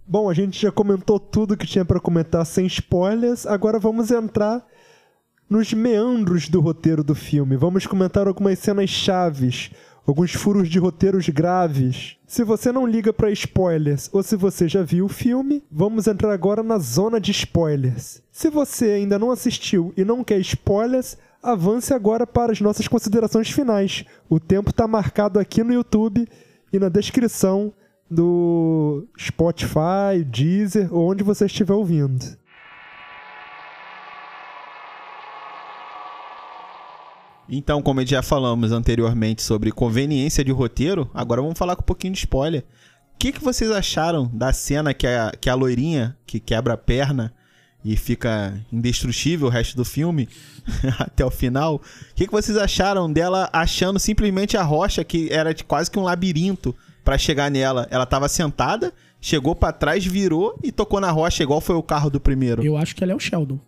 Bom, 0.07 0.29
a 0.29 0.35
gente 0.35 0.61
já 0.61 0.71
comentou 0.71 1.19
tudo 1.19 1.57
que 1.57 1.65
tinha 1.65 1.83
pra 1.83 1.99
comentar 1.99 2.45
sem 2.45 2.67
spoilers. 2.67 3.47
Agora 3.47 3.79
vamos 3.79 4.11
entrar 4.11 4.63
nos 5.49 5.73
meandros 5.73 6.47
do 6.47 6.61
roteiro 6.61 7.03
do 7.03 7.15
filme. 7.15 7.57
Vamos 7.57 7.87
comentar 7.87 8.27
algumas 8.27 8.59
cenas 8.59 8.87
chaves, 8.87 9.71
alguns 10.05 10.31
furos 10.31 10.69
de 10.69 10.77
roteiros 10.77 11.27
graves. 11.29 12.17
Se 12.27 12.43
você 12.43 12.71
não 12.71 12.85
liga 12.85 13.11
pra 13.11 13.31
spoilers 13.31 14.07
ou 14.13 14.21
se 14.21 14.35
você 14.35 14.67
já 14.67 14.83
viu 14.83 15.05
o 15.05 15.09
filme, 15.09 15.63
vamos 15.71 16.05
entrar 16.05 16.31
agora 16.31 16.61
na 16.61 16.77
zona 16.77 17.19
de 17.19 17.31
spoilers. 17.31 18.21
Se 18.31 18.47
você 18.47 18.91
ainda 18.91 19.17
não 19.17 19.31
assistiu 19.31 19.91
e 19.97 20.05
não 20.05 20.23
quer 20.23 20.39
spoilers, 20.39 21.17
avance 21.41 21.91
agora 21.91 22.27
para 22.27 22.51
as 22.51 22.61
nossas 22.61 22.87
considerações 22.87 23.49
finais. 23.49 24.05
O 24.29 24.39
tempo 24.39 24.69
está 24.69 24.87
marcado 24.87 25.39
aqui 25.39 25.63
no 25.63 25.73
YouTube 25.73 26.27
e 26.71 26.77
na 26.77 26.89
descrição 26.89 27.73
do 28.09 29.07
Spotify, 29.19 30.23
Deezer 30.25 30.93
onde 30.93 31.23
você 31.23 31.45
estiver 31.45 31.73
ouvindo. 31.73 32.37
Então, 37.47 37.81
como 37.81 38.05
já 38.05 38.23
falamos 38.23 38.71
anteriormente 38.71 39.41
sobre 39.41 39.71
conveniência 39.71 40.43
de 40.43 40.51
roteiro, 40.51 41.09
agora 41.13 41.41
vamos 41.41 41.57
falar 41.57 41.75
com 41.75 41.83
um 41.83 41.85
pouquinho 41.85 42.13
de 42.13 42.19
spoiler. 42.19 42.63
O 43.13 43.17
que, 43.19 43.31
que 43.31 43.43
vocês 43.43 43.69
acharam 43.71 44.29
da 44.33 44.51
cena 44.51 44.93
que 44.93 45.05
a, 45.05 45.31
que 45.39 45.49
a 45.49 45.55
loirinha, 45.55 46.17
que 46.25 46.39
quebra 46.39 46.73
a 46.73 46.77
perna 46.77 47.31
e 47.83 47.95
fica 47.95 48.59
indestrutível 48.73 49.47
o 49.47 49.51
resto 49.51 49.77
do 49.77 49.85
filme, 49.85 50.27
até 50.97 51.23
o 51.23 51.29
final? 51.29 51.75
O 51.75 51.81
que, 52.15 52.25
que 52.25 52.31
vocês 52.31 52.57
acharam 52.57 53.11
dela 53.11 53.47
achando 53.53 53.99
simplesmente 53.99 54.57
a 54.57 54.63
rocha, 54.63 55.03
que 55.03 55.31
era 55.31 55.53
quase 55.67 55.89
que 55.89 55.99
um 55.99 56.03
labirinto, 56.03 56.75
pra 57.05 57.17
chegar 57.17 57.49
nela? 57.49 57.87
Ela 57.89 58.05
tava 58.05 58.27
sentada, 58.27 58.91
chegou 59.21 59.55
pra 59.55 59.71
trás, 59.71 60.03
virou 60.05 60.59
e 60.61 60.71
tocou 60.71 60.99
na 60.99 61.11
rocha, 61.11 61.41
igual 61.43 61.61
foi 61.61 61.75
o 61.75 61.83
carro 61.83 62.09
do 62.09 62.19
primeiro. 62.19 62.61
Eu 62.65 62.75
acho 62.75 62.93
que 62.95 63.03
ela 63.03 63.13
é 63.13 63.15
o 63.15 63.19
Sheldon. 63.19 63.59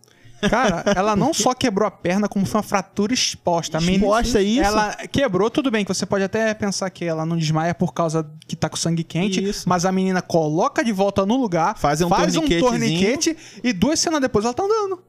Cara, 0.48 0.84
ela 0.94 1.16
não 1.16 1.32
só 1.34 1.52
quebrou 1.54 1.86
a 1.86 1.90
perna, 1.90 2.28
como 2.28 2.46
foi 2.46 2.58
uma 2.58 2.62
fratura 2.62 3.12
exposta. 3.14 3.78
A 3.78 3.80
menina- 3.80 4.04
Exposta, 4.04 4.40
isso. 4.40 4.62
Ela 4.62 4.94
quebrou, 5.10 5.50
tudo 5.50 5.70
bem, 5.70 5.84
que 5.84 5.92
você 5.92 6.04
pode 6.06 6.22
até 6.22 6.52
pensar 6.54 6.90
que 6.90 7.04
ela 7.04 7.24
não 7.26 7.36
desmaia 7.36 7.74
por 7.74 7.92
causa 7.94 8.28
que 8.46 8.54
tá 8.54 8.68
com 8.68 8.76
sangue 8.76 9.02
quente, 9.02 9.42
Isso. 9.42 9.68
mas 9.68 9.84
a 9.84 9.90
menina 9.90 10.20
coloca 10.22 10.84
de 10.84 10.92
volta 10.92 11.24
no 11.26 11.36
lugar, 11.36 11.76
Faz 11.78 12.00
um 12.02 12.08
faz 12.08 12.36
um 12.36 12.46
torniquete 12.46 13.36
e 13.64 13.72
duas 13.72 13.98
cenas 13.98 14.20
depois 14.20 14.44
ela 14.44 14.54
tá 14.54 14.62
andando. 14.62 15.02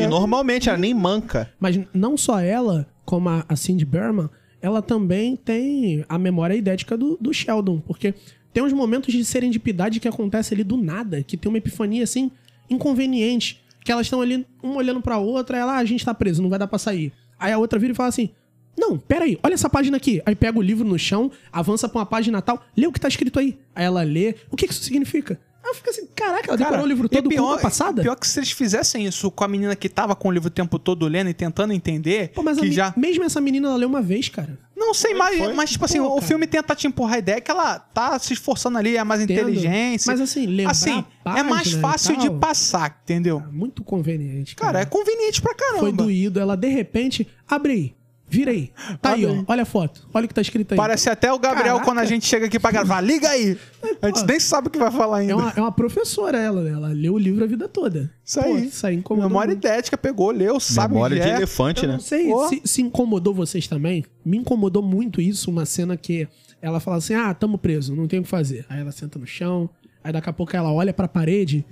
E 0.00 0.06
normalmente 0.06 0.68
ela 0.68 0.78
nem 0.78 0.94
manca. 0.94 1.52
Mas 1.60 1.78
não 1.92 2.16
só 2.16 2.40
ela, 2.40 2.86
como 3.04 3.28
a, 3.28 3.44
a 3.48 3.54
Cindy 3.54 3.84
Berman, 3.84 4.28
ela 4.64 4.80
também 4.80 5.36
tem 5.36 6.06
a 6.08 6.16
memória 6.16 6.54
idética 6.54 6.96
do, 6.96 7.18
do 7.20 7.34
Sheldon. 7.34 7.80
Porque 7.80 8.14
tem 8.50 8.62
uns 8.62 8.72
momentos 8.72 9.12
de 9.12 9.22
serendipidade 9.22 10.00
que 10.00 10.08
acontece 10.08 10.54
ali 10.54 10.64
do 10.64 10.78
nada, 10.78 11.22
que 11.22 11.36
tem 11.36 11.50
uma 11.50 11.58
epifania 11.58 12.02
assim, 12.02 12.30
inconveniente. 12.70 13.62
Que 13.84 13.92
elas 13.92 14.06
estão 14.06 14.22
ali, 14.22 14.46
uma 14.62 14.76
olhando 14.76 15.02
pra 15.02 15.18
outra, 15.18 15.58
ela, 15.58 15.74
ah, 15.74 15.80
a 15.80 15.84
gente 15.84 16.02
tá 16.02 16.14
preso, 16.14 16.40
não 16.40 16.48
vai 16.48 16.58
dar 16.58 16.66
pra 16.66 16.78
sair. 16.78 17.12
Aí 17.38 17.52
a 17.52 17.58
outra 17.58 17.78
vira 17.78 17.92
e 17.92 17.94
fala 17.94 18.08
assim: 18.08 18.30
Não, 18.74 18.96
peraí, 18.96 19.38
olha 19.42 19.52
essa 19.52 19.68
página 19.68 19.98
aqui. 19.98 20.22
Aí 20.24 20.34
pega 20.34 20.58
o 20.58 20.62
livro 20.62 20.88
no 20.88 20.98
chão, 20.98 21.30
avança 21.52 21.86
pra 21.86 21.98
uma 21.98 22.06
página 22.06 22.40
tal, 22.40 22.64
lê 22.74 22.86
o 22.86 22.92
que 22.92 22.98
tá 22.98 23.08
escrito 23.08 23.38
aí. 23.38 23.58
Aí 23.74 23.84
ela 23.84 24.02
lê, 24.02 24.34
o 24.50 24.56
que 24.56 24.66
que 24.66 24.72
isso 24.72 24.82
significa? 24.82 25.38
Ela 25.64 25.74
fica 25.74 25.90
assim, 25.90 26.06
caraca, 26.14 26.48
ela 26.48 26.58
decorou 26.58 26.84
o 26.84 26.86
livro 26.86 27.08
todo 27.08 27.22
com 27.22 27.36
uma 27.36 27.56
pior, 27.56 27.62
passada? 27.62 28.02
Pior 28.02 28.14
que 28.16 28.28
se 28.28 28.38
eles 28.38 28.50
fizessem 28.50 29.06
isso 29.06 29.30
com 29.30 29.44
a 29.44 29.48
menina 29.48 29.74
que 29.74 29.88
tava 29.88 30.14
com 30.14 30.28
o 30.28 30.30
livro 30.30 30.48
o 30.48 30.50
tempo 30.50 30.78
todo 30.78 31.08
lendo 31.08 31.30
e 31.30 31.34
tentando 31.34 31.72
entender, 31.72 32.32
Pô, 32.34 32.42
mas 32.42 32.60
que 32.60 32.70
já... 32.70 32.92
mesmo 32.94 33.24
essa 33.24 33.40
menina, 33.40 33.68
ela 33.68 33.76
leu 33.76 33.88
uma 33.88 34.02
vez, 34.02 34.28
cara. 34.28 34.58
Não 34.76 34.92
sei, 34.92 35.14
mas, 35.14 35.38
foi? 35.38 35.52
mas 35.54 35.70
tipo 35.70 35.84
assim, 35.86 35.98
Pô, 35.98 36.08
o 36.08 36.14
cara. 36.16 36.26
filme 36.26 36.46
tenta 36.46 36.74
te 36.74 36.86
empurrar 36.86 37.14
a 37.14 37.18
ideia 37.18 37.40
que 37.40 37.50
ela 37.50 37.78
tá 37.78 38.18
se 38.18 38.34
esforçando 38.34 38.76
ali, 38.76 38.98
é 38.98 39.04
mais 39.04 39.22
Entendo. 39.22 39.48
inteligência. 39.48 40.12
Mas, 40.12 40.20
assim, 40.20 40.46
lembrar 40.46 40.72
Assim, 40.72 41.04
a 41.24 41.38
é 41.38 41.42
mais 41.42 41.72
fácil 41.72 42.18
de 42.18 42.30
passar, 42.30 43.00
entendeu? 43.02 43.42
Muito 43.50 43.82
conveniente. 43.82 44.54
Cara, 44.56 44.80
é 44.80 44.84
conveniente 44.84 45.40
pra 45.40 45.54
caramba. 45.54 45.80
Foi 45.80 45.92
doído. 45.92 46.38
Ela, 46.38 46.56
de 46.56 46.68
repente, 46.68 47.26
abre 47.48 47.72
aí. 47.72 47.94
Vira 48.26 48.50
aí. 48.50 48.72
Tá 49.00 49.12
aí, 49.12 49.26
ó. 49.26 49.44
Olha 49.46 49.62
a 49.62 49.66
foto. 49.66 50.08
Olha 50.12 50.24
o 50.24 50.28
que 50.28 50.34
tá 50.34 50.40
escrito 50.40 50.72
aí. 50.72 50.76
Parece 50.76 51.08
até 51.10 51.32
o 51.32 51.38
Gabriel 51.38 51.64
Caraca. 51.74 51.84
quando 51.84 51.98
a 51.98 52.04
gente 52.04 52.26
chega 52.26 52.46
aqui 52.46 52.58
pra 52.58 52.70
gravar. 52.72 53.00
Liga 53.00 53.28
aí! 53.28 53.56
A 54.02 54.06
gente 54.06 54.20
pô. 54.20 54.26
nem 54.26 54.40
sabe 54.40 54.68
o 54.68 54.70
que 54.70 54.78
vai 54.78 54.90
falar 54.90 55.18
ainda. 55.18 55.32
É 55.32 55.36
uma, 55.36 55.52
é 55.56 55.60
uma 55.60 55.70
professora, 55.70 56.38
ela. 56.38 56.62
né? 56.62 56.70
Ela 56.72 56.88
leu 56.88 57.14
o 57.14 57.18
livro 57.18 57.44
a 57.44 57.46
vida 57.46 57.68
toda. 57.68 58.10
Isso 58.24 58.40
Pô, 58.40 58.46
aí. 58.46 58.66
Isso 58.66 58.86
aí 58.86 58.96
incomodou 58.96 59.28
Memória 59.28 59.50
muito. 59.52 59.64
idética, 59.66 59.96
pegou, 59.96 60.30
leu, 60.30 60.58
sabe 60.58 60.94
Memória 60.94 61.20
de 61.20 61.28
é. 61.28 61.36
elefante, 61.36 61.82
Eu 61.82 61.88
né? 61.88 61.94
não 61.94 62.00
sei 62.00 62.26
Pô. 62.28 62.48
se, 62.48 62.62
se 62.64 62.82
incomodou 62.82 63.34
vocês 63.34 63.68
também. 63.68 64.04
Me 64.24 64.38
incomodou 64.38 64.82
muito 64.82 65.20
isso, 65.20 65.50
uma 65.50 65.66
cena 65.66 65.96
que 65.96 66.26
ela 66.60 66.80
fala 66.80 66.96
assim: 66.96 67.14
ah, 67.14 67.32
tamo 67.34 67.58
preso, 67.58 67.94
não 67.94 68.08
tem 68.08 68.18
o 68.20 68.22
que 68.22 68.28
fazer. 68.28 68.64
Aí 68.68 68.80
ela 68.80 68.90
senta 68.90 69.18
no 69.18 69.26
chão, 69.26 69.68
aí 70.02 70.12
daqui 70.12 70.28
a 70.30 70.32
pouco 70.32 70.56
ela 70.56 70.72
olha 70.72 70.92
pra 70.94 71.06
parede, 71.06 71.64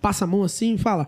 passa 0.00 0.24
a 0.24 0.28
mão 0.28 0.42
assim 0.44 0.74
e 0.74 0.78
fala: 0.78 1.06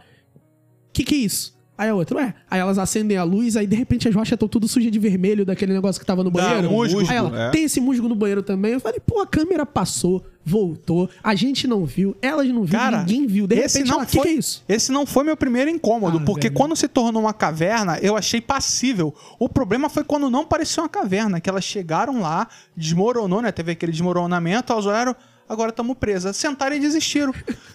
que 0.92 1.04
que 1.04 1.14
é 1.14 1.18
isso? 1.18 1.58
Aí 1.80 1.88
a 1.88 1.94
outra, 1.94 2.18
ué. 2.18 2.34
Aí 2.50 2.60
elas 2.60 2.76
acendem 2.76 3.16
a 3.16 3.24
luz, 3.24 3.56
aí 3.56 3.66
de 3.66 3.74
repente 3.74 4.06
as 4.06 4.14
rochas 4.14 4.32
estão 4.34 4.46
tudo 4.46 4.68
sujas 4.68 4.92
de 4.92 4.98
vermelho 4.98 5.46
daquele 5.46 5.72
negócio 5.72 5.98
que 5.98 6.04
tava 6.04 6.22
no 6.22 6.30
banheiro. 6.30 6.70
musgo, 6.70 7.00
aí 7.00 7.16
ela, 7.16 7.46
é. 7.46 7.50
tem 7.52 7.64
esse 7.64 7.80
musgo 7.80 8.06
no 8.06 8.14
banheiro 8.14 8.42
também. 8.42 8.74
Eu 8.74 8.80
falei, 8.80 9.00
pô, 9.00 9.18
a 9.22 9.26
câmera 9.26 9.64
passou, 9.64 10.22
voltou, 10.44 11.08
a 11.24 11.34
gente 11.34 11.66
não 11.66 11.86
viu, 11.86 12.14
elas 12.20 12.46
não 12.48 12.64
viram, 12.64 12.80
Cara, 12.80 12.98
ninguém 12.98 13.26
viu. 13.26 13.46
De 13.46 13.54
esse 13.54 13.78
repente 13.78 13.88
não 13.88 13.96
ela, 13.96 14.04
o 14.04 14.06
que, 14.06 14.16
foi, 14.18 14.22
que 14.26 14.28
é 14.28 14.32
isso? 14.32 14.62
Esse 14.68 14.92
não 14.92 15.06
foi 15.06 15.24
meu 15.24 15.38
primeiro 15.38 15.70
incômodo, 15.70 16.18
Ah, 16.18 16.20
porque 16.26 16.48
velho. 16.48 16.54
quando 16.54 16.76
se 16.76 16.86
tornou 16.86 17.22
uma 17.22 17.32
caverna, 17.32 17.98
eu 18.02 18.14
achei 18.14 18.42
passível. 18.42 19.14
O 19.38 19.48
problema 19.48 19.88
foi 19.88 20.04
quando 20.04 20.28
não 20.28 20.44
parecia 20.44 20.82
uma 20.82 20.88
caverna, 20.88 21.40
que 21.40 21.48
elas 21.48 21.64
chegaram 21.64 22.20
lá, 22.20 22.46
desmoronou, 22.76 23.40
né? 23.40 23.50
Teve 23.50 23.72
aquele 23.72 23.92
desmoronamento, 23.92 24.70
elas 24.70 24.84
olharam, 24.84 25.16
agora 25.50 25.70
estamos 25.70 25.96
presas. 25.98 26.36
Sentaram 26.36 26.76
e 26.76 26.80
desistiram. 26.80 27.32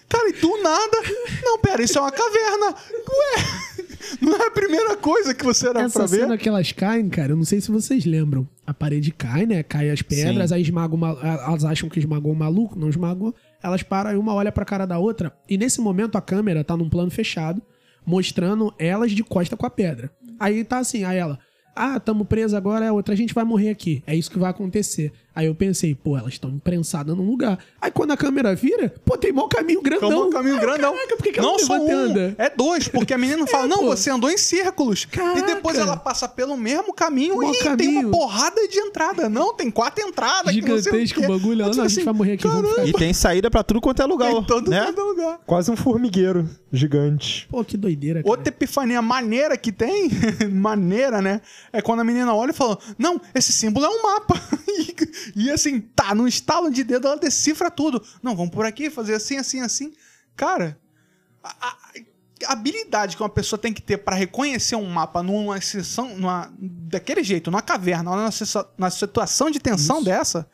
Cara, 0.08 0.28
e 0.28 0.32
do 0.32 0.62
nada, 0.62 0.96
não, 1.44 1.58
pera, 1.58 1.82
isso 1.82 1.98
é 1.98 2.00
uma 2.00 2.10
caverna. 2.10 2.66
Ué, 3.08 3.84
não 4.20 4.36
é 4.36 4.46
a 4.46 4.50
primeira 4.50 4.96
coisa 4.96 5.34
que 5.34 5.44
você 5.44 5.68
era 5.68 5.82
Essa 5.82 5.98
pra 6.00 6.06
ver? 6.06 6.20
cena 6.20 6.38
que 6.38 6.48
elas 6.48 6.72
caem, 6.72 7.08
cara, 7.08 7.32
eu 7.32 7.36
não 7.36 7.44
sei 7.44 7.60
se 7.60 7.70
vocês 7.70 8.04
lembram. 8.04 8.48
A 8.66 8.72
parede 8.74 9.10
cai, 9.12 9.46
né? 9.46 9.62
Cai 9.62 9.90
as 9.90 10.02
pedras, 10.02 10.48
Sim. 10.50 10.56
aí 10.56 10.62
esmagam 10.62 10.96
o 10.96 11.00
mal- 11.00 11.18
elas 11.22 11.64
acham 11.64 11.88
que 11.88 11.98
esmagou 11.98 12.32
o 12.32 12.36
maluco, 12.36 12.78
não 12.78 12.88
esmagou. 12.88 13.34
Elas 13.62 13.82
param 13.82 14.12
e 14.12 14.16
uma 14.16 14.34
olha 14.34 14.50
pra 14.52 14.64
cara 14.64 14.86
da 14.86 14.98
outra. 14.98 15.32
E 15.48 15.56
nesse 15.58 15.80
momento 15.80 16.16
a 16.16 16.20
câmera 16.20 16.64
tá 16.64 16.76
num 16.76 16.88
plano 16.88 17.10
fechado, 17.10 17.62
mostrando 18.04 18.72
elas 18.78 19.12
de 19.12 19.22
costa 19.24 19.56
com 19.56 19.66
a 19.66 19.70
pedra. 19.70 20.10
Aí 20.38 20.64
tá 20.64 20.78
assim, 20.78 21.04
aí 21.04 21.16
ela, 21.18 21.38
ah, 21.74 21.98
tamo 21.98 22.24
presa 22.24 22.56
agora, 22.56 22.88
a 22.88 22.92
outra 22.92 23.14
a 23.14 23.16
gente 23.16 23.34
vai 23.34 23.44
morrer 23.44 23.70
aqui. 23.70 24.02
É 24.06 24.14
isso 24.14 24.30
que 24.30 24.38
vai 24.38 24.50
acontecer. 24.50 25.12
Aí 25.36 25.46
eu 25.46 25.54
pensei, 25.54 25.94
pô, 25.94 26.16
elas 26.16 26.32
estão 26.32 26.48
imprensadas 26.48 27.14
num 27.14 27.28
lugar. 27.28 27.58
Aí 27.78 27.90
quando 27.90 28.10
a 28.12 28.16
câmera 28.16 28.54
vira, 28.54 28.94
pô, 29.04 29.18
tem 29.18 29.30
mó 29.32 29.46
caminho 29.48 29.82
grandão. 29.82 30.10
Como 30.10 30.26
um 30.28 30.30
caminho 30.30 30.54
Ai, 30.54 30.60
grandão. 30.62 30.94
Caraca, 30.94 31.16
por 31.16 31.22
que, 31.22 31.32
que 31.32 31.38
ela 31.38 31.48
não 31.48 31.58
só 31.58 31.78
um, 31.78 31.90
anda? 31.94 32.34
é 32.38 32.48
dois, 32.48 32.88
porque 32.88 33.12
a 33.12 33.18
menina 33.18 33.44
fala, 33.46 33.64
É, 33.64 33.68
não, 33.68 33.78
pô. 33.80 33.84
você 33.88 34.08
andou 34.08 34.30
em 34.30 34.38
círculos. 34.38 35.04
Caraca. 35.04 35.38
E 35.38 35.42
depois 35.42 35.76
ela 35.76 35.94
passa 35.94 36.26
pelo 36.26 36.56
mesmo 36.56 36.94
caminho 36.94 37.36
Mó 37.36 37.50
e 37.50 37.52
tem 37.52 37.62
caminho. 37.62 38.00
uma 38.08 38.10
porrada 38.10 38.66
de 38.66 38.78
entrada. 38.78 39.28
Não, 39.28 39.52
tem 39.54 39.70
quatro 39.70 40.02
entradas. 40.08 40.54
Gigantesco 40.54 41.20
o 41.20 41.28
bagulho. 41.28 41.38
Tipo 41.38 41.56
não, 41.58 41.68
a 41.68 41.72
gente 41.72 41.80
assim, 41.86 42.04
vai 42.04 42.14
morrer 42.14 42.32
aqui, 42.32 42.48
E 42.86 42.92
tem 42.94 43.12
saída 43.12 43.50
pra 43.50 43.62
tudo 43.62 43.78
quanto 43.78 44.00
é 44.00 44.06
lugar, 44.06 44.32
Tem 44.32 44.42
todo, 44.44 44.70
né? 44.70 44.90
todo 44.92 45.06
lugar. 45.08 45.38
Quase 45.44 45.70
um 45.70 45.76
formigueiro 45.76 46.48
gigante. 46.72 47.46
Pô, 47.50 47.62
que 47.62 47.76
doideira, 47.76 48.22
cara. 48.22 48.30
Outra 48.30 48.48
epifania 48.48 49.02
maneira 49.02 49.54
que 49.58 49.70
tem, 49.70 50.08
maneira, 50.50 51.20
né? 51.20 51.42
É 51.72 51.82
quando 51.82 52.00
a 52.00 52.04
menina 52.04 52.34
olha 52.34 52.52
e 52.52 52.54
fala: 52.54 52.78
Não, 52.98 53.20
esse 53.34 53.52
símbolo 53.52 53.84
é 53.84 53.88
um 53.90 54.02
mapa. 54.02 54.40
e, 55.34 55.50
assim, 55.50 55.80
tá, 55.80 56.14
no 56.14 56.28
estalo 56.28 56.70
de 56.70 56.84
dedo 56.84 57.06
ela 57.08 57.16
decifra 57.18 57.70
tudo. 57.70 58.02
Não, 58.22 58.36
vamos 58.36 58.50
por 58.52 58.64
aqui, 58.66 58.90
fazer 58.90 59.14
assim, 59.14 59.36
assim, 59.36 59.60
assim. 59.60 59.92
Cara, 60.36 60.78
a, 61.42 61.68
a- 61.68 61.76
a 62.48 62.52
habilidade 62.52 63.16
que 63.16 63.22
uma 63.22 63.30
pessoa 63.30 63.58
tem 63.58 63.72
que 63.72 63.80
ter 63.80 63.96
pra 63.96 64.14
reconhecer 64.14 64.76
um 64.76 64.84
mapa 64.86 65.22
numa 65.22 65.58
sessão, 65.60 66.14
numa, 66.18 66.52
daquele 66.60 67.24
jeito, 67.24 67.50
numa 67.50 67.62
caverna, 67.62 68.10
numa, 68.10 68.28
numa 68.76 68.90
situação 68.90 69.50
de 69.50 69.58
tensão 69.58 70.02
dessa, 70.02 70.46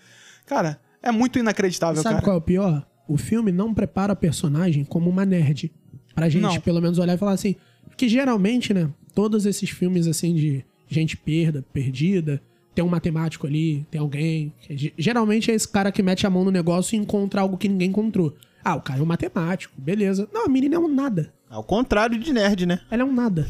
cara, 0.46 0.80
é 1.02 1.10
muito 1.10 1.40
inacreditável, 1.40 2.00
Sabe 2.00 2.14
cara. 2.14 2.24
qual 2.24 2.36
é 2.36 2.38
o 2.38 2.42
pior? 2.42 2.86
O 3.08 3.16
filme 3.18 3.50
não 3.50 3.74
prepara 3.74 4.12
a 4.12 4.16
personagem 4.16 4.84
como 4.84 5.10
uma 5.10 5.26
nerd. 5.26 5.72
Pra 6.14 6.28
gente, 6.28 6.42
Não. 6.42 6.60
pelo 6.60 6.80
menos, 6.80 6.98
olhar 6.98 7.14
e 7.14 7.18
falar 7.18 7.32
assim. 7.32 7.56
Porque 7.88 8.08
geralmente, 8.08 8.72
né? 8.72 8.88
Todos 9.12 9.44
esses 9.44 9.68
filmes, 9.70 10.06
assim, 10.06 10.34
de 10.36 10.64
gente 10.88 11.16
perda, 11.16 11.64
perdida, 11.72 12.40
tem 12.74 12.84
um 12.84 12.88
matemático 12.88 13.46
ali, 13.46 13.86
tem 13.90 14.00
alguém. 14.00 14.52
ge- 14.70 14.92
Geralmente 14.96 15.50
é 15.50 15.54
esse 15.54 15.68
cara 15.68 15.92
que 15.92 16.02
mete 16.02 16.26
a 16.26 16.30
mão 16.30 16.44
no 16.44 16.50
negócio 16.50 16.94
e 16.94 16.98
encontra 16.98 17.40
algo 17.40 17.56
que 17.56 17.68
ninguém 17.68 17.88
encontrou. 17.90 18.34
Ah, 18.64 18.76
o 18.76 18.80
cara 18.80 19.00
é 19.00 19.02
um 19.02 19.06
matemático, 19.06 19.74
beleza. 19.76 20.28
Não, 20.32 20.46
a 20.46 20.48
menina 20.48 20.76
é 20.76 20.78
um 20.78 20.88
nada. 20.88 21.32
Ao 21.50 21.62
contrário 21.62 22.18
de 22.18 22.32
nerd, 22.32 22.64
né? 22.66 22.80
Ela 22.90 23.02
é 23.02 23.04
um 23.04 23.12
nada. 23.12 23.46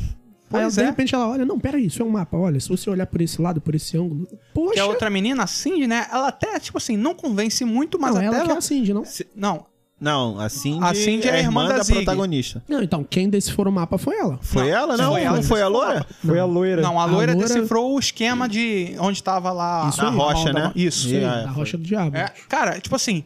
Aí, 0.50 0.68
de 0.70 0.80
é. 0.80 0.84
repente 0.84 1.14
ela 1.14 1.28
olha, 1.28 1.46
não, 1.46 1.58
peraí, 1.58 1.86
isso 1.86 2.02
é 2.02 2.04
um 2.04 2.10
mapa. 2.10 2.36
Olha, 2.36 2.60
se 2.60 2.68
você 2.68 2.90
olhar 2.90 3.06
por 3.06 3.22
esse 3.22 3.40
lado, 3.40 3.58
por 3.60 3.74
esse 3.74 3.96
ângulo. 3.96 4.26
Poxa, 4.52 4.74
Que 4.74 4.80
a 4.80 4.86
outra 4.86 5.08
menina, 5.08 5.44
a 5.44 5.46
Cindy, 5.46 5.86
né? 5.86 6.06
Ela 6.12 6.28
até, 6.28 6.58
tipo 6.60 6.76
assim, 6.76 6.94
não 6.96 7.14
convence 7.14 7.64
muito, 7.64 7.98
mas 7.98 8.10
não, 8.10 8.18
até 8.18 8.26
ela 8.26 8.36
que 8.36 8.42
é 8.42 8.50
ela- 8.50 8.58
a 8.58 8.60
Cindy, 8.60 8.92
não? 8.92 9.02
Não, 9.34 9.66
Não, 10.02 10.38
a 10.40 10.48
Cindy, 10.48 10.84
A 10.84 10.94
Cindy 10.94 11.28
é 11.28 11.32
a 11.36 11.38
irmã 11.38 11.68
da, 11.68 11.82
Zig. 11.82 11.94
protagonista. 12.04 12.62
Não, 12.68 12.82
então, 12.82 13.04
quem 13.04 13.30
decifrou 13.30 13.68
o 13.68 13.72
mapa 13.72 13.96
foi 13.96 14.16
ela. 14.18 14.38
Foi 14.42 14.64
Não, 14.64 14.68
ela, 14.76 14.96
não? 14.96 15.12
foi 15.12 15.22
ela 15.22 15.36
não 15.36 15.42
foi 15.44 15.62
a 15.62 15.70
mapa. 15.70 16.06
Foi 16.26 16.38
a 16.40 16.44
loira. 16.44 16.82
Não, 16.82 16.98
a 17.00 17.04
loira, 17.04 17.32
loira- 17.34 17.48
decifrou 17.54 17.94
o 17.94 17.98
esquema 18.00 18.48
de 18.48 18.96
onde 18.98 19.22
tava 19.22 19.52
lá 19.52 19.88
Isso 19.88 20.02
Na 20.02 20.10
aí, 20.10 20.16
rocha, 20.16 20.50
a 20.50 20.52
da- 20.52 20.60
né? 20.64 20.72
Isso. 20.74 21.08
E 21.08 21.24
a- 21.24 21.42
Da 21.42 21.50
Rocha 21.50 21.78
do 21.78 21.84
Diabo. 21.84 22.16
É, 22.16 22.32
cara, 22.48 22.80
tipo 22.80 22.96
assim, 22.96 23.24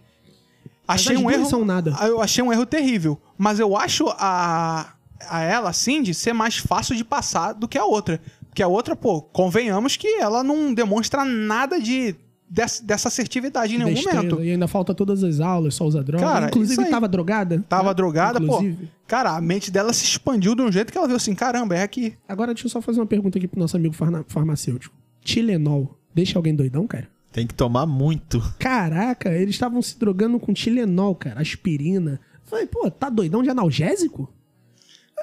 achei 0.86 1.16
as 1.16 1.22
um 1.22 1.30
erro. 1.30 1.46
são 1.46 1.64
nada. 1.64 1.92
Eu 2.02 2.20
achei 2.20 2.44
um 2.44 2.52
erro 2.52 2.66
terrível, 2.66 3.18
mas 3.38 3.58
eu 3.58 3.76
acho 3.76 4.06
a 4.18 4.92
a 5.30 5.40
ela, 5.42 5.70
a 5.70 5.72
Cindy, 5.72 6.12
ser 6.12 6.34
mais 6.34 6.58
fácil 6.58 6.94
de 6.94 7.02
passar 7.02 7.54
do 7.54 7.66
que 7.66 7.78
a 7.78 7.84
outra. 7.86 8.20
Porque 8.50 8.62
a 8.62 8.68
outra, 8.68 8.94
pô, 8.94 9.22
convenhamos 9.22 9.96
que 9.96 10.06
ela 10.20 10.44
não 10.44 10.74
demonstra 10.74 11.24
nada 11.24 11.80
de 11.80 12.14
dessa, 12.48 12.82
dessa 12.84 13.08
assertividade 13.08 13.74
em 13.74 13.78
nenhum 13.78 13.92
Destreza, 13.94 14.16
momento. 14.18 14.44
E 14.44 14.50
ainda 14.52 14.66
falta 14.68 14.94
todas 14.94 15.22
as 15.24 15.40
aulas, 15.40 15.74
só 15.74 15.84
usa 15.84 16.02
droga. 16.02 16.24
Cara, 16.24 16.46
Inclusive, 16.46 16.84
tava 16.90 17.08
drogada. 17.08 17.64
Tava 17.68 17.88
né? 17.88 17.94
drogada, 17.94 18.42
Inclusive. 18.42 18.86
pô. 18.86 18.92
Cara, 19.06 19.36
a 19.36 19.40
mente 19.40 19.70
dela 19.70 19.92
se 19.92 20.04
expandiu 20.04 20.54
de 20.54 20.62
um 20.62 20.70
jeito 20.72 20.90
que 20.92 20.98
ela 20.98 21.06
viu 21.06 21.16
assim, 21.16 21.34
caramba, 21.34 21.76
é 21.76 21.82
aqui. 21.82 22.14
Agora, 22.28 22.52
deixa 22.54 22.66
eu 22.66 22.70
só 22.70 22.80
fazer 22.80 23.00
uma 23.00 23.06
pergunta 23.06 23.38
aqui 23.38 23.46
pro 23.48 23.58
nosso 23.60 23.76
amigo 23.76 23.94
farma- 23.94 24.24
farmacêutico. 24.28 24.94
Tilenol, 25.22 25.96
deixa 26.14 26.38
alguém 26.38 26.54
doidão, 26.54 26.86
cara? 26.86 27.08
Tem 27.32 27.46
que 27.46 27.54
tomar 27.54 27.84
muito. 27.86 28.40
Caraca, 28.58 29.30
eles 29.30 29.54
estavam 29.54 29.82
se 29.82 29.98
drogando 29.98 30.38
com 30.40 30.52
Tilenol, 30.54 31.14
cara, 31.14 31.40
aspirina. 31.40 32.20
Falei, 32.44 32.66
pô, 32.66 32.90
tá 32.90 33.10
doidão 33.10 33.42
de 33.42 33.50
analgésico? 33.50 34.32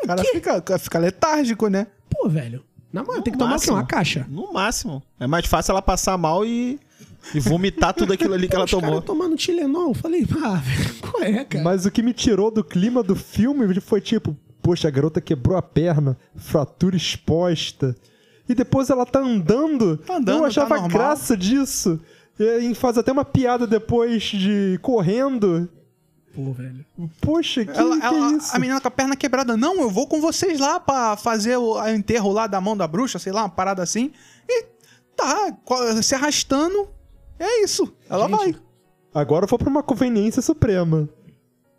O 0.04 0.08
cara 0.08 0.24
fica, 0.24 0.78
fica 0.78 1.00
letárgico, 1.00 1.68
né? 1.70 1.88
Pô, 2.10 2.28
velho. 2.28 2.64
Na 2.92 3.02
moral, 3.02 3.18
No 3.18 3.24
tem 3.24 3.32
que 3.34 3.40
tomar 3.40 3.52
máximo. 3.52 3.76
Uma 3.76 3.86
caixa? 3.86 4.28
No 4.30 4.54
máximo. 4.54 5.02
É 5.20 5.26
mais 5.26 5.46
fácil 5.48 5.72
ela 5.72 5.82
passar 5.82 6.18
mal 6.18 6.46
e, 6.46 6.80
e 7.34 7.40
vomitar 7.40 7.94
tudo 7.94 8.14
aquilo 8.14 8.34
ali 8.34 8.48
que 8.48 8.56
ela 8.56 8.66
tomou. 8.68 9.02
tomando 9.02 9.36
Tilenol. 9.36 9.94
Falei, 9.94 10.26
ah, 10.44 10.56
velho, 10.56 10.96
qual 11.02 11.24
é, 11.24 11.44
cara? 11.46 11.64
Mas 11.64 11.86
o 11.86 11.92
que 11.92 12.02
me 12.02 12.14
tirou 12.14 12.50
do 12.52 12.64
clima 12.64 13.02
do 13.04 13.16
filme 13.16 13.80
foi 13.82 14.02
tipo, 14.02 14.36
poxa, 14.62 14.88
a 14.88 14.92
garota 14.92 15.22
quebrou 15.22 15.58
a 15.58 15.62
perna, 15.62 16.18
fratura 16.36 16.96
exposta. 16.96 17.96
E 18.48 18.54
depois 18.54 18.90
ela 18.90 19.06
tá 19.06 19.20
andando. 19.20 19.98
Tá 19.98 20.18
andando, 20.18 20.40
Eu 20.40 20.46
achava 20.46 20.78
tá 20.82 20.88
graça 20.88 21.38
disso. 21.38 22.00
E 22.40 22.74
faz 22.76 22.98
até 22.98 23.12
uma 23.12 23.24
piada 23.24 23.66
depois 23.68 24.24
de 24.24 24.80
correndo. 24.82 25.70
Pô, 26.36 26.52
velho. 26.52 26.84
Poxa, 27.22 27.64
que, 27.64 27.72
Ela, 27.78 28.00
que 28.00 28.06
ela- 28.06 28.32
isso? 28.34 28.56
a 28.56 28.60
menina 28.60 28.82
com 28.82 28.88
a 28.88 28.92
perna 28.92 29.16
quebrada, 29.16 29.56
não, 29.56 29.80
eu 29.82 29.90
vou 29.90 30.08
com 30.08 30.20
vocês 30.20 30.60
lá 30.60 30.80
pra 30.80 31.16
fazer 31.16 31.58
o 31.58 31.88
enterro 31.90 32.32
lá 32.32 32.48
da 32.48 32.60
mão 32.60 32.76
da 32.76 32.88
bruxa, 32.88 33.20
sei 33.20 33.32
lá, 33.32 33.44
uma 33.44 33.50
parada 33.50 33.84
assim. 33.84 34.12
E 34.50 34.66
tá, 35.16 35.56
se 36.02 36.16
arrastando, 36.16 36.88
é 37.43 37.63
isso. 37.63 37.93
Ela 38.10 38.27
Gente, 38.27 38.38
vai. 38.38 38.56
Agora 39.13 39.45
eu 39.45 39.49
vou 39.49 39.60
pra 39.60 39.69
uma 39.69 39.84
conveniência 39.84 40.41
suprema. 40.41 41.08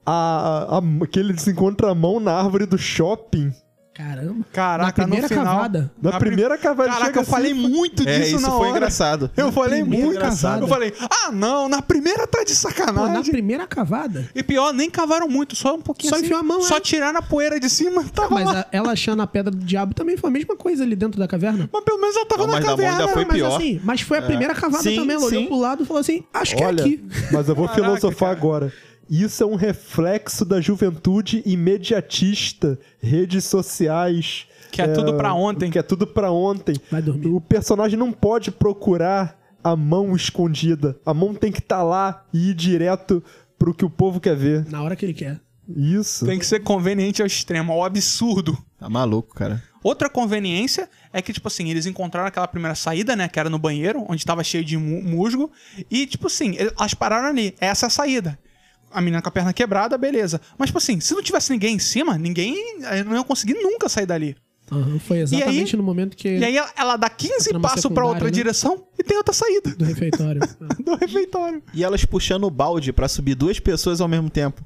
A, 0.07 0.77
a, 0.77 0.79
a- 0.79 1.07
que 1.07 1.19
ele 1.19 1.39
se 1.39 1.51
encontra 1.51 1.91
a 1.91 1.95
mão 1.95 2.21
na 2.21 2.33
árvore 2.33 2.67
do 2.67 2.77
shopping. 2.79 3.53
Caramba. 3.95 4.45
Caraca, 4.53 4.87
Na 4.87 4.93
primeira 4.93 5.23
no 5.23 5.29
final, 5.29 5.45
cavada. 5.45 5.93
Na, 6.03 6.11
Na 6.11 6.19
pri- 6.19 6.27
primeira 6.31 6.59
cavada 6.59 6.89
Caraca, 6.91 7.07
chega 7.07 7.21
eu 7.21 7.25
falei 7.25 7.53
assim, 7.53 7.61
muito 7.69 8.05
disso 8.05 8.21
É, 8.23 8.27
isso 8.27 8.41
na 8.41 8.51
foi 8.51 8.59
hora. 8.59 8.71
engraçado. 8.71 9.31
Eu 9.37 9.53
falei 9.53 9.83
primeira 9.83 10.07
muito. 10.07 10.21
cavada. 10.21 10.63
Eu 10.65 10.67
falei, 10.69 10.93
ah, 11.01 11.31
não, 11.31 11.69
na 11.69 11.81
primeira 11.81 12.27
tá 12.27 12.43
de 12.43 12.53
Pô, 12.57 12.69
na 12.69 12.75
sacanagem. 12.75 13.31
primeira 13.31 13.67
cavada. 13.69 14.29
E 14.35 14.43
pior, 14.43 14.73
nem 14.73 14.91
cavaram 14.91 15.29
muito, 15.29 15.55
só 15.55 15.77
um 15.77 15.81
pouquinho 15.81 16.11
Só 16.11 16.17
assim. 16.17 16.25
enfiou 16.25 16.41
a 16.41 16.43
mão, 16.43 16.61
Só 16.63 16.79
é. 16.79 16.81
tiraram 16.81 17.21
a 17.21 17.23
poeira 17.23 17.61
de 17.61 17.71
cima, 17.71 18.03
tava 18.13 18.35
Mas 18.35 18.45
lá. 18.47 18.61
a- 18.63 18.67
ela 18.73 18.91
achando 18.93 19.23
a 19.23 19.29
pedra 19.29 19.53
do 19.53 19.59
diabo 19.65 19.95
também 19.95 20.17
foi 20.17 20.29
a 20.29 20.33
mesma 20.33 20.57
coisa 20.57 20.83
ali 20.83 20.97
dentro 20.97 21.21
da 21.21 21.29
caverna. 21.29 21.71
Mas 21.73 21.85
pelo 21.85 22.01
menos 22.01 22.17
ela 22.17 22.27
tava 22.27 22.47
Não, 22.47 22.47
na 22.49 22.53
mas 22.55 22.65
a 22.65 22.67
mão 22.67 22.77
caverna. 22.77 22.99
ainda 23.01 23.13
foi 23.13 23.25
mas 23.25 23.35
pior. 23.37 23.55
assim, 23.57 23.81
mas 23.85 24.01
foi 24.01 24.19
a 24.19 24.23
primeira 24.23 24.55
cavada 24.57 24.83
Sim, 24.83 24.97
também. 24.97 25.15
Ela 25.15 25.25
olhou 25.25 25.47
pro 25.47 25.57
lado 25.61 25.85
e 25.85 25.87
falou 25.87 26.01
assim: 26.01 26.25
acho 26.35 26.57
que 26.57 26.65
Olha, 26.65 26.81
é 26.81 26.85
aqui. 26.85 27.05
mas 27.31 27.49
eu 27.49 27.55
vou 27.55 27.69
Caraca, 27.69 27.75
filosofar 27.85 28.29
cara. 28.31 28.39
agora. 28.41 28.73
Isso 29.09 29.43
é 29.43 29.47
um 29.47 29.55
reflexo 29.55 30.45
da 30.45 30.61
juventude 30.61 31.43
imediatista, 31.45 32.79
redes 33.01 33.45
sociais. 33.45 34.47
Que 34.73 34.83
é 34.83 34.89
tudo 34.89 35.15
pra 35.17 35.35
ontem. 35.35 35.71
Que 35.71 35.79
é 35.79 35.83
tudo 35.83 36.07
pra 36.07 36.31
ontem. 36.33 36.75
Vai 36.91 37.01
dormir. 37.03 37.29
O 37.29 37.41
personagem 37.41 37.99
não 37.99 38.11
pode 38.13 38.51
procurar 38.51 39.39
a 39.63 39.77
mão 39.77 40.15
escondida. 40.17 40.99
A 41.07 41.15
mão 41.15 41.35
tem 41.35 41.53
que 41.53 41.61
estar 41.61 41.83
lá 41.83 42.25
e 42.33 42.51
ir 42.51 42.55
direto 42.55 43.23
pro 43.59 43.73
que 43.75 43.85
o 43.85 43.91
povo 43.91 44.21
quer 44.21 44.37
ver. 44.37 44.67
Na 44.71 44.83
hora 44.83 44.97
que 44.97 45.05
ele 45.07 45.15
quer. 45.15 45.41
Isso. 45.69 46.27
Tem 46.27 46.39
que 46.39 46.45
ser 46.45 46.61
conveniente 46.61 47.23
ao 47.23 47.27
extremo, 47.27 47.73
ao 47.73 47.85
absurdo. 47.85 48.59
Tá 48.79 48.89
maluco, 48.91 49.35
cara. 49.35 49.63
Outra 49.83 50.11
conveniência 50.11 50.89
é 51.13 51.23
que, 51.23 51.33
tipo 51.33 51.47
assim, 51.49 51.71
eles 51.71 51.87
encontraram 51.87 52.27
aquela 52.29 52.49
primeira 52.49 52.75
saída, 52.75 53.15
né? 53.15 53.29
Que 53.29 53.39
era 53.39 53.49
no 53.49 53.59
banheiro, 53.59 54.05
onde 54.09 54.25
tava 54.25 54.43
cheio 54.45 54.65
de 54.65 54.77
mu- 54.77 55.03
musgo. 55.03 55.51
E, 55.91 56.07
tipo 56.07 56.27
assim, 56.27 56.55
elas 56.59 56.93
pararam 56.95 57.29
ali. 57.29 57.55
Essa 57.61 57.87
é 57.87 57.89
a 57.89 57.91
saída. 57.91 58.39
A 58.95 59.01
menina 59.01 59.21
com 59.21 59.29
a 59.29 59.33
perna 59.33 59.53
quebrada, 59.53 59.99
beleza. 59.99 60.41
Mas, 60.57 60.69
tipo 60.69 60.79
assim, 60.79 61.01
se 61.01 61.13
não 61.15 61.23
tivesse 61.23 61.51
ninguém 61.53 61.75
em 61.75 61.79
cima, 61.81 62.17
ninguém 62.17 62.57
eh, 62.85 63.03
não 63.03 63.17
ia 63.17 63.25
conseguir 63.25 63.55
nunca 63.55 63.89
sair 63.89 64.07
dali. 64.07 64.37
Aham, 64.73 64.99
foi 64.99 65.19
exatamente 65.19 65.75
aí- 65.75 65.77
no 65.77 65.83
momento 65.83 66.17
que. 66.17 66.29
E 66.39 66.45
aí 66.45 66.57
ela, 66.57 66.71
ela 66.77 66.97
dá 66.97 67.11
15 67.11 67.51
trama 67.51 67.69
passos 67.69 67.93
pra 67.93 68.07
outra 68.07 68.25
né? 68.25 68.31
direção 68.31 68.87
e 68.99 69.03
tem 69.03 69.17
outra 69.17 69.35
saída 69.35 69.75
Do 69.77 69.85
refeitório. 69.85 70.41
do 70.83 70.95
refeitório. 70.97 71.63
E 71.75 71.85
elas 71.85 72.05
puxando 72.05 72.45
o 72.45 72.51
balde 72.51 72.93
pra 72.93 73.07
subir 73.09 73.35
duas 73.35 73.61
pessoas 73.61 74.01
ao 74.01 74.09
mesmo 74.09 74.31
tempo. 74.31 74.65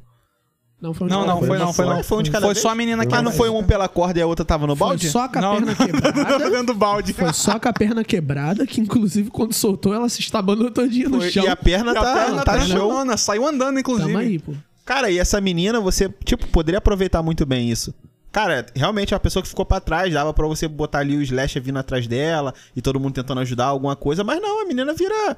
Não, 0.81 0.95
foi 0.95 1.07
um 1.09 1.11
Não, 1.11 1.27
não, 1.27 1.39
foi 1.43 1.59
não, 1.59 1.73
foi 1.73 1.87
não. 1.87 2.05
Foi 2.05 2.19
um 2.19 2.23
de 2.23 2.31
cada 2.31 2.47
Foi 2.47 2.55
só 2.55 2.69
a 2.71 2.75
menina 2.75 3.05
que 3.05 3.11
Mas 3.13 3.23
não 3.25 3.33
foi 3.33 3.49
um 3.51 3.65
pela 3.65 3.89
corda 3.89 4.21
e 4.21 4.23
a 4.23 4.27
outra 4.27 4.45
tava 4.45 4.65
no 4.67 4.77
Foi 4.77 4.89
balde? 4.89 5.11
só 5.11 5.29
com 5.29 5.39
a 5.39 5.43
Não, 5.43 5.57
perna 5.57 5.75
quebrada. 5.75 6.75
balde. 6.75 7.13
Foi 7.13 7.33
só 7.33 7.59
com 7.59 7.69
a 7.69 7.73
perna 7.73 8.05
quebrada, 8.05 8.65
que 8.67 8.81
inclusive 8.81 9.29
quando 9.29 9.53
soltou 9.53 9.93
ela 9.93 10.09
se 10.09 10.21
estabanou 10.21 10.71
todinha 10.71 11.09
no 11.09 11.19
Foi- 11.21 11.31
chão. 11.33 11.45
E 11.45 11.49
a 11.49 11.57
perna 11.57 11.93
E 11.93 11.97
a 11.97 12.01
tá, 12.01 12.15
perna 12.15 12.43
tá 12.45 12.59
tá 13.07 13.17
saiu 13.17 13.47
andando, 13.47 13.81
inclusive. 13.81 14.07
Tamo 14.07 14.19
aí, 14.19 14.39
pô. 14.39 14.53
Cara, 14.85 15.11
e 15.11 15.19
essa 15.19 15.41
menina, 15.41 15.81
você, 15.81 16.09
tipo, 16.25 16.47
poderia 16.47 16.79
aproveitar 16.79 17.23
muito 17.23 17.45
bem 17.45 17.69
isso. 17.71 17.93
Cara, 18.31 18.65
realmente 18.75 19.13
é 19.13 19.17
uma 19.17 19.21
pessoa 19.21 19.43
que 19.43 19.49
ficou 19.49 19.65
pra 19.67 19.81
trás, 19.81 20.13
dava 20.15 20.33
pra 20.33 20.47
você 20.47 20.69
botar 20.69 21.01
ali 21.01 21.17
o 21.17 21.23
Slash 21.23 21.59
vindo 21.61 21.79
atrás 21.79 22.07
dela 22.07 22.55
e 22.77 22.81
todo 22.81 23.01
mundo 23.01 23.15
tentando 23.15 23.41
ajudar 23.41 23.67
alguma 23.67 23.97
coisa, 23.97 24.23
mas 24.23 24.41
não, 24.41 24.63
a 24.63 24.65
menina 24.67 24.95
vira. 24.95 25.37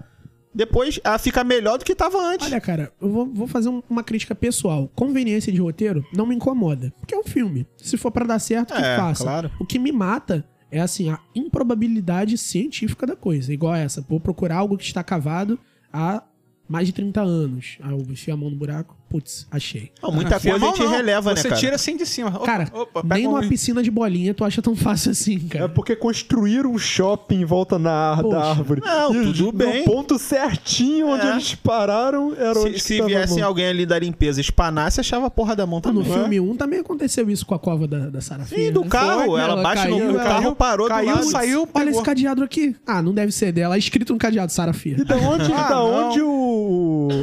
Depois 0.54 0.98
ela 1.04 1.18
fica 1.18 1.44
melhor 1.44 1.78
do 1.78 1.84
que 1.84 1.94
tava 1.94 2.18
antes. 2.18 2.46
Olha, 2.46 2.60
cara, 2.60 2.92
eu 3.00 3.08
vou, 3.08 3.26
vou 3.26 3.46
fazer 3.46 3.68
um- 3.68 3.82
uma 3.88 4.02
crítica 4.02 4.34
pessoal. 4.34 4.90
Conveniência 4.96 5.52
de 5.52 5.60
roteiro 5.60 6.04
não 6.12 6.26
me 6.26 6.34
incomoda. 6.34 6.92
Porque 6.98 7.14
é 7.14 7.18
um 7.18 7.22
filme. 7.24 7.66
Se 7.76 7.96
for 7.96 8.10
pra 8.10 8.24
dar 8.26 8.38
certo, 8.40 8.74
que 8.74 8.80
É, 8.82 8.96
faça. 8.96 9.22
claro. 9.24 9.50
O 9.60 9.64
que 9.66 9.78
me 9.78 9.92
mata 9.92 10.44
é, 10.70 10.80
assim, 10.80 11.08
a 11.08 11.18
improbabilidade 11.34 12.36
científica 12.38 13.06
da 13.06 13.14
coisa. 13.16 13.52
Igual 13.52 13.74
essa. 13.74 14.04
Vou 14.08 14.18
procurar 14.20 14.56
algo 14.56 14.76
que 14.76 14.84
está 14.84 15.02
cavado 15.04 15.58
há 15.92 16.22
mais 16.68 16.86
de 16.86 16.92
30 16.92 17.20
anos. 17.20 17.78
Aí 17.80 17.92
eu 17.92 17.98
enfio 18.10 18.34
a 18.34 18.36
mão 18.36 18.50
no 18.50 18.56
buraco. 18.56 18.96
Putz, 19.10 19.44
achei. 19.50 19.90
Não, 20.00 20.12
muita 20.12 20.36
Enfia 20.36 20.52
coisa 20.52 20.66
a 20.66 20.68
gente 20.68 20.82
não. 20.84 20.90
releva, 20.92 21.34
Você 21.34 21.42
né, 21.42 21.48
cara? 21.48 21.60
tira 21.60 21.74
assim 21.74 21.96
de 21.96 22.06
cima. 22.06 22.28
Opa, 22.30 22.46
Cara, 22.46 22.68
opa, 22.72 23.02
nem 23.04 23.26
um- 23.26 23.32
numa 23.32 23.42
piscina 23.48 23.82
de 23.82 23.90
bolinha 23.90 24.32
tu 24.32 24.44
acha 24.44 24.62
tão 24.62 24.76
fácil 24.76 25.10
assim, 25.10 25.42
É 25.46 25.48
cara. 25.58 25.68
porque 25.68 25.96
construíram 25.96 26.70
um 26.70 26.78
shopping 26.78 27.40
em 27.40 27.44
volta 27.44 27.76
na 27.76 28.16
Poxa. 28.22 28.36
da 28.38 28.44
árvore. 28.50 28.80
Não, 28.84 29.12
e 29.12 29.24
tudo 29.32 29.44
no 29.46 29.52
bem. 29.52 29.84
ponto 29.84 30.16
certinho 30.16 31.08
onde 31.08 31.26
É. 31.26 31.30
eles 31.32 31.56
pararam 31.56 32.32
era 32.36 32.56
onde 32.60 32.68
Se, 32.68 32.70
que 32.74 32.80
se 32.80 32.96
tava 32.98 33.10
a 33.10 33.12
viesse 33.12 33.34
mão. 33.40 33.48
alguém 33.48 33.66
ali 33.66 33.84
da 33.84 33.98
limpeza 33.98 34.40
espanasse, 34.40 35.00
achava 35.00 35.26
a 35.26 35.30
porra 35.30 35.56
da 35.56 35.66
mão 35.66 35.78
No 35.78 35.82
também. 35.82 36.04
filme 36.04 36.38
1 36.38 36.54
também 36.56 36.78
aconteceu 36.78 37.28
isso 37.28 37.44
com 37.44 37.54
a 37.56 37.58
cova 37.58 37.88
da, 37.88 38.10
da 38.10 38.20
Sarafina. 38.20 38.60
Sim, 38.62 38.70
do 38.72 38.82
né? 38.82 38.88
carro. 38.88 39.24
Foi, 39.24 39.40
ela 39.40 39.60
bate 39.60 39.82
caiu, 39.82 39.98
no 39.98 40.10
ela- 40.20 40.22
carro, 40.24 40.54
parou 40.54 40.86
caiu, 40.86 41.08
do 41.10 41.14
lado. 41.16 41.24
saiu, 41.30 41.68
Olha 41.74 41.90
esse 41.90 42.02
cadeado 42.02 42.44
aqui. 42.44 42.76
Ah, 42.86 43.02
não 43.02 43.12
deve 43.12 43.32
ser 43.32 43.50
dela. 43.50 43.74
É 43.74 43.78
escrito 43.80 44.12
no 44.12 44.18
cadeado 44.20 44.52
Sarafia. 44.52 44.96
E 45.00 45.04
da 45.04 45.16
onde, 45.16 45.52
Ah, 45.52 45.68
da 45.68 45.82
onde 45.82 46.20
o 46.20 46.30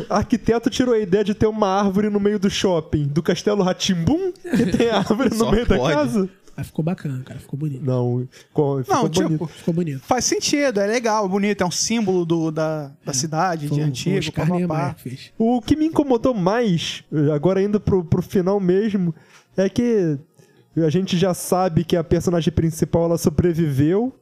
arquiteto 0.10 0.70
tirou 0.70 0.94
a 0.94 1.00
ideia 1.00 1.24
de 1.24 1.34
ter 1.34 1.48
uma 1.48 1.68
árvore 1.68 2.10
no 2.10 2.20
meio 2.20 2.40
do 2.40 2.50
shopping? 2.50 3.06
Do 3.08 3.22
Castelo 3.24 3.64
Ratimbum? 3.64 4.32
Que 4.32 4.66
tem 4.78 4.90
árvore 4.90 5.30
no 5.36 5.52
meio 5.52 5.66
da 5.68 5.78
pode. 5.78 5.94
casa? 5.96 6.30
Mas 6.56 6.68
ficou 6.68 6.84
bacana, 6.84 7.22
cara. 7.24 7.40
Ficou 7.40 7.60
bonito. 7.60 7.86
Não, 7.86 8.28
co- 8.52 8.80
ficou 8.84 8.96
Não, 8.96 9.02
bonito. 9.08 9.28
tipo, 9.32 9.46
Ficou 9.48 9.74
bonito. 9.76 10.00
faz 10.00 10.26
sentido, 10.26 10.80
é 10.80 10.88
legal, 10.88 11.30
bonito, 11.30 11.62
é 11.62 11.66
um 11.68 11.70
símbolo 11.72 12.26
do, 12.26 12.50
da, 12.50 12.92
da 13.06 13.14
cidade, 13.14 13.68
Foi, 13.68 13.78
de 13.78 13.84
antigo, 13.84 14.20
que 14.20 14.32
fez. 14.98 15.32
O 15.38 15.62
que 15.62 15.76
me 15.76 15.86
incomodou 15.86 16.34
mais, 16.34 17.04
agora 17.32 17.62
indo 17.62 17.80
pro, 17.80 18.04
pro 18.04 18.24
final 18.24 18.60
mesmo, 18.60 19.14
é 19.56 19.70
que 19.70 20.18
a 20.78 20.90
gente 20.90 21.16
já 21.16 21.32
sabe 21.34 21.84
que 21.84 21.96
a 21.96 22.04
personagem 22.04 22.52
principal 22.52 23.04
ela 23.06 23.18
sobreviveu 23.20 24.16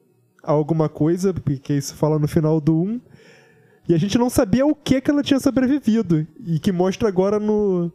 a 0.43 0.51
alguma 0.51 0.89
coisa, 0.89 1.33
porque 1.33 1.73
isso 1.73 1.95
fala 1.95 2.19
no 2.19 2.27
final 2.27 2.59
do 2.59 2.75
1. 2.81 3.01
E 3.87 3.93
a 3.93 3.97
gente 3.97 4.17
não 4.17 4.29
sabia 4.29 4.65
o 4.65 4.73
que 4.73 4.99
que 4.99 5.11
ela 5.11 5.21
tinha 5.21 5.39
sobrevivido. 5.39 6.25
E 6.45 6.59
que 6.59 6.71
mostra 6.71 7.07
agora 7.07 7.39
no, 7.39 7.91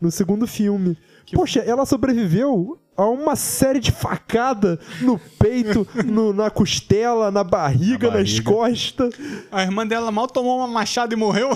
no 0.00 0.10
segundo 0.10 0.46
filme. 0.46 0.96
Poxa, 1.32 1.60
ela 1.60 1.84
sobreviveu 1.86 2.78
a 2.96 3.04
uma 3.04 3.36
série 3.36 3.78
de 3.78 3.92
facada 3.92 4.78
no 5.02 5.18
peito, 5.38 5.86
no- 6.06 6.32
na 6.32 6.48
costela, 6.48 7.30
na 7.30 7.44
barriga, 7.44 8.08
Na 8.10 8.18
nas 8.18 8.30
barriga. 8.30 8.50
costas. 8.50 9.14
A 9.52 9.62
irmã 9.62 9.86
dela 9.86 10.10
mal 10.10 10.26
tomou 10.26 10.56
uma 10.58 10.66
machada 10.66 11.12
e 11.12 11.16
morreu. 11.16 11.50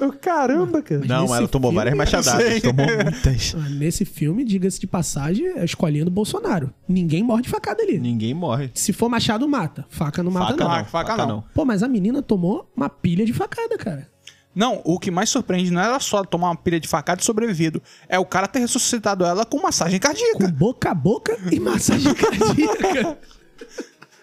Eu, 0.00 0.12
Caramba, 0.14 0.82
cara. 0.82 1.02
Não, 1.06 1.22
Nesse 1.22 1.34
ela 1.34 1.46
tomou 1.48 1.70
filme, 1.70 1.76
várias 1.84 1.96
machadadas. 1.96 2.62
Tomou 2.62 2.84
muitas. 2.86 3.54
Ah, 3.56 3.68
nesse 3.68 4.04
filme, 4.04 4.44
diga-se 4.44 4.80
de 4.80 4.88
passagem, 4.88 5.46
é 5.46 5.60
a 5.60 5.64
escolinha 5.64 6.04
do 6.04 6.10
Bolsonaro. 6.10 6.72
Ninguém 6.88 7.22
morre 7.22 7.42
de 7.42 7.48
facada 7.48 7.80
ali. 7.82 8.00
Ninguém 8.00 8.34
morre. 8.34 8.70
Se 8.74 8.92
for 8.92 9.08
machado, 9.08 9.48
mata. 9.48 9.86
Faca 9.88 10.20
não 10.22 10.32
mata, 10.32 10.52
Faca 10.52 10.64
não. 10.64 10.68
não, 10.70 10.84
faca 10.84 10.90
faca 11.12 11.16
não. 11.16 11.26
não. 11.28 11.44
Pô, 11.54 11.64
mas 11.64 11.84
a 11.84 11.88
menina 11.88 12.20
tomou 12.22 12.68
uma 12.76 12.88
pilha 12.88 13.24
de 13.24 13.32
facada, 13.32 13.78
cara. 13.78 14.08
Não, 14.54 14.82
o 14.84 14.98
que 14.98 15.10
mais 15.10 15.30
surpreende 15.30 15.70
não 15.70 15.80
era 15.80 15.98
só 15.98 16.22
tomar 16.24 16.48
uma 16.50 16.56
pilha 16.56 16.78
de 16.78 16.86
facada 16.86 17.20
e 17.20 17.24
sobrevivido. 17.24 17.82
É 18.08 18.18
o 18.18 18.24
cara 18.26 18.46
ter 18.46 18.58
ressuscitado 18.58 19.24
ela 19.24 19.44
com 19.46 19.60
massagem 19.62 19.98
Com 19.98 20.06
cardíaca. 20.08 20.48
boca 20.48 20.90
a 20.90 20.94
boca 20.94 21.38
e 21.50 21.58
massagem 21.58 22.12
cardíaca. 22.14 23.18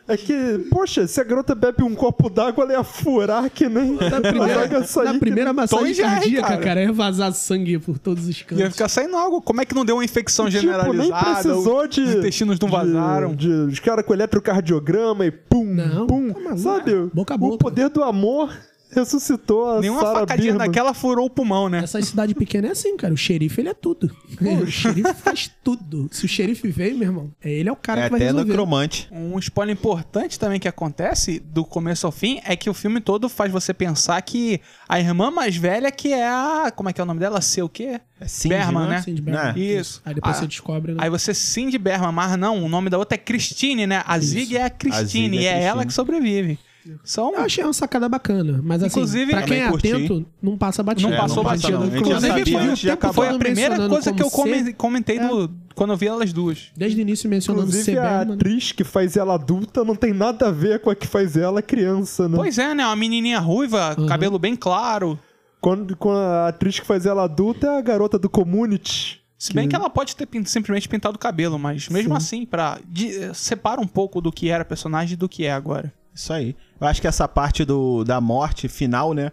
É 0.08 0.18
que, 0.18 0.68
poxa, 0.72 1.06
se 1.06 1.22
a 1.22 1.24
garota 1.24 1.54
bebe 1.54 1.84
um 1.84 1.94
copo 1.94 2.32
d'água, 2.32 2.64
ela 2.64 2.74
ia 2.74 2.84
furar 2.84 3.48
que 3.48 3.70
nem. 3.70 3.92
Na 3.92 4.02
a 4.10 4.18
água 4.18 4.22
primeira, 4.32 4.84
sair 4.84 5.06
na 5.06 5.20
primeira 5.20 5.54
massagem 5.54 5.86
Tom 5.86 5.92
e 5.92 6.04
cardíaca, 6.04 6.48
cara. 6.48 6.62
cara. 6.64 6.82
ia 6.84 6.92
vazar 6.92 7.32
sangue 7.34 7.78
por 7.78 8.00
todos 8.00 8.28
os 8.28 8.42
cantos. 8.42 8.60
Ia 8.60 8.72
ficar 8.72 8.90
saindo 8.90 9.16
algo. 9.16 9.40
Como 9.40 9.62
é 9.62 9.66
que 9.66 9.76
não 9.76 9.86
deu 9.86 9.98
uma 9.98 10.04
infecção 10.04 10.50
Tipo, 10.50 10.64
nem 10.66 10.72
generalizada? 10.74 11.34
precisou 11.34 11.84
os 11.84 11.90
de. 11.90 12.02
intestinos 12.02 12.60
não 12.60 12.68
de- 12.70 12.76
vazaram. 12.76 13.36
De, 13.36 13.48
os 13.48 13.80
caras 13.80 14.04
com 14.04 14.12
eletrocardiograma 14.14 15.28
e 15.28 15.32
pum, 15.32 15.66
Não, 15.76 16.08
pum. 16.08 16.34
tá 16.34 16.58
sabe? 16.58 16.92
Boca 17.14 17.34
a 17.34 17.36
O 17.36 17.40
boca. 17.40 17.58
poder 17.60 17.90
do 17.90 18.04
amor 18.04 18.52
ressuscitou 18.92 19.78
a 19.78 19.80
Nenhuma 19.82 20.02
Sarah 20.02 20.20
facadinha 20.22 20.52
Birman. 20.54 20.68
daquela 20.68 20.94
furou 20.94 21.26
o 21.26 21.30
pulmão, 21.30 21.70
né? 21.70 21.80
Essa 21.84 22.02
cidade 22.02 22.34
pequena 22.36 22.68
é 22.70 22.72
assim, 22.72 22.98
cara. 22.98 23.14
O 23.14 23.18
xerife, 23.18 23.62
ele 23.62 23.70
é 23.70 23.74
tudo. 23.74 24.16
o 24.42 24.68
xerife 24.68 25.14
faz 25.16 25.50
tudo. 25.64 26.08
Se 26.12 26.26
o 26.26 26.28
xerife 26.28 26.68
veio, 26.70 26.98
meu 26.98 27.08
irmão, 27.08 27.32
é 27.42 27.52
ele 27.52 27.70
é 27.70 27.72
o 27.72 27.76
cara 27.76 28.02
É 28.02 28.04
que 28.06 28.10
vai 28.12 28.20
até 28.20 28.26
resolver. 28.28 28.48
necromante. 28.50 29.08
Um 29.12 29.38
spoiler 29.40 29.76
importante 29.76 30.40
também 30.40 30.60
que 30.60 30.68
acontece 30.68 31.40
do 31.40 31.64
começo 31.64 32.06
ao 32.06 32.12
fim 32.12 32.40
é 32.44 32.56
que 32.56 32.70
o 32.70 32.74
filme 32.74 33.00
todo 33.02 33.30
faz 33.30 33.52
você 33.52 33.74
pensar 33.74 34.22
que 34.22 34.60
a 34.88 35.00
irmã 35.00 35.30
mais 35.32 35.56
velha 35.56 35.92
que 35.92 36.12
é 36.14 36.28
a. 36.28 36.72
Como 36.76 36.90
é 36.90 36.94
que 36.94 37.00
é 37.00 37.04
o 37.04 37.08
nome 37.08 37.20
dela? 37.20 37.42
Sei 37.42 37.64
o 37.64 37.70
quê? 37.70 38.00
É 38.20 38.28
Cindy, 38.28 38.56
Berman, 38.56 38.84
né? 38.84 38.90
né? 38.96 39.02
Cindy 39.02 39.22
Berman. 39.22 39.54
Né? 39.54 39.60
Isso. 39.60 40.02
Aí 40.04 40.14
depois 40.14 40.36
Ah, 40.36 40.40
você 40.42 40.48
descobre, 40.48 40.92
né? 40.94 40.98
Aí 41.02 41.10
você 41.10 41.34
Cindy 41.34 41.78
Berman, 41.78 42.12
mas 42.12 42.38
não, 42.38 42.64
o 42.64 42.68
nome 42.68 42.90
da 42.90 42.98
outra 42.98 43.16
é 43.16 43.18
Christine, 43.18 43.88
né? 43.88 44.04
A 44.06 44.20
Zig 44.20 44.58
é 44.58 44.64
a 44.66 44.70
Christine, 44.70 45.38
Zig 45.38 45.38
é 45.38 45.42
e 45.42 45.46
é 45.46 45.50
Christine. 45.52 45.66
ela 45.70 45.86
que 45.86 45.94
sobrevive. 45.94 46.60
Só 47.04 47.30
um- 47.30 47.36
Eu 47.36 47.42
achei 47.42 47.64
uma 47.64 47.74
sacada 47.74 48.08
bacana. 48.10 48.60
Mas 48.64 48.82
assim, 48.82 49.00
Inclusive, 49.00 49.32
pra 49.32 49.44
quem 49.44 49.62
é 49.62 49.70
curti. 49.70 49.92
atento, 49.92 50.26
não 50.42 50.58
passa 50.58 50.82
batido. 50.82 51.10
Não 51.10 51.16
É, 51.16 51.20
passou 51.20 51.38
não 51.38 51.44
passa 51.44 51.62
batido. 51.62 51.78
não. 51.80 51.82
A 51.82 51.86
gente 51.86 51.94
já 51.94 52.00
Inclusive, 52.18 52.28
sabia 52.28 52.60
foi, 52.68 52.74
de 52.76 52.90
acabar. 52.92 53.14
foi 53.14 53.28
a 53.28 53.38
primeira 53.38 53.90
coisa 53.90 54.14
que 54.14 54.24
eu 54.24 54.30
comentei 54.78 55.20
do- 55.20 55.52
quando 55.76 55.92
eu 55.94 55.98
vi 55.98 56.08
elas 56.08 56.34
duas. 56.34 56.72
Desde 56.76 57.00
o 57.00 57.02
início 57.02 57.30
mencionando 57.30 57.68
Inclusive, 57.68 57.92
C. 57.94 57.98
a 57.98 58.22
atriz 58.22 58.72
que 58.72 58.84
faz 58.84 59.16
ela 59.18 59.36
adulta 59.36 59.84
não 59.84 59.96
tem 59.96 60.14
nada 60.14 60.48
a 60.48 60.52
ver 60.52 60.80
com 60.82 60.90
a 60.90 60.96
que 60.96 61.08
faz 61.08 61.38
ela 61.38 61.62
criança, 61.62 62.28
né? 62.28 62.36
Pois 62.38 62.58
é, 62.58 62.74
né? 62.74 62.86
Uma 62.86 62.96
menininha 62.96 63.40
ruiva, 63.40 63.96
Uhum. 63.98 64.06
cabelo 64.08 64.38
bem 64.40 64.56
claro. 64.56 65.20
Quando, 65.62 65.96
quando 65.98 66.18
a 66.18 66.48
atriz 66.48 66.80
que 66.80 66.86
faz 66.88 67.06
ela 67.06 67.24
adulta 67.26 67.68
é 67.68 67.78
a 67.78 67.82
garota 67.82 68.18
do 68.18 68.30
Community. 68.30 69.20
Se 69.38 69.54
bem 69.54 69.70
que 69.70 69.76
ela 69.76 69.90
pode 69.90 70.16
ter 70.18 70.28
simplesmente 70.46 70.90
pintado 70.90 71.16
o 71.16 71.20
cabelo, 71.20 71.58
mas 71.58 71.88
mesmo 71.88 72.14
assim, 72.14 72.46
pra, 72.46 72.78
de- 72.86 73.16
eh, 73.24 73.34
separa 73.34 73.80
um 73.80 73.88
pouco 73.88 74.20
do 74.20 74.34
que 74.34 74.50
era 74.50 74.66
personagem 74.66 75.18
do 75.18 75.30
que 75.30 75.46
é 75.46 75.52
agora. 75.54 75.94
Isso 76.14 76.32
aí. 76.34 76.56
Eu 76.80 76.88
acho 76.88 77.00
que 77.02 77.08
essa 77.08 77.28
parte 77.28 77.64
do, 77.66 78.04
da 78.04 78.20
morte 78.20 78.68
final, 78.68 79.14
né? 79.14 79.32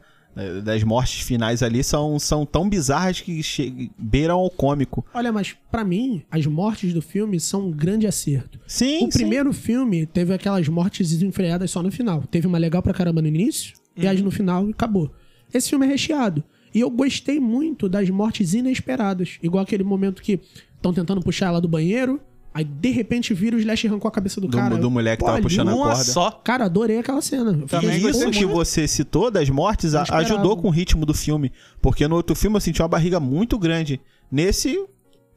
Das 0.65 0.83
mortes 0.85 1.23
finais 1.23 1.63
ali 1.63 1.83
são, 1.83 2.19
são 2.19 2.45
tão 2.45 2.69
bizarras 2.69 3.23
que 3.23 3.43
che- 3.43 3.91
beiram 3.99 4.37
ao 4.39 4.51
cômico. 4.51 5.03
Olha, 5.15 5.33
mas 5.33 5.57
pra 5.71 5.83
mim, 5.83 6.23
as 6.31 6.45
mortes 6.47 6.93
do 6.93 7.01
filme 7.01 7.41
são 7.41 7.69
um 7.69 7.71
grande 7.71 8.07
acerto. 8.07 8.61
Sim, 8.67 9.07
o 9.07 9.09
primeiro 9.09 9.51
filme 9.55 10.05
teve 10.05 10.35
aquelas 10.35 10.69
mortes 10.69 11.09
desenfreadas 11.09 11.71
só 11.71 11.83
no 11.83 11.91
final. 11.91 12.23
Teve 12.31 12.47
uma 12.47 12.59
legal 12.59 12.83
pra 12.83 12.93
caramba 12.93 13.23
no 13.23 13.29
início 13.29 13.73
e 13.97 14.07
as 14.07 14.21
no 14.21 14.31
final 14.31 14.69
acabou. 14.69 15.11
Esse 15.55 15.71
filme 15.71 15.87
é 15.87 15.89
recheado. 15.89 16.45
E 16.75 16.81
eu 16.81 16.91
gostei 16.91 17.41
muito 17.41 17.89
das 17.89 18.11
mortes 18.11 18.53
inesperadas. 18.53 19.39
Igual 19.43 19.65
aquele 19.65 19.85
momento 19.85 20.21
que 20.21 20.39
estão 20.75 20.93
tentando 20.93 21.23
puxar 21.23 21.47
ela 21.47 21.63
do 21.63 21.69
banheiro, 21.69 22.21
aí 22.57 22.65
de 22.65 22.91
repente 22.91 23.35
vira 23.35 23.55
o 23.57 23.59
Slash 23.59 23.87
e 23.87 23.89
arrancou 23.89 24.09
a 24.09 24.11
cabeça 24.13 24.41
do, 24.41 24.49
Do- 24.49 24.57
cara. 24.57 24.77
do 24.77 24.91
moleque 24.91 25.23
que 25.23 25.29
tava 25.29 25.43
puxando 25.43 25.69
a 25.69 25.73
corda. 25.75 26.05
só. 26.05 26.31
Cara, 26.43 26.65
adorei 26.65 26.99
aquela 26.99 27.21
cena. 27.21 27.51
Eu 27.53 27.67
Também 27.67 27.99
E 27.99 28.09
isso 28.09 28.31
que 28.31 28.45
você 28.47 28.89
citou 28.89 29.31
das 29.31 29.49
mortes 29.51 29.95
a- 29.95 30.05
ajudou 30.11 30.57
com 30.57 30.69
o 30.69 30.71
ritmo 30.71 31.05
do 31.05 31.13
filme. 31.15 31.53
Porque 31.83 32.09
no 32.09 32.17
outro 32.17 32.35
filme 32.35 32.57
eu 32.57 32.61
senti 32.61 32.81
uma 32.81 32.89
barriga 32.89 33.21
muito 33.21 33.59
grande. 33.59 34.01
Nesse, 34.33 34.83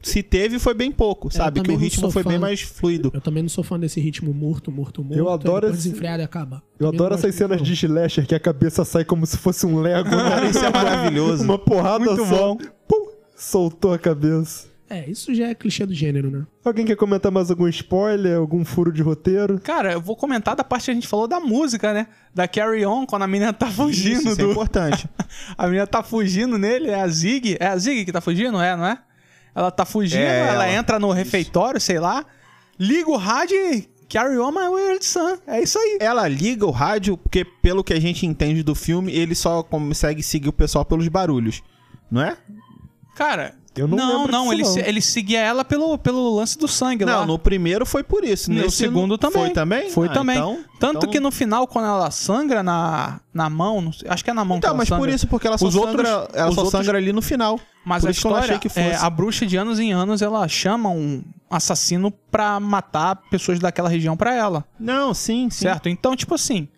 se 0.02 0.22
teve, 0.22 0.58
foi 0.58 0.72
bem 0.72 0.90
pouco, 0.90 1.30
sabe? 1.30 1.60
Que 1.60 1.70
o 1.70 1.76
ritmo 1.76 2.10
foi 2.10 2.24
bem 2.24 2.38
mais 2.38 2.62
fluido. 2.62 3.10
Eu 3.12 3.20
também 3.20 3.42
não 3.42 3.50
sou 3.50 3.62
fã 3.62 3.78
desse 3.78 4.00
ritmo 4.00 4.32
morto, 4.32 4.70
morto, 4.72 5.04
morto. 5.04 5.18
Eu 5.18 5.28
adoro 5.28 5.66
esse- 5.66 5.76
desenfreado 5.76 6.22
e 6.22 6.24
acaba. 6.24 6.62
Eu 6.78 6.86
Também 6.86 6.96
adoro 7.00 7.14
essas 7.14 7.34
cenas 7.34 7.60
de 7.62 7.72
slasher 7.74 8.26
que 8.26 8.34
a 8.34 8.40
cabeça 8.40 8.84
sai 8.84 9.04
como 9.04 9.26
se 9.26 9.36
fosse 9.36 9.66
um 9.66 9.78
Lego. 9.80 10.08
Né? 10.16 10.48
Isso 10.50 10.64
é 10.64 10.70
maravilhoso. 10.70 11.44
Uma 11.44 11.58
porrada 11.58 12.04
Muito 12.06 12.24
só. 12.26 12.54
bom. 12.54 12.58
Pum, 12.88 13.10
soltou 13.36 13.92
a 13.92 13.98
cabeça. 13.98 14.69
É, 14.92 15.08
isso 15.08 15.32
já 15.32 15.46
é 15.46 15.54
clichê 15.54 15.86
do 15.86 15.94
gênero, 15.94 16.28
né? 16.32 16.44
Alguém 16.64 16.84
quer 16.84 16.96
comentar 16.96 17.30
mais 17.30 17.48
algum 17.48 17.68
spoiler, 17.68 18.36
algum 18.36 18.64
furo 18.64 18.92
de 18.92 19.00
roteiro? 19.02 19.60
Cara, 19.60 19.92
eu 19.92 20.00
vou 20.00 20.16
comentar 20.16 20.56
da 20.56 20.64
parte 20.64 20.86
que 20.86 20.90
a 20.90 20.94
gente 20.94 21.06
falou 21.06 21.28
da 21.28 21.38
música, 21.38 21.94
né? 21.94 22.08
Da 22.34 22.48
Carry 22.48 22.84
On, 22.84 23.06
quando 23.06 23.22
a 23.22 23.26
menina 23.28 23.52
tá 23.52 23.66
fugindo 23.70 24.14
Isso, 24.18 24.28
isso 24.30 24.40
é 24.40 24.44
do. 24.44 24.50
importante. 24.50 25.08
a 25.56 25.66
menina 25.68 25.86
tá 25.86 26.02
fugindo 26.02 26.58
nele, 26.58 26.90
é 26.90 27.00
a 27.00 27.06
Zig. 27.06 27.56
É 27.60 27.68
a 27.68 27.78
Zig 27.78 28.04
que 28.04 28.10
tá 28.10 28.20
fugindo, 28.20 28.60
é, 28.60 28.76
não 28.76 28.84
é? 28.84 28.98
Ela 29.54 29.70
tá 29.70 29.84
fugindo, 29.84 30.20
É, 30.22 30.48
ela, 30.48 30.66
ela. 30.66 30.72
entra 30.72 30.98
no 30.98 31.12
refeitório, 31.12 31.80
sei 31.80 32.00
lá, 32.00 32.24
liga 32.76 33.08
o 33.10 33.16
rádio 33.16 33.56
e 33.72 33.88
Carry 34.08 34.38
On 34.38 34.50
My 34.50 34.66
Weird 34.66 35.04
Son. 35.04 35.38
É 35.46 35.62
isso 35.62 35.78
aí. 35.78 35.98
Ela 36.00 36.26
liga 36.26 36.66
o 36.66 36.72
rádio, 36.72 37.16
porque 37.16 37.44
pelo 37.44 37.84
que 37.84 37.92
a 37.92 38.00
gente 38.00 38.26
entende 38.26 38.64
do 38.64 38.74
filme, 38.74 39.12
ele 39.12 39.36
só 39.36 39.62
consegue 39.62 40.20
seguir 40.20 40.48
o 40.48 40.52
pessoal 40.52 40.84
pelos 40.84 41.06
barulhos. 41.06 41.62
Não 42.10 42.22
é? 42.22 42.36
Cara, 43.14 43.54
Eu 43.80 43.88
não 43.88 43.96
não, 43.96 44.26
não, 44.26 44.42
disso, 44.42 44.52
ele, 44.52 44.62
não. 44.62 44.70
se- 44.72 44.80
ele 44.80 45.00
seguia 45.00 45.40
ela 45.40 45.64
pelo, 45.64 45.96
pelo 45.98 46.36
lance 46.36 46.58
do 46.58 46.68
sangue 46.68 47.04
lá. 47.04 47.12
Não, 47.20 47.26
no 47.26 47.38
primeiro 47.38 47.84
foi 47.86 48.02
por 48.02 48.24
isso. 48.24 48.50
No 48.50 48.60
Nesse 48.60 48.76
segundo 48.76 49.10
não- 49.10 49.18
também. 49.18 49.44
Foi 49.46 49.50
também? 49.50 49.90
Foi 49.90 50.08
Ah, 50.08 50.12
também. 50.12 50.36
então- 50.38 50.58
Tanto 50.78 50.96
então- 50.98 51.10
que 51.10 51.20
no 51.20 51.30
final, 51.30 51.66
quando 51.66 51.86
ela 51.86 52.10
sangra 52.10 52.62
na, 52.62 53.20
na 53.34 53.50
mão, 53.50 53.80
não 53.80 53.92
sei- 53.92 54.08
acho 54.08 54.22
que 54.24 54.30
é 54.30 54.32
na 54.34 54.44
mão 54.44 54.56
que 54.58 54.66
Então, 54.66 54.70
ela 54.70 54.78
mas 54.78 54.88
sangra. 54.88 55.06
por 55.06 55.14
isso, 55.14 55.26
porque 55.26 55.46
ela 55.46 55.58
só 55.58 55.66
Os 55.66 55.74
outros- 55.76 56.06
sangra, 56.08 56.28
ela 56.34 56.48
os 56.48 56.54
só 56.54 56.62
outros- 56.62 56.84
sangra 56.84 56.98
ali 56.98 57.12
no 57.12 57.20
final. 57.22 57.58
Mas 57.84 58.02
por 58.02 58.10
a 58.10 58.12
que 58.12 58.24
não 58.24 58.30
história, 58.30 58.38
achei 58.56 58.58
que 58.58 58.66
é, 58.78 58.90
fosse. 58.92 59.04
a 59.04 59.08
bruxa 59.10 59.46
de 59.46 59.56
anos 59.56 59.78
em 59.80 59.92
anos, 59.92 60.20
ela 60.22 60.46
chama 60.48 60.90
um 60.90 61.22
assassino 61.50 62.10
pra 62.30 62.60
matar 62.60 63.16
pessoas 63.30 63.58
daquela 63.58 63.88
região 63.88 64.16
pra 64.16 64.34
ela, 64.34 64.64
Não, 64.78 65.12
sim, 65.14 65.48
sim. 65.50 65.60
certo? 65.62 65.88
Então, 65.88 66.14
tipo 66.14 66.34
assim, 66.34 66.68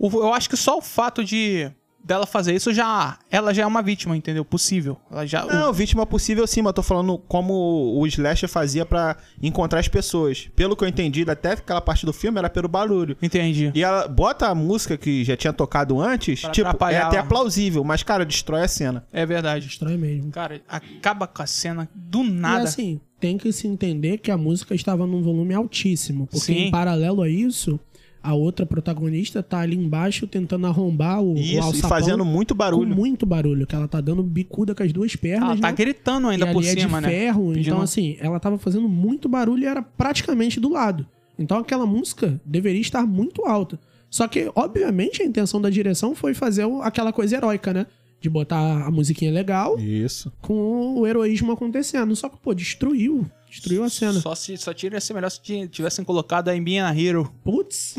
eu 0.00 0.32
acho 0.32 0.48
que 0.48 0.56
só 0.56 0.78
o 0.78 0.80
fato 0.82 1.24
de 1.24 1.70
dela 2.06 2.24
fazer 2.26 2.54
isso 2.54 2.72
já, 2.72 3.18
ela 3.30 3.52
já 3.52 3.64
é 3.64 3.66
uma 3.66 3.82
vítima, 3.82 4.16
entendeu? 4.16 4.44
Possível. 4.44 4.96
Ela 5.10 5.26
já, 5.26 5.44
o- 5.44 5.48
Não, 5.52 5.72
vítima 5.72 6.06
possível 6.06 6.46
sim, 6.46 6.62
mas 6.62 6.68
eu 6.70 6.74
tô 6.74 6.82
falando 6.82 7.18
como 7.26 7.52
o 7.98 8.06
Slasher 8.06 8.48
fazia 8.48 8.86
pra 8.86 9.16
encontrar 9.42 9.80
as 9.80 9.88
pessoas. 9.88 10.48
Pelo 10.54 10.76
que 10.76 10.84
eu 10.84 10.88
entendi, 10.88 11.24
até 11.28 11.52
aquela 11.52 11.80
parte 11.80 12.06
do 12.06 12.12
filme 12.12 12.38
era 12.38 12.48
pelo 12.48 12.68
barulho. 12.68 13.16
entendi. 13.20 13.72
E 13.74 13.82
ela 13.82 14.06
bota 14.06 14.46
a 14.46 14.54
música 14.54 14.96
que 14.96 15.24
já 15.24 15.36
tinha 15.36 15.52
tocado 15.52 16.00
antes, 16.00 16.40
Pra 16.42 16.50
tipo, 16.50 16.68
é 16.84 16.96
até 16.98 17.16
ela. 17.18 17.26
plausível, 17.26 17.82
mas, 17.82 18.02
cara, 18.04 18.24
destrói 18.24 18.62
a 18.62 18.68
cena. 18.68 19.04
É 19.12 19.26
verdade. 19.26 19.66
Estranho 19.66 19.98
mesmo. 19.98 20.30
Cara, 20.30 20.60
acaba 20.68 21.26
com 21.26 21.42
a 21.42 21.46
cena 21.46 21.88
do 21.94 22.22
E 22.22 22.30
nada. 22.30 22.64
assim, 22.64 23.00
tem 23.18 23.38
que 23.38 23.50
se 23.50 23.66
entender 23.66 24.18
que 24.18 24.30
a 24.30 24.36
música 24.36 24.74
estava 24.74 25.06
num 25.06 25.22
volume 25.22 25.54
altíssimo. 25.54 26.26
Porque 26.26 26.40
Sim. 26.52 26.66
em 26.66 26.70
paralelo 26.70 27.22
a 27.22 27.28
isso, 27.28 27.80
a 28.26 28.34
outra 28.34 28.66
protagonista 28.66 29.42
tá 29.42 29.60
ali 29.60 29.76
embaixo 29.76 30.26
tentando 30.26 30.66
arrombar 30.66 31.20
o, 31.22 31.34
o 31.34 31.38
Isso, 31.38 31.52
e 31.54 31.58
alçapão 31.58 31.88
fazendo 31.90 32.24
muito 32.24 32.54
com 32.54 32.58
barulho. 32.58 32.94
muito 32.96 33.24
barulho. 33.26 33.66
Que 33.66 33.74
ela 33.74 33.86
tá 33.88 34.00
dando 34.00 34.22
bicuda 34.22 34.74
com 34.74 34.82
as 34.82 34.92
duas 34.92 35.14
pernas, 35.16 35.50
ela 35.50 35.60
tá 35.60 35.68
né? 35.68 35.74
gritando 35.74 36.28
ainda 36.28 36.48
e 36.50 36.52
por 36.52 36.58
ali 36.62 36.80
cima, 36.80 36.98
é 36.98 37.00
de 37.00 37.06
né? 37.06 37.12
ferro, 37.12 37.48
Pedindo- 37.52 37.66
então 37.68 37.80
assim, 37.82 38.16
ela 38.20 38.40
tava 38.40 38.58
fazendo 38.58 38.88
muito 38.88 39.28
barulho 39.28 39.62
e 39.62 39.66
era 39.66 39.82
praticamente 39.82 40.58
do 40.58 40.68
lado. 40.70 41.06
Então 41.38 41.58
aquela 41.58 41.86
música 41.86 42.40
deveria 42.44 42.80
estar 42.80 43.06
muito 43.06 43.44
alta. 43.44 43.78
Só 44.08 44.26
que, 44.28 44.50
obviamente, 44.54 45.22
a 45.22 45.26
intenção 45.26 45.60
da 45.60 45.68
direção 45.68 46.14
foi 46.14 46.32
fazer 46.32 46.64
o- 46.64 46.80
aquela 46.82 47.12
coisa 47.12 47.36
heróica, 47.36 47.72
né? 47.74 47.86
De 48.20 48.30
botar 48.30 48.86
a 48.86 48.90
musiquinha 48.90 49.30
legal 49.30 49.78
Isso. 49.78 50.32
com 50.40 50.98
o 50.98 51.06
heroísmo 51.06 51.52
acontecendo. 51.52 52.16
Só 52.16 52.28
que, 52.28 52.38
pô, 52.38 52.54
destruiu. 52.54 53.26
Destruiu 53.56 53.84
a 53.84 53.88
cena. 53.90 54.20
Só, 54.20 54.34
se, 54.34 54.56
só 54.56 54.72
tira 54.74 55.00
ser 55.00 55.14
melhor 55.14 55.30
se 55.30 55.40
ti- 55.40 55.68
tivessem 55.68 56.04
colocado 56.04 56.48
a 56.48 56.56
Embinha 56.56 56.86
Hero. 56.96 57.32
Putz. 57.44 57.94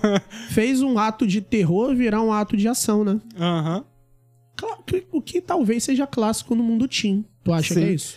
fez 0.50 0.82
um 0.82 0.98
ato 0.98 1.26
de 1.26 1.40
terror 1.40 1.94
virar 1.94 2.20
um 2.22 2.32
ato 2.32 2.56
de 2.56 2.66
ação, 2.68 3.04
né? 3.04 3.20
Aham. 3.38 3.84
Que- 4.86 5.06
O 5.12 5.20
que 5.20 5.40
talvez 5.40 5.84
seja 5.84 6.06
clássico 6.06 6.54
no 6.54 6.62
mundo 6.62 6.86
teen. 6.88 7.24
Tu 7.44 7.52
acha 7.52 7.74
Sim. 7.74 7.80
que 7.80 7.86
é 7.86 7.92
isso? 7.92 8.16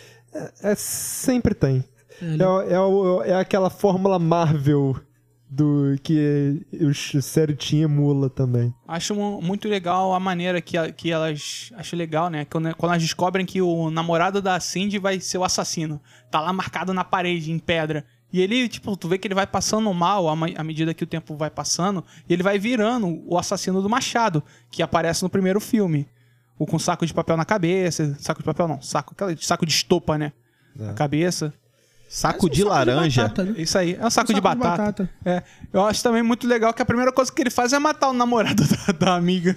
É, 0.62 0.74
sempre 0.74 1.54
tem. 1.54 1.84
É, 2.20 2.24
né? 2.24 2.44
É, 2.44 3.28
é, 3.28 3.30
é 3.32 3.34
aquela 3.36 3.70
fórmula 3.70 4.18
Marvel 4.18 4.96
do 5.48 5.96
que 6.02 6.66
o 6.80 6.92
série 7.22 7.54
tinha 7.54 7.84
emula 7.84 8.28
também. 8.28 8.74
Acho 8.86 9.14
mu- 9.14 9.40
muito 9.40 9.68
legal 9.68 10.12
a 10.14 10.18
maneira 10.20 10.60
que, 10.60 10.76
a- 10.76 10.90
que 10.90 11.10
elas. 11.10 11.70
Acho 11.76 11.94
legal, 11.96 12.28
né? 12.28 12.44
Quando, 12.44 12.74
quando 12.74 12.92
elas 12.92 13.02
descobrem 13.02 13.46
que 13.46 13.62
o 13.62 13.90
namorado 13.90 14.42
da 14.42 14.58
Cindy 14.58 14.98
vai 14.98 15.20
ser 15.20 15.38
o 15.38 15.44
assassino. 15.44 16.00
Tá 16.30 16.40
lá 16.40 16.52
marcado 16.52 16.92
na 16.92 17.04
parede, 17.04 17.52
em 17.52 17.58
pedra. 17.58 18.04
E 18.32 18.40
ele, 18.40 18.68
tipo, 18.68 18.96
tu 18.96 19.08
vê 19.08 19.18
que 19.18 19.28
ele 19.28 19.34
vai 19.36 19.46
passando 19.46 19.92
mal 19.94 20.28
à, 20.28 20.64
medida 20.64 20.92
que 20.92 21.04
o 21.04 21.06
tempo 21.06 21.36
vai 21.36 21.48
passando. 21.48 22.04
E 22.28 22.32
ele 22.32 22.42
vai 22.42 22.58
virando 22.58 23.22
o 23.24 23.38
assassino 23.38 23.80
do 23.80 23.88
Machado, 23.88 24.42
que 24.70 24.82
aparece 24.82 25.22
no 25.22 25.30
primeiro 25.30 25.60
filme. 25.60 26.08
O 26.58 26.66
com 26.66 26.78
saco 26.78 27.06
de 27.06 27.14
papel 27.14 27.36
na 27.36 27.44
cabeça. 27.44 28.16
Saco 28.18 28.40
de 28.40 28.44
papel 28.44 28.66
não, 28.66 28.82
saco, 28.82 29.14
saco 29.40 29.64
de 29.64 29.72
estopa, 29.72 30.18
né? 30.18 30.32
Na 30.74 30.92
cabeça. 30.92 31.54
Saco 32.08 32.40
Parece 32.42 32.46
um 32.46 32.48
de 32.50 32.64
laranja. 32.64 33.22
batata, 33.22 33.44
né? 33.44 33.54
Isso 33.58 33.76
aí, 33.76 33.94
é 33.94 33.94
um 33.94 33.96
saco, 33.96 34.06
Um 34.06 34.10
saco 34.10 34.28
de, 34.28 34.34
de 34.34 34.40
batata. 34.40 34.68
batata. 35.04 35.10
É, 35.24 35.42
eu 35.72 35.84
acho 35.84 36.02
também 36.02 36.22
muito 36.22 36.46
legal 36.46 36.72
que 36.72 36.80
a 36.80 36.84
primeira 36.84 37.12
coisa 37.12 37.32
que 37.32 37.42
ele 37.42 37.50
faz 37.50 37.72
é 37.72 37.78
matar 37.78 38.10
o 38.10 38.12
namorado 38.12 38.62
da, 38.86 38.92
da 38.92 39.14
amiga. 39.16 39.56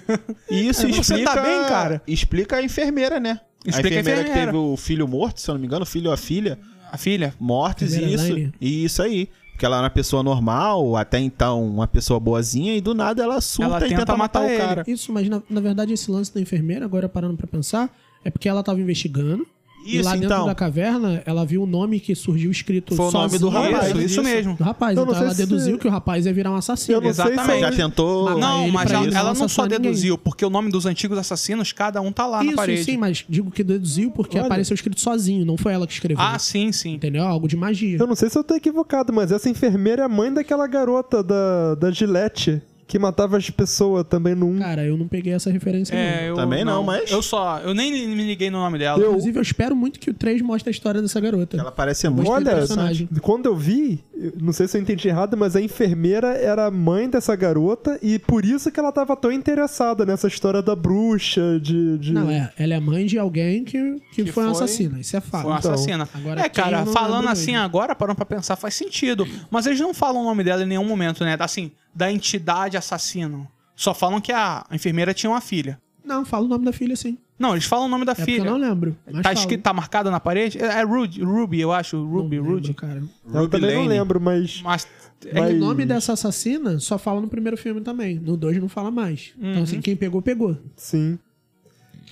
E 0.50 0.68
isso 0.68 0.82
Você 0.90 1.14
explica. 1.14 1.34
tá 1.34 1.40
bem, 1.42 1.60
cara? 1.68 2.02
Explica 2.06 2.56
a 2.56 2.62
enfermeira, 2.62 3.20
né? 3.20 3.40
Explica 3.64 3.88
a 3.96 3.98
a 3.98 4.00
enfermeira, 4.00 4.24
que 4.24 4.30
enfermeira. 4.30 4.52
teve 4.52 4.56
o 4.58 4.76
filho 4.76 5.06
morto, 5.06 5.40
se 5.40 5.48
eu 5.50 5.54
não 5.54 5.60
me 5.60 5.66
engano, 5.66 5.82
o 5.82 5.86
filho 5.86 6.08
ou 6.08 6.14
a 6.14 6.16
filha, 6.16 6.58
A 6.90 6.96
filha? 6.96 7.34
mortos 7.38 7.92
e 7.92 7.96
Enfermeira 7.98 8.14
isso. 8.22 8.32
Elaine. 8.32 8.52
E 8.60 8.84
isso 8.84 9.02
aí. 9.02 9.28
Porque 9.52 9.66
ela 9.66 9.76
era 9.76 9.84
uma 9.84 9.90
pessoa 9.90 10.22
normal, 10.22 10.96
até 10.96 11.18
então 11.20 11.62
uma 11.62 11.86
pessoa 11.86 12.18
boazinha, 12.18 12.74
e 12.74 12.80
do 12.80 12.94
nada 12.94 13.22
ela 13.22 13.40
surta 13.42 13.66
Ela 13.76 13.86
e 13.86 13.88
tenta 13.90 14.00
tenta 14.00 14.16
matar, 14.16 14.40
matar 14.42 14.54
o 14.54 14.58
cara. 14.58 14.84
Isso, 14.86 15.12
mas 15.12 15.28
na, 15.28 15.42
na 15.50 15.60
verdade 15.60 15.92
esse 15.92 16.10
lance 16.10 16.32
da 16.34 16.40
enfermeira, 16.40 16.84
agora 16.86 17.10
parando 17.10 17.36
pra 17.36 17.46
pensar, 17.46 17.94
é 18.24 18.30
porque 18.30 18.48
ela 18.48 18.62
tava 18.62 18.80
investigando. 18.80 19.46
E 19.84 19.96
Isso, 19.96 20.04
lá 20.04 20.12
dentro 20.12 20.26
então. 20.26 20.46
da 20.46 20.54
caverna, 20.54 21.22
ela 21.24 21.44
viu 21.44 21.62
o 21.62 21.66
nome 21.66 21.98
que 22.00 22.14
surgiu 22.14 22.50
escrito 22.50 22.94
Foi 22.94 23.06
o 23.06 23.10
nome 23.10 23.38
do 23.38 23.48
rapaz. 23.48 23.88
Isso, 23.88 23.96
isso 23.98 24.04
isso. 24.06 24.22
mesmo. 24.22 24.54
do 24.56 24.62
rapaz. 24.64 24.96
Eu 24.96 25.04
não 25.06 25.12
Então 25.12 25.24
ela 25.24 25.34
sei 25.34 25.44
se- 25.44 25.50
deduziu 25.50 25.78
que 25.78 25.88
o 25.88 25.90
rapaz 25.90 26.26
ia 26.26 26.32
virar 26.32 26.50
um 26.50 26.56
assassino. 26.56 26.98
Eu 26.98 27.00
não 27.00 27.12
sei 27.14 27.24
se 27.24 27.32
Exatamente. 27.32 27.60
Já 27.60 27.72
tentou. 27.72 28.24
Mas- 28.30 28.38
Não, 28.38 28.62
ele, 28.64 28.72
mas 28.72 28.90
ela, 28.90 29.06
ela 29.06 29.28
não 29.30 29.34
só 29.34 29.44
assassinou 29.44 29.66
ninguém. 29.68 29.80
deduziu, 29.80 30.18
porque 30.18 30.44
o 30.44 30.50
nome 30.50 30.70
dos 30.70 30.86
antigos 30.86 31.16
assassinos, 31.18 31.72
cada 31.72 32.00
um 32.00 32.12
tá 32.12 32.26
lá 32.26 32.38
na 32.38 32.44
Isso, 32.46 32.56
parede. 32.56 32.84
sim, 32.84 32.96
mas 32.96 33.24
digo 33.28 33.50
que 33.50 33.64
deduziu 33.64 34.10
porque 34.10 34.36
Olha. 34.38 34.46
apareceu 34.46 34.74
escrito 34.74 35.00
sozinho, 35.00 35.44
não 35.44 35.56
foi 35.56 35.72
ela 35.72 35.86
que 35.86 35.92
escreveu. 35.92 36.22
Ah, 36.24 36.38
sim, 36.38 36.70
sim. 36.72 36.94
Entendeu? 36.94 37.24
Algo 37.24 37.48
de 37.48 37.56
magia. 37.56 37.96
Eu 37.98 38.06
não 38.06 38.14
sei 38.14 38.28
se 38.28 38.36
eu 38.38 38.44
tô 38.44 38.54
equivocado, 38.54 39.12
mas 39.12 39.32
essa 39.32 39.48
enfermeira 39.48 40.02
é 40.02 40.04
a 40.04 40.08
mãe 40.08 40.32
daquela 40.32 40.66
garota 40.66 41.22
da, 41.22 41.74
da 41.74 41.90
Gillette 41.90 42.60
que 42.90 42.98
matava 42.98 43.36
as 43.36 43.48
pessoas 43.48 44.04
também 44.08 44.34
no 44.34 44.46
1. 44.48 44.58
Cara, 44.58 44.84
eu 44.84 44.96
não 44.96 45.06
peguei 45.06 45.32
essa 45.32 45.48
referência, 45.48 45.94
É, 45.94 46.22
não. 46.22 46.26
eu 46.30 46.34
Também 46.34 46.64
não, 46.64 46.82
mas- 46.82 47.08
Eu 47.08 47.22
só. 47.22 47.58
Eu 47.60 47.72
nem 47.72 48.08
me 48.08 48.24
liguei 48.26 48.50
no 48.50 48.58
nome 48.58 48.78
dela. 48.78 49.00
Eu- 49.00 49.10
Inclusive, 49.10 49.38
eu 49.38 49.42
espero 49.42 49.76
muito 49.76 50.00
que 50.00 50.10
o 50.10 50.14
3 50.14 50.42
mostre 50.42 50.70
a 50.70 50.72
história 50.72 51.00
dessa 51.00 51.20
garota. 51.20 51.56
Ela 51.56 51.70
parece 51.70 52.08
muito 52.08 52.28
Olha, 52.28 52.52
personagem. 52.56 53.08
quando 53.22 53.46
eu 53.46 53.54
vi, 53.56 54.00
não 54.40 54.52
sei 54.52 54.66
se 54.66 54.76
eu 54.76 54.82
entendi 54.82 55.06
errado, 55.06 55.36
mas 55.36 55.54
a 55.54 55.60
enfermeira 55.60 56.28
era 56.34 56.66
a 56.66 56.70
mãe 56.70 57.08
dessa 57.08 57.36
garota 57.36 57.96
e 58.02 58.18
por 58.18 58.44
isso 58.44 58.72
que 58.72 58.80
ela 58.80 58.90
tava 58.90 59.14
tão 59.16 59.30
interessada 59.30 60.04
nessa 60.04 60.26
história 60.26 60.60
da 60.60 60.74
bruxa, 60.74 61.60
de... 61.62 61.96
de- 61.98 62.12
Não, 62.12 62.28
é. 62.28 62.52
Ela 62.58 62.74
é 62.74 62.80
mãe 62.80 63.06
de 63.06 63.18
alguém 63.18 63.62
que, 63.62 64.00
que, 64.12 64.24
Que 64.24 64.32
foi, 64.32 64.44
uma 64.44 64.54
foi- 64.54 64.64
assassina. 64.64 64.98
Isso 64.98 65.16
é 65.16 65.20
fato. 65.20 65.42
Foi 65.42 65.52
uma 65.52 65.58
Então, 65.60 65.72
assassina. 65.72 66.08
agora 66.12 66.40
é, 66.40 66.48
cara, 66.48 66.84
não 66.84 66.92
falando 66.92 67.28
assim 67.28 67.52
mesmo. 67.52 67.64
agora, 67.64 67.94
parando 67.94 68.16
pra 68.16 68.26
pensar, 68.26 68.56
faz 68.56 68.74
sentido. 68.74 69.26
Mas 69.48 69.66
eles 69.66 69.78
não 69.78 69.94
falam 69.94 70.22
o 70.22 70.24
nome 70.24 70.42
dela 70.42 70.62
em 70.64 70.66
nenhum 70.66 70.84
momento, 70.84 71.24
né? 71.24 71.36
Assim, 71.38 71.70
da 71.94 72.10
entidade 72.12 72.76
assassino. 72.76 73.46
Só 73.76 73.94
falam 73.94 74.20
que 74.20 74.32
a 74.32 74.64
enfermeira 74.72 75.14
tinha 75.14 75.30
uma 75.30 75.40
filha. 75.40 75.80
Não, 76.04 76.24
fala 76.24 76.44
o 76.44 76.48
nome 76.48 76.64
da 76.64 76.72
filha, 76.72 76.96
sim. 76.96 77.16
Não, 77.38 77.52
eles 77.52 77.64
falam 77.64 77.86
o 77.86 77.88
nome 77.88 78.04
da 78.04 78.12
É 78.12 78.14
filha. 78.16 78.42
eu 78.42 78.44
não 78.44 78.58
lembro. 78.58 78.96
Mas 79.10 79.22
Tá 79.22 79.32
escrito, 79.32 79.62
tá 79.62 79.72
marcada 79.72 80.10
na 80.10 80.20
parede? 80.20 80.58
É, 80.62 80.66
é 80.66 80.82
Rudy, 80.82 81.22
Ruby, 81.22 81.60
eu 81.60 81.72
acho. 81.72 81.96
Não 81.96 82.06
Ruby, 82.06 82.36
lembro, 82.36 82.52
Rudy. 82.54 82.74
cara. 82.74 83.02
eu 83.26 83.32
Ruby 83.40 83.50
também 83.50 83.70
não 83.74 83.82
Lane. 83.84 83.88
lembro, 83.88 84.20
mas... 84.20 84.60
Mas. 84.62 84.86
É, 85.26 85.38
Mas- 85.40 85.54
O 85.54 85.58
nome 85.58 85.84
dessa 85.86 86.12
assassina 86.14 86.78
só 86.78 86.98
fala 86.98 87.20
no 87.20 87.28
primeiro 87.28 87.56
filme 87.56 87.80
também. 87.82 88.18
No 88.18 88.36
2 88.36 88.58
não 88.58 88.68
fala 88.68 88.90
mais. 88.90 89.32
Uhum. 89.38 89.50
Então, 89.50 89.62
assim, 89.62 89.80
quem 89.80 89.94
pegou, 89.96 90.20
pegou. 90.22 90.56
Sim. 90.76 91.18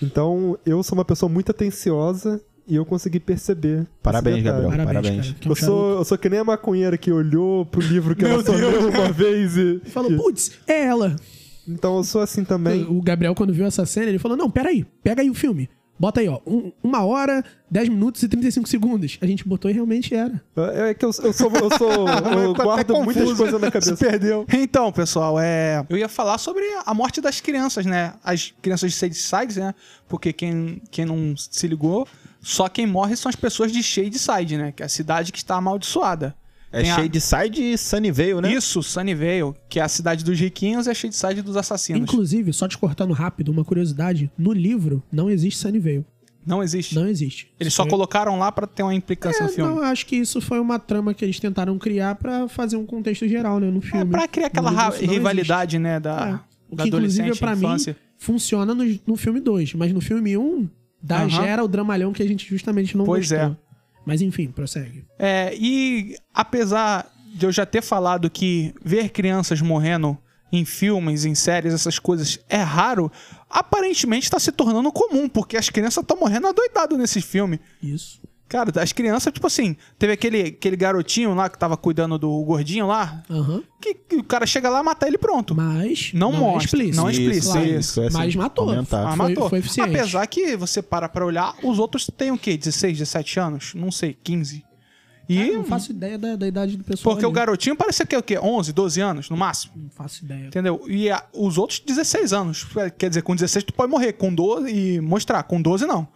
Então, 0.02 0.58
eu 0.64 0.82
sou 0.82 0.96
uma 0.96 1.04
pessoa 1.04 1.28
muito 1.28 1.50
atenciosa 1.50 2.40
e 2.68 2.76
eu 2.76 2.84
consegui 2.84 3.18
perceber. 3.18 3.86
Parabéns. 4.02 4.42
Gabriel. 4.42 4.70
Parabéns, 4.70 4.86
parabéns. 4.86 5.26
cara. 5.32 5.38
é 5.42 5.48
um 5.48 5.50
Eu 5.50 5.56
sou, 5.56 5.90
eu 5.98 6.04
sou 6.04 6.18
que 6.18 6.28
nem 6.28 6.38
a 6.40 6.44
maconheira 6.44 6.98
que 6.98 7.10
olhou 7.10 7.64
pro 7.64 7.80
livro 7.80 8.14
que 8.14 8.24
ela 8.26 8.44
só 8.44 8.52
leu 8.52 8.90
uma 8.90 9.10
vez 9.10 9.56
e. 9.56 9.80
Falou, 9.90 10.14
putz, 10.16 10.52
é 10.66 10.84
ela. 10.84 11.16
Então 11.66 11.96
eu 11.96 12.04
sou 12.04 12.20
assim 12.20 12.44
também. 12.44 12.84
O 12.84 13.02
Gabriel, 13.02 13.34
quando 13.34 13.52
viu 13.52 13.66
essa 13.66 13.84
cena, 13.84 14.06
ele 14.06 14.18
falou: 14.18 14.36
Não, 14.36 14.50
peraí, 14.50 14.84
pega 15.02 15.22
aí 15.22 15.30
o 15.30 15.34
filme. 15.34 15.68
Bota 15.98 16.20
aí, 16.20 16.28
ó. 16.28 16.38
um- 16.46 16.70
uma 16.82 17.04
hora, 17.04 17.44
10 17.68 17.88
minutos 17.88 18.22
e 18.22 18.28
35 18.28 18.68
segundos. 18.68 19.18
A 19.20 19.26
gente 19.26 19.46
botou 19.46 19.68
e 19.68 19.74
realmente 19.74 20.14
era. 20.14 20.40
É 20.56 20.94
que 20.94 21.04
eu, 21.04 21.10
eu 21.24 21.32
sou. 21.32 21.50
Eu, 21.50 21.76
sou, 21.76 22.08
eu 22.40 22.54
guardo 22.54 23.02
muitas 23.02 23.32
coisas 23.32 23.60
na 23.60 23.70
cabeça. 23.70 23.96
Se 23.96 24.04
perdeu. 24.04 24.46
Então, 24.52 24.92
pessoal, 24.92 25.38
é... 25.40 25.84
eu 25.88 25.96
ia 25.96 26.08
falar 26.08 26.38
sobre 26.38 26.62
a 26.86 26.94
morte 26.94 27.20
das 27.20 27.40
crianças, 27.40 27.84
né? 27.84 28.14
As 28.22 28.54
crianças 28.62 28.92
de 28.92 28.96
Shadyside, 28.96 29.58
né? 29.58 29.74
Porque 30.06 30.32
quem, 30.32 30.80
quem 30.90 31.04
não 31.04 31.36
se 31.36 31.66
ligou, 31.66 32.06
só 32.50 32.68
quem 32.68 32.86
morre 32.86 33.14
são 33.16 33.28
as 33.28 33.36
pessoas 33.36 33.70
de 33.72 33.82
Shadyside, 33.82 34.56
né? 34.56 34.72
Que 34.72 34.82
é 34.82 34.86
a 34.86 34.88
cidade 34.88 35.32
que 35.32 35.38
está 35.38 35.56
amaldiçoada. 35.56 36.34
É 36.70 36.82
Tem 36.82 36.90
a- 36.90 36.96
Shadeside 36.96 37.62
e 37.62 37.78
Sunnyvale, 37.78 38.40
né? 38.42 38.52
Isso, 38.52 38.82
Sunnyvale, 38.82 39.54
que 39.68 39.80
é 39.80 39.82
a 39.82 39.88
cidade 39.88 40.24
dos 40.24 40.38
riquinhos 40.38 40.86
e 40.86 40.90
a 40.90 40.94
Shadyside 40.94 41.40
dos 41.42 41.56
assassinos. 41.56 42.02
Inclusive, 42.02 42.52
só 42.52 42.68
te 42.68 42.76
cortando 42.76 43.12
rápido, 43.14 43.50
uma 43.50 43.64
curiosidade: 43.64 44.30
no 44.36 44.52
livro 44.52 45.02
não 45.10 45.30
existe 45.30 45.58
Sunnyvale. 45.60 46.04
Não 46.46 46.62
existe. 46.62 46.94
Não 46.94 47.06
existe. 47.06 47.50
Eles 47.60 47.72
Isso 47.74 47.82
só 47.82 47.86
colocaram 47.88 48.38
lá 48.38 48.50
pra 48.50 48.66
ter 48.66 48.82
uma 48.82 48.94
implicância 48.94 49.44
no 49.44 49.50
É, 49.50 49.52
filme. 49.54 49.74
não, 49.74 49.82
acho 49.82 50.06
que 50.06 50.16
isso 50.16 50.40
foi 50.40 50.58
uma 50.58 50.78
trama 50.78 51.12
que 51.12 51.22
eles 51.22 51.38
tentaram 51.38 51.76
criar 51.78 52.14
pra 52.14 52.48
fazer 52.48 52.76
um 52.76 52.86
contexto 52.86 53.28
geral, 53.28 53.60
né, 53.60 53.70
no 53.70 53.78
É 53.78 53.82
filme. 53.82 54.10
pra 54.10 54.26
criar 54.26 54.46
aquela 54.46 54.70
No 54.70 54.90
livro 54.92 55.12
rivalidade, 55.12 55.78
né? 55.78 56.00
Da, 56.00 56.14
existe. 56.16 56.34
É. 56.34 56.40
O 56.70 56.76
da 56.76 56.82
que, 56.84 56.88
inclusive, 56.88 57.20
adolescente, 57.22 57.40
pra 57.40 57.54
mim, 57.56 57.64
infância. 57.66 57.96
funciona 58.16 58.74
no, 58.74 58.84
no 59.06 59.16
filme 59.16 59.40
2. 59.40 59.74
Mas 59.74 59.92
no 59.92 60.00
filme 60.00 60.36
1, 60.36 60.40
um, 60.42 60.68
dá, 61.02 61.18
Aham. 61.20 61.28
gera 61.30 61.64
o 61.64 61.68
dramalhão 61.68 62.12
que 62.12 62.22
a 62.22 62.26
gente 62.26 62.48
justamente 62.48 62.96
não 62.96 63.04
Pois 63.04 63.30
gostou. 63.30 63.48
é. 63.50 63.56
Mas 64.06 64.22
enfim, 64.22 64.48
prossegue. 64.48 65.04
É, 65.18 65.54
e 65.56 66.16
apesar 66.32 67.10
de 67.34 67.44
eu 67.44 67.52
já 67.52 67.66
ter 67.66 67.82
falado 67.82 68.30
que 68.30 68.74
ver 68.82 69.10
crianças 69.10 69.60
morrendo 69.60 70.16
em 70.50 70.64
filmes, 70.64 71.26
em 71.26 71.34
séries, 71.34 71.74
essas 71.74 71.98
coisas 71.98 72.40
é 72.48 72.56
raro, 72.62 73.12
aparentemente 73.50 74.24
está 74.24 74.38
se 74.38 74.50
tornando 74.50 74.90
comum, 74.90 75.28
porque 75.28 75.56
as 75.58 75.68
crianças 75.68 76.02
estão 76.02 76.16
morrendo 76.18 76.46
adoidado 76.46 76.96
nesse 76.96 77.20
filme. 77.20 77.60
Isso. 77.82 78.20
Cara, 78.48 78.72
as 78.80 78.92
crianças, 78.94 79.30
tipo 79.32 79.46
assim, 79.46 79.76
teve 79.98 80.12
aquele, 80.14 80.40
aquele 80.40 80.74
garotinho 80.76 81.34
lá 81.34 81.50
que 81.50 81.58
tava 81.58 81.76
cuidando 81.76 82.16
do 82.18 82.42
gordinho 82.44 82.86
lá, 82.86 83.22
Aham. 83.28 83.62
que, 83.80 83.92
que 83.92 84.16
o 84.16 84.24
cara 84.24 84.46
chega 84.46 84.70
lá, 84.70 84.82
mata 84.82 85.06
ele 85.06 85.18
pronto. 85.18 85.54
Mas. 85.54 86.12
Não 86.14 86.32
é 86.34 86.38
mostra, 86.38 86.64
explícito. 86.64 86.96
não 86.96 87.08
é 87.08 87.12
explícito, 87.12 87.52
Claro. 87.52 87.66
isso, 87.68 88.00
Mas 88.12 88.34
matou. 88.34 88.66
comentar. 88.66 89.06
Ah, 89.06 89.16
Foi- 89.16 89.28
matou. 89.28 89.48
foi 89.50 89.58
eficiente. 89.58 89.90
Apesar 89.94 90.26
que 90.26 90.56
você 90.56 90.80
para 90.80 91.08
pra 91.10 91.26
olhar, 91.26 91.54
os 91.62 91.78
outros 91.78 92.06
têm 92.16 92.30
o 92.30 92.38
quê? 92.38 92.56
16, 92.56 92.96
17 92.98 93.38
anos? 93.38 93.74
Não 93.74 93.90
sei, 93.92 94.16
15. 94.24 94.64
E. 95.28 95.38
Eu 95.48 95.56
não 95.58 95.64
faço 95.64 95.92
ideia 95.92 96.16
da, 96.16 96.36
da 96.36 96.48
idade 96.48 96.74
do 96.78 96.82
pessoal. 96.82 97.14
porque 97.14 97.26
o 97.26 97.28
ali. 97.28 97.34
garotinho 97.36 97.76
parecia 97.76 98.06
que 98.06 98.14
é 98.14 98.18
o 98.18 98.22
quê? 98.22 98.38
11, 98.38 98.72
12 98.72 98.98
anos, 98.98 99.28
no 99.28 99.36
máximo. 99.36 99.74
Não 99.76 99.90
faço 99.90 100.24
ideia. 100.24 100.46
Entendeu? 100.46 100.82
E 100.88 101.10
a- 101.10 101.22
os 101.34 101.58
outros 101.58 101.80
16 101.80 102.32
anos. 102.32 102.66
Quer 102.96 103.10
dizer, 103.10 103.20
com 103.20 103.34
16 103.34 103.62
tu 103.62 103.74
pode 103.74 103.90
morrer, 103.90 104.14
com 104.14 104.34
12 104.34 104.72
e 104.72 105.00
mostrar, 105.02 105.42
com 105.42 105.60
12 105.60 105.84
não. 105.84 106.08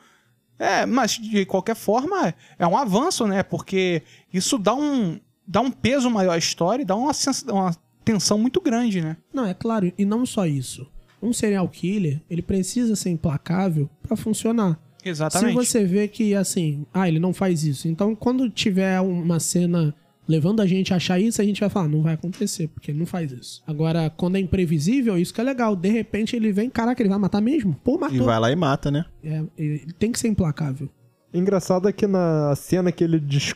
É, 0.62 0.86
mas 0.86 1.18
de 1.18 1.44
qualquer 1.44 1.74
forma 1.74 2.32
é 2.56 2.64
um 2.64 2.76
avanço, 2.76 3.26
né? 3.26 3.42
Porque 3.42 4.00
isso 4.32 4.56
dá 4.56 4.72
um, 4.72 5.18
dá 5.44 5.60
um 5.60 5.72
peso 5.72 6.08
maior 6.08 6.34
à 6.34 6.38
história 6.38 6.82
e 6.82 6.86
dá 6.86 6.94
uma, 6.94 7.10
uma 7.48 7.76
tensão 8.04 8.38
muito 8.38 8.60
grande, 8.60 9.00
né? 9.00 9.16
Não, 9.34 9.44
é 9.44 9.54
claro, 9.54 9.92
e 9.98 10.04
não 10.04 10.24
só 10.24 10.46
isso. 10.46 10.86
Um 11.20 11.32
serial 11.32 11.68
killer, 11.68 12.20
ele 12.30 12.42
precisa 12.42 12.94
ser 12.94 13.10
implacável 13.10 13.90
pra 14.00 14.16
funcionar. 14.16 14.78
Exatamente. 15.04 15.50
Se 15.50 15.66
você 15.66 15.84
vê 15.84 16.06
que, 16.06 16.32
assim, 16.32 16.86
ah, 16.94 17.08
ele 17.08 17.18
não 17.18 17.32
faz 17.32 17.64
isso. 17.64 17.88
Então, 17.88 18.14
quando 18.14 18.48
tiver 18.48 19.00
uma 19.00 19.40
cena 19.40 19.92
levando 20.28 20.60
a 20.60 20.66
gente 20.66 20.92
a 20.92 20.96
achar 20.96 21.18
isso, 21.20 21.40
a 21.42 21.44
gente 21.44 21.60
vai 21.60 21.68
falar, 21.68 21.88
não 21.88 22.02
vai 22.02 22.14
acontecer, 22.14 22.68
porque 22.68 22.90
ele 22.90 22.98
não 22.98 23.06
faz 23.06 23.32
isso. 23.32 23.62
Agora, 23.66 24.10
quando 24.16 24.36
é 24.36 24.40
imprevisível, 24.40 25.18
isso 25.18 25.34
que 25.34 25.40
é 25.40 25.44
legal. 25.44 25.74
De 25.76 25.88
repente 25.90 26.36
ele 26.36 26.52
vem, 26.52 26.70
caraca, 26.70 27.02
ele 27.02 27.08
vai 27.08 27.18
matar 27.18 27.40
mesmo? 27.40 27.74
Pô, 27.84 27.96
E 27.96 28.00
matou. 28.00 28.24
vai 28.24 28.38
lá 28.40 28.50
e 28.52 28.56
mata, 28.56 28.90
né? 28.90 29.04
É, 29.24 29.42
ele 29.58 29.92
tem 29.98 30.12
que 30.12 30.18
ser 30.18 30.28
implacável. 30.28 30.88
Engraçado 31.34 31.88
é 31.88 31.92
que 31.92 32.06
na 32.06 32.54
cena 32.56 32.92
que 32.92 33.02
ele 33.02 33.18
dis- 33.18 33.54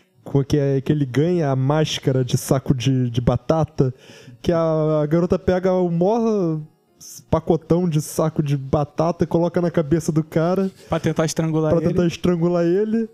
que, 0.49 0.57
é, 0.57 0.81
que 0.81 0.91
ele 0.91 1.07
ganha 1.07 1.51
a 1.51 1.57
máscara 1.57 2.25
de 2.25 2.37
saco 2.37 2.75
de, 2.75 3.09
de 3.11 3.21
batata, 3.21 3.95
que 4.43 4.51
a, 4.51 5.01
a 5.03 5.07
garota 5.07 5.39
pega 5.39 5.73
o 5.73 5.89
maior 5.91 6.61
pacotão 7.31 7.89
de 7.89 8.01
saco 8.01 8.43
de 8.43 8.57
batata 8.57 9.25
e 9.25 9.27
coloca 9.27 9.61
na 9.61 9.71
cabeça 9.71 10.11
do 10.11 10.25
cara 10.25 10.71
Pra 10.89 10.99
tentar 10.99 11.25
estrangular 11.27 11.71
pra 11.73 11.81
ele. 11.81 11.91
tentar 11.93 12.07
estrangular 12.07 12.65
ele. 12.65 13.09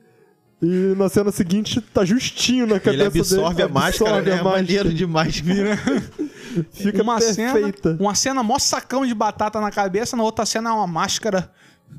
E 0.63 0.95
na 0.97 1.09
cena 1.09 1.33
seguinte 1.33 1.81
tá 1.81 2.05
justinho 2.05 2.67
na 2.69 2.79
cabeça 2.79 3.03
Ele 3.03 3.03
absorve 3.21 3.57
dele. 3.57 3.69
a 3.69 3.73
máscara, 3.73 4.11
absorve 4.19 4.31
né? 4.31 4.37
a 4.37 4.39
É 4.39 4.43
máscara. 4.43 4.63
maneiro 4.63 4.95
demais. 4.95 5.41
Vira. 5.41 5.77
Fica 6.71 7.03
uma 7.03 7.19
perfeita. 7.19 7.91
cena, 7.91 7.97
uma 8.01 8.15
cena 8.15 8.43
mó 8.43 8.59
sacão 8.59 9.05
de 9.07 9.15
batata 9.15 9.61
na 9.61 9.71
cabeça, 9.71 10.17
na 10.17 10.23
outra 10.23 10.47
cena 10.47 10.71
é 10.71 10.73
uma 10.73 10.87
máscara 10.87 11.51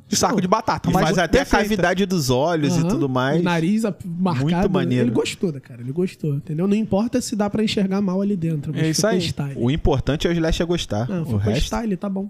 de 0.08 0.16
saco 0.16 0.40
de 0.40 0.48
batata. 0.48 0.90
E 0.90 0.94
mas 0.94 1.04
faz 1.04 1.18
até 1.18 1.42
a 1.42 1.46
cavidade 1.46 2.06
dos 2.06 2.30
olhos 2.30 2.76
e 2.76 2.80
Aham. 2.80 2.88
tudo 2.88 3.10
mais. 3.10 3.42
O 3.42 3.44
nariz 3.44 3.84
marcado. 4.06 4.46
Muito 4.52 4.70
maneiro. 4.70 5.06
Ele 5.08 5.12
gostou, 5.12 5.52
da 5.52 5.60
cara. 5.60 5.82
Ele 5.82 5.92
gostou, 5.92 6.34
entendeu? 6.36 6.68
Não 6.68 6.76
importa 6.76 7.20
se 7.20 7.36
dá 7.36 7.50
pra 7.50 7.64
enxergar 7.64 8.00
mal 8.02 8.22
ali 8.22 8.38
dentro. 8.38 8.72
Mas 8.74 8.84
É 8.84 8.90
isso 8.90 9.06
aí. 9.08 9.20
Style. 9.22 9.56
O 9.58 9.70
importante 9.70 10.26
é 10.26 10.30
o 10.30 10.34
Slash 10.34 10.64
gostar. 10.66 11.10
Não, 11.10 11.24
o 11.24 11.38
resto... 11.38 11.66
style, 11.66 11.98
tá 11.98 12.08
bom. 12.08 12.30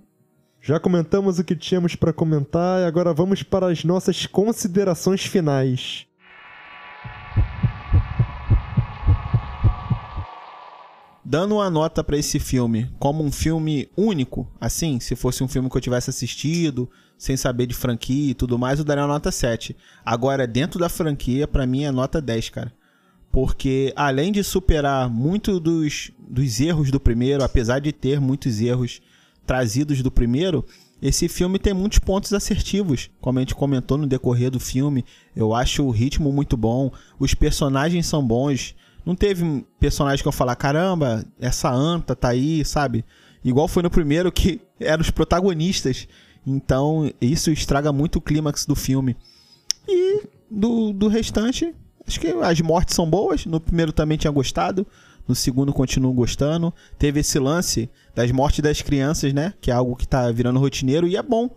Já 0.62 0.80
comentamos 0.80 1.40
o 1.40 1.44
que 1.44 1.56
tínhamos 1.58 1.94
pra 1.96 2.12
comentar 2.14 2.82
e 2.82 2.86
agora 2.86 3.14
vamos 3.14 3.44
para 3.44 3.68
as 3.70 3.84
nossas 3.84 4.26
considerações 4.26 5.26
finais. 5.26 6.06
Dando 11.26 11.56
uma 11.56 11.70
nota 11.70 12.04
pra 12.04 12.18
esse 12.18 12.40
filme 12.40 12.92
como 13.00 13.24
um 13.24 13.32
filme 13.32 13.90
único, 13.98 14.48
assim, 14.60 15.00
se 15.00 15.16
fosse 15.16 15.44
um 15.44 15.48
filme 15.48 15.70
que 15.70 15.78
eu 15.78 15.82
tivesse 15.82 16.10
assistido, 16.10 16.90
sem 17.18 17.38
saber 17.38 17.66
de 17.66 17.74
franquia 17.74 18.32
e 18.32 18.34
tudo 18.34 18.60
mais, 18.60 18.78
eu 18.78 18.86
daria 18.86 19.04
uma 19.04 19.14
nota 19.14 19.32
7. 19.32 19.76
Agora, 20.06 20.46
dentro 20.46 20.80
da 20.80 20.90
franquia, 20.90 21.48
pra 21.48 21.66
mim 21.66 21.86
é 21.86 21.92
nota 21.92 22.22
10, 22.22 22.50
cara. 22.50 22.74
Porque 23.32 23.94
além 23.96 24.32
de 24.32 24.44
superar 24.44 25.10
muito 25.10 25.60
dos, 25.60 26.12
dos 26.20 26.60
erros 26.60 26.92
do 26.92 27.00
primeiro, 27.00 27.44
apesar 27.44 27.80
de 27.80 27.92
ter 27.92 28.20
muitos 28.20 28.62
erros 28.62 29.02
trazidos 29.46 30.04
do 30.04 30.12
primeiro, 30.12 30.66
esse 31.04 31.28
filme 31.28 31.60
tem 31.60 31.74
muitos 31.74 32.00
pontos 32.00 32.32
assertivos, 32.32 33.10
como 33.20 33.38
a 33.38 33.42
gente 33.42 33.54
comentou 33.54 33.98
no 33.98 34.08
decorrer 34.08 34.50
do 34.50 34.58
filme. 34.58 35.04
Eu 35.36 35.54
acho 35.54 35.84
o 35.84 35.92
ritmo 35.92 36.32
muito 36.32 36.56
bom, 36.56 36.90
os 37.20 37.34
personagens 37.34 38.06
são 38.08 38.26
bons. 38.26 38.74
Não 39.06 39.14
teve 39.14 39.44
um 39.44 39.66
personagem 39.78 40.24
que 40.24 40.28
eu 40.30 40.32
falar, 40.32 40.56
caramba, 40.56 41.26
essa 41.38 41.70
anta 41.70 42.16
tá 42.16 42.30
aí, 42.30 42.64
sabe? 42.64 43.04
Igual 43.44 43.68
foi 43.68 43.84
no 43.84 43.90
primeiro 43.90 44.32
que 44.32 44.62
eram 44.80 45.02
os 45.02 45.12
protagonistas. 45.12 46.08
Então, 46.48 47.12
isso 47.20 47.52
estraga 47.52 47.92
muito 47.92 48.16
o 48.16 48.22
clímax 48.22 48.66
do 48.66 48.74
filme. 48.74 49.18
E 49.86 50.24
do, 50.50 50.94
do 50.94 51.10
restante, 51.10 51.76
acho 52.08 52.18
que 52.18 52.28
as 52.28 52.62
mortes 52.62 52.96
são 52.96 53.10
boas. 53.10 53.46
No 53.46 53.60
primeiro 53.60 53.92
também 53.92 54.18
tinha 54.18 54.32
gostado. 54.32 54.88
No 55.28 55.34
segundo 55.36 55.72
continuo 55.74 56.12
gostando. 56.14 56.74
Teve 56.98 57.22
esse 57.22 57.40
lance 57.40 57.90
das 58.14 58.30
mortes 58.32 58.60
das 58.62 58.82
crianças, 58.82 59.34
né? 59.34 59.54
Que 59.62 59.72
é 59.72 59.74
algo 59.74 59.96
que 59.96 60.08
tá 60.08 60.30
virando 60.32 60.60
rotineiro 60.60 61.08
e 61.08 61.16
é 61.16 61.22
bom. 61.24 61.50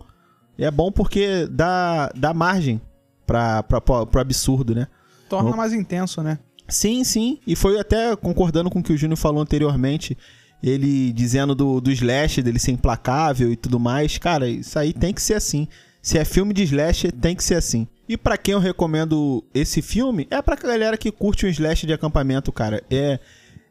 E 0.57 0.63
é 0.65 0.71
bom 0.71 0.91
porque 0.91 1.45
dá, 1.51 2.09
dá 2.15 2.33
margem 2.33 2.79
pra, 3.25 3.61
pra, 3.63 3.81
pra, 3.81 4.05
pro 4.05 4.21
absurdo, 4.21 4.73
né? 4.73 4.87
Torna 5.29 5.49
No- 5.51 5.57
mais 5.57 5.73
intenso, 5.73 6.23
né? 6.23 6.39
Sim, 6.67 7.03
sim. 7.03 7.39
E 7.45 7.55
foi 7.55 7.79
até 7.79 8.15
concordando 8.15 8.69
com 8.69 8.79
o 8.79 8.83
que 8.83 8.93
o 8.93 8.97
Júnior 8.97 9.17
falou 9.17 9.41
anteriormente. 9.41 10.17
Ele 10.63 11.13
dizendo 11.13 11.53
do, 11.53 11.79
do 11.79 11.91
slash, 11.91 12.41
dele 12.41 12.57
ser 12.59 12.71
implacável 12.71 13.51
e 13.51 13.55
tudo 13.55 13.79
mais. 13.79 14.17
Cara, 14.17 14.49
isso 14.49 14.77
aí 14.79 14.91
tem 14.93 15.13
que 15.13 15.21
ser 15.21 15.35
assim. 15.35 15.67
Se 16.01 16.17
é 16.17 16.25
filme 16.25 16.53
de 16.53 16.63
slash, 16.63 17.11
tem 17.11 17.35
que 17.35 17.43
ser 17.43 17.55
assim. 17.55 17.87
E 18.09 18.17
pra 18.17 18.37
quem 18.37 18.53
eu 18.53 18.59
recomendo 18.59 19.43
esse 19.53 19.81
filme, 19.81 20.25
é 20.31 20.41
pra 20.41 20.55
galera 20.55 20.97
que 20.97 21.11
curte 21.11 21.45
um 21.45 21.49
slash 21.49 21.85
de 21.85 21.93
acampamento, 21.93 22.51
cara. 22.51 22.81
É. 22.89 23.19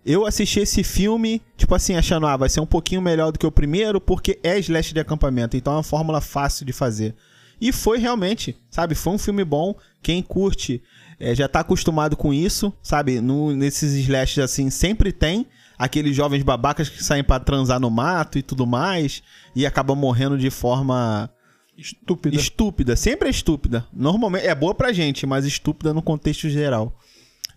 Eu 0.09 0.24
assisti 0.24 0.61
esse 0.61 0.84
filme, 0.84 1.42
tipo 1.57 1.74
assim, 1.74 1.96
achando, 1.96 2.28
ah, 2.28 2.36
vai 2.36 2.48
ser 2.48 2.61
um 2.61 2.66
pouquinho 2.66 3.02
melhor 3.02 3.32
do 3.32 3.38
que 3.40 3.46
o 3.46 3.50
primeiro, 3.50 4.00
porque 4.00 4.38
é 4.40 4.57
slash 4.61 4.94
de 4.94 5.00
acampamento. 5.00 5.57
Então 5.57 5.72
é 5.72 5.76
uma 5.76 5.82
fórmula 5.82 6.20
fácil 6.20 6.64
de 6.64 6.72
fazer. 6.72 7.12
E 7.61 7.72
foi 7.72 7.98
realmente, 7.98 8.57
sabe? 8.70 8.94
Foi 8.94 9.14
um 9.14 9.18
filme 9.18 9.44
bom. 9.44 9.74
Quem 10.00 10.22
curte 10.22 10.80
é, 11.18 11.34
já 11.34 11.48
tá 11.48 11.59
acostumado 11.59 12.16
com 12.16 12.32
isso, 12.32 12.72
sabe? 12.80 13.20
No, 13.20 13.52
nesses 13.52 13.94
slashes 13.94 14.38
assim, 14.38 14.70
sempre 14.70 15.11
tem 15.11 15.44
aqueles 15.76 16.14
jovens 16.14 16.44
babacas 16.44 16.88
que 16.88 17.02
saem 17.02 17.24
pra 17.24 17.40
transar 17.40 17.80
no 17.80 17.90
mato 17.90 18.38
e 18.38 18.42
tudo 18.42 18.64
mais 18.64 19.24
e 19.57 19.66
acabam 19.66 19.98
morrendo 19.98 20.38
de 20.38 20.50
forma 20.50 21.28
Estúpida. 21.76 22.36
estúpida. 22.36 22.96
Sempre 22.96 23.28
é 23.28 23.30
estúpida. 23.30 23.86
Normalmente 23.92 24.46
é 24.46 24.54
boa 24.54 24.74
pra 24.74 24.92
gente, 24.92 25.26
mas 25.26 25.44
estúpida 25.44 25.92
no 25.92 26.00
contexto 26.00 26.48
geral. 26.48 26.96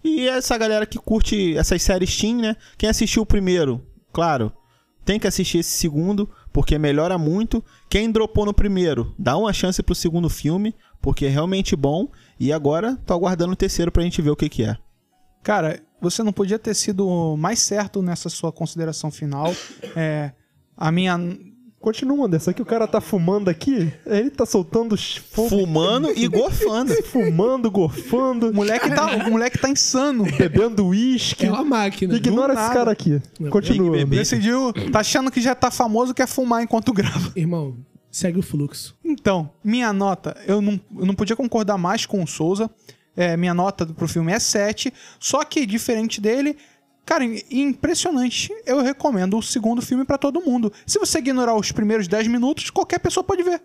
E 0.04 0.28
essa 0.28 0.58
galera 0.58 0.86
que 0.86 0.97
curte 0.97 1.58
essas 1.58 1.82
séries 1.82 2.16
teen, 2.18 2.36
né? 2.36 2.56
Quem 2.78 2.89
assistiu 2.89 3.24
o 3.24 3.26
primeiro, 3.26 3.86
claro, 4.14 4.52
tem 5.04 5.20
que 5.20 5.28
assistir 5.28 5.58
esse 5.58 5.72
segundo, 5.72 6.30
porque 6.54 6.78
melhora 6.78 7.18
muito. 7.18 7.64
Quem 7.89 8.12
dropou 8.12 8.45
no 8.45 8.54
primeiro, 8.54 9.14
dá 9.18 9.36
uma 9.36 9.52
chance 9.52 9.82
pro 9.82 9.95
segundo 9.95 10.30
filme, 10.30 10.76
porque 11.02 11.26
é 11.26 11.30
realmente 11.30 11.76
bom. 11.76 12.08
E 12.39 12.54
agora 12.54 12.95
tô 13.06 13.14
aguardando 13.14 13.54
o 13.54 13.56
terceiro 13.56 13.91
pra 13.91 14.04
gente 14.04 14.22
ver 14.22 14.30
o 14.30 14.36
que 14.36 14.47
que 14.47 14.64
é. 14.64 14.78
Cara, 15.41 15.82
você 16.02 16.22
não 16.24 16.32
podia 16.32 16.60
ter 16.60 16.74
sido 16.74 17.36
mais 17.38 17.60
certo 17.60 18.02
nessa 18.02 18.30
sua 18.30 18.52
consideração 18.52 19.12
final. 19.12 19.54
É, 19.95 20.32
a 20.78 20.91
minha. 20.91 21.18
Continua, 21.80 22.26
Anderson, 22.26 22.52
que 22.52 22.62
o 22.62 22.66
cara 22.66 22.86
tá 22.86 23.00
fumando 23.00 23.48
aqui, 23.50 23.92
ele 24.06 24.30
tá 24.30 24.46
soltando 24.46 24.98
fogo, 24.98 25.48
Fumando 25.50 26.12
e 26.14 26.28
gorfando. 26.30 26.94
fumando, 27.04 27.72
gorfando, 27.72 28.50
O 28.50 28.54
moleque 28.54 28.90
tá, 28.94 29.06
o 29.28 29.32
moleque 29.32 29.58
tá 29.58 29.70
insano. 29.70 30.26
bebendo 30.38 30.88
uísque. 30.88 31.46
É 31.46 31.52
uma 31.52 31.64
máquina. 31.64 32.14
Ignora 32.16 32.52
esse 32.54 32.62
nada. 32.62 32.74
cara 32.74 32.92
aqui. 32.92 33.22
Continua. 33.50 34.04
Decidiu. 34.06 34.74
Tá 34.92 35.00
achando 35.00 35.32
que 35.32 35.40
já 35.40 35.56
tá 35.56 35.72
famoso 35.72 36.14
quer 36.14 36.28
fumar 36.28 36.62
enquanto 36.62 36.92
grava. 36.92 37.32
Irmão, 37.34 37.78
segue 38.12 38.40
o 38.40 38.44
fluxo. 38.44 38.94
Então, 39.04 39.50
minha 39.64 39.94
nota, 39.94 40.36
eu 40.46 40.62
não, 40.62 40.80
eu 40.98 41.06
não 41.06 41.16
podia 41.16 41.36
concordar 41.36 41.78
mais 41.78 42.06
com 42.06 42.22
o 42.22 42.28
Souza. 42.28 42.70
É, 43.16 43.36
minha 43.36 43.54
nota 43.54 43.86
pro 43.86 44.08
filme 44.08 44.32
é 44.34 44.40
7. 44.40 44.94
Só 45.20 45.44
que, 45.46 45.66
diferente 45.66 46.20
dele, 46.22 46.58
cara, 47.10 47.24
impressionante. 47.49 48.53
Eu 48.68 48.84
recomendo 48.84 49.36
o 49.36 49.41
segundo 49.41 49.82
filme 49.82 50.05
pra 50.05 50.16
todo 50.16 50.39
mundo. 50.39 50.72
Se 50.86 50.99
você 50.99 51.18
ignorar 51.18 51.55
os 51.55 51.72
primeiros 51.72 52.07
10 52.07 52.28
minutos, 52.28 52.70
qualquer 52.70 52.99
pessoa 52.99 53.24
pode 53.24 53.41
ver. 53.41 53.60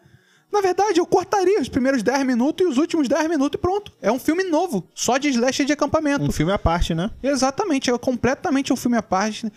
Na 0.51 0.63
verdade, 0.63 0.99
eu 0.99 1.05
cortaria 1.05 1.61
os 1.61 1.69
primeiros 1.69 2.03
10 2.03 2.25
minutos 2.25 2.67
e 2.67 2.71
os 2.71 2.79
últimos 2.79 3.07
10 3.07 3.29
minutos 3.29 3.59
e 3.59 3.61
pronto. 3.61 3.93
É 4.01 4.11
um 4.11 4.19
filme 4.19 4.45
novo, 4.45 4.89
só 4.95 5.19
de 5.19 5.29
slasher 5.29 5.67
de 5.67 5.75
acampamento. 5.75 6.25
Um 6.25 6.33
filme 6.33 6.53
à 6.53 6.59
parte, 6.59 6.95
né? 6.95 7.11
Exatamente, 7.23 7.91
é 7.91 7.99
completamente 7.99 8.73
um 8.73 8.77
filme 8.77 8.97
à 8.97 9.03
parte. 9.03 9.53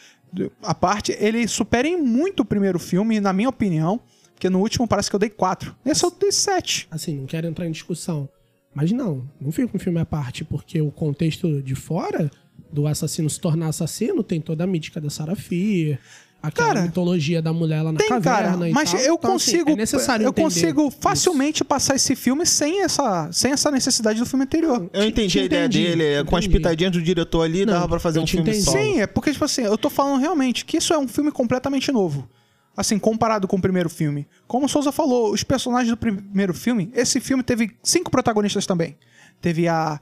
A 0.61 0.75
parte, 0.75 1.15
ele 1.17 1.47
supera 1.47 1.87
em 1.87 1.95
muito 1.95 2.41
o 2.41 2.45
primeiro 2.45 2.77
filme, 2.79 3.21
na 3.21 3.31
minha 3.31 3.47
opinião. 3.47 4.01
Porque 4.33 4.49
no 4.49 4.59
último 4.59 4.85
parece 4.85 5.09
que 5.09 5.15
eu 5.15 5.19
dei 5.19 5.29
4. 5.29 5.73
Nesse 5.85 6.03
eu 6.03 6.11
dei 6.11 6.31
7. 6.31 6.89
Assim, 6.91 7.15
não 7.15 7.25
quero 7.25 7.47
entrar 7.47 7.65
em 7.65 7.71
discussão. 7.71 8.27
Mas 8.75 8.91
não, 8.91 9.27
não 9.39 9.51
fica 9.51 9.75
um 9.75 9.79
filme 9.79 9.99
à 9.99 10.05
parte, 10.05 10.43
porque 10.43 10.81
o 10.81 10.91
contexto 10.91 11.61
de 11.61 11.73
fora 11.73 12.29
do 12.71 12.87
assassino 12.87 13.29
se 13.29 13.39
tornar 13.39 13.67
assassino 13.67 14.23
tem 14.23 14.39
toda 14.41 14.63
a 14.63 14.67
mítica 14.67 14.99
da 15.01 15.09
Sarah 15.09 15.35
Fia. 15.35 15.99
aquela 16.41 16.67
Cara, 16.69 16.81
mitologia 16.83 17.41
da 17.41 17.51
mulher 17.51 17.81
lá 17.81 17.91
na 17.91 17.97
Tem, 17.97 18.07
caverna 18.09 18.51
cara, 18.53 18.69
e 18.69 18.71
mas 18.71 18.91
tal. 18.91 18.99
eu 19.01 19.15
Então, 19.15 19.35
assim, 19.35 19.51
consigo, 19.51 19.71
é 19.71 19.75
necessário 19.75 20.25
eu 20.25 20.31
consigo 20.33 20.87
isso. 20.87 20.97
facilmente 21.01 21.63
passar 21.63 21.95
esse 21.95 22.15
filme 22.15 22.45
sem 22.45 22.83
essa, 22.83 23.29
sem 23.31 23.51
essa 23.51 23.71
necessidade 23.71 24.19
do 24.19 24.25
filme 24.25 24.45
anterior. 24.45 24.89
Eu 24.93 25.03
entendi 25.05 25.29
te 25.33 25.39
a 25.39 25.43
ideia 25.45 25.65
entendi, 25.65 25.83
dele, 25.87 26.03
é, 26.05 26.23
com 26.23 26.35
as 26.37 26.45
pitadinhas 26.47 26.91
do 26.93 27.01
diretor 27.01 27.41
ali, 27.41 27.65
Não, 27.65 27.73
dava 27.73 27.87
pra 27.87 27.99
fazer 27.99 28.19
um 28.19 28.25
te 28.25 28.31
filme 28.35 28.49
entendi. 28.51 28.63
solo. 28.63 28.77
Sim, 28.77 29.01
é 29.01 29.07
porque, 29.07 29.31
tipo 29.31 29.43
assim, 29.43 29.61
eu 29.63 29.77
tô 29.77 29.89
falando 29.89 30.19
realmente 30.21 30.63
que 30.63 30.77
isso 30.77 30.93
é 30.93 30.97
um 30.97 31.07
filme 31.07 31.31
completamente 31.31 31.91
novo. 31.91 32.29
Assim, 32.75 32.99
comparado 32.99 33.47
com 33.47 33.57
o 33.57 33.61
primeiro 33.61 33.89
filme. 33.89 34.27
Como 34.47 34.67
o 34.67 34.69
Souza 34.69 34.91
falou, 34.91 35.33
os 35.33 35.41
personagens 35.43 35.89
do 35.89 35.97
primeiro 35.97 36.53
filme, 36.53 36.91
esse 36.93 37.19
filme 37.19 37.41
teve 37.41 37.71
cinco 37.81 38.11
protagonistas 38.11 38.67
também. 38.67 38.95
Teve 39.41 39.67
a. 39.67 39.99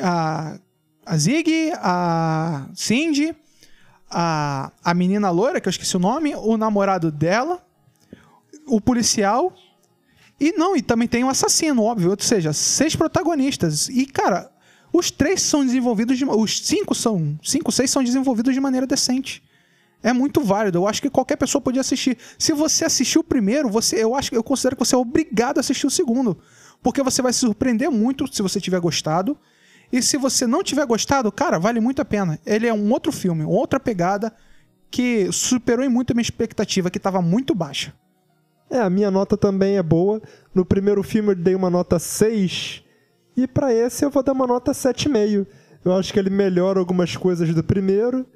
a, 0.00 0.56
a 1.04 1.16
Zig, 1.16 1.72
a 1.76 2.66
Cindy, 2.74 3.34
a, 4.10 4.70
a 4.84 4.94
menina 4.94 5.30
loira, 5.30 5.60
que 5.60 5.68
eu 5.68 5.70
esqueci 5.70 5.96
o 5.96 6.00
nome, 6.00 6.34
o 6.34 6.56
namorado 6.56 7.10
dela, 7.10 7.64
o 8.66 8.80
policial. 8.80 9.52
E 10.38 10.52
não, 10.52 10.76
e 10.76 10.82
também 10.82 11.08
tem 11.08 11.24
o 11.24 11.28
assassino, 11.28 11.82
óbvio. 11.82 12.10
Ou 12.10 12.16
seja, 12.18 12.52
seis 12.52 12.96
protagonistas. 12.96 13.88
E, 13.88 14.06
cara, 14.06 14.50
os 14.92 15.10
três 15.10 15.40
são 15.40 15.64
desenvolvidos 15.64 16.18
de. 16.18 16.24
Os 16.24 16.60
cinco 16.60 16.94
são. 16.94 17.38
Cinco, 17.42 17.72
seis 17.72 17.90
são 17.90 18.02
desenvolvidos 18.02 18.52
de 18.52 18.60
maneira 18.60 18.86
decente. 18.86 19.42
É 20.02 20.12
muito 20.12 20.40
válido. 20.40 20.78
Eu 20.78 20.88
acho 20.88 21.00
que 21.00 21.08
qualquer 21.08 21.36
pessoa 21.36 21.62
podia 21.62 21.80
assistir. 21.80 22.18
Se 22.36 22.52
você 22.52 22.84
assistiu 22.84 23.20
o 23.20 23.24
primeiro, 23.24 23.68
você, 23.68 24.02
eu 24.02 24.14
acho 24.14 24.30
que 24.30 24.36
eu 24.36 24.42
considero 24.42 24.74
que 24.74 24.84
você 24.84 24.94
é 24.96 24.98
obrigado 24.98 25.58
a 25.58 25.60
assistir 25.60 25.86
o 25.86 25.90
segundo. 25.90 26.36
Porque 26.82 27.02
você 27.02 27.22
vai 27.22 27.32
se 27.32 27.38
surpreender 27.38 27.88
muito 27.88 28.26
se 28.34 28.42
você 28.42 28.60
tiver 28.60 28.80
gostado. 28.80 29.38
E 29.92 30.00
se 30.00 30.16
você 30.16 30.46
não 30.46 30.62
tiver 30.62 30.86
gostado, 30.86 31.30
cara, 31.30 31.58
vale 31.58 31.78
muito 31.78 32.00
a 32.00 32.04
pena. 32.04 32.38
Ele 32.46 32.66
é 32.66 32.72
um 32.72 32.90
outro 32.90 33.12
filme, 33.12 33.44
outra 33.44 33.78
pegada 33.78 34.32
que 34.90 35.30
superou 35.30 35.84
em 35.84 35.88
muito 35.88 36.12
a 36.12 36.14
minha 36.14 36.22
expectativa, 36.22 36.90
que 36.90 36.98
estava 36.98 37.20
muito 37.20 37.54
baixa. 37.54 37.94
É, 38.70 38.80
a 38.80 38.88
minha 38.88 39.10
nota 39.10 39.36
também 39.36 39.76
é 39.76 39.82
boa. 39.82 40.20
No 40.54 40.64
primeiro 40.64 41.02
filme 41.02 41.30
eu 41.32 41.34
dei 41.34 41.54
uma 41.54 41.68
nota 41.68 41.98
6. 41.98 42.82
E 43.36 43.46
pra 43.46 43.72
esse 43.72 44.02
eu 44.02 44.10
vou 44.10 44.22
dar 44.22 44.32
uma 44.32 44.46
nota 44.46 44.72
7,5. 44.72 45.46
Eu 45.84 45.92
acho 45.94 46.12
que 46.12 46.18
ele 46.18 46.30
melhora 46.30 46.78
algumas 46.78 47.14
coisas 47.16 47.54
do 47.54 47.62
primeiro. 47.62 48.26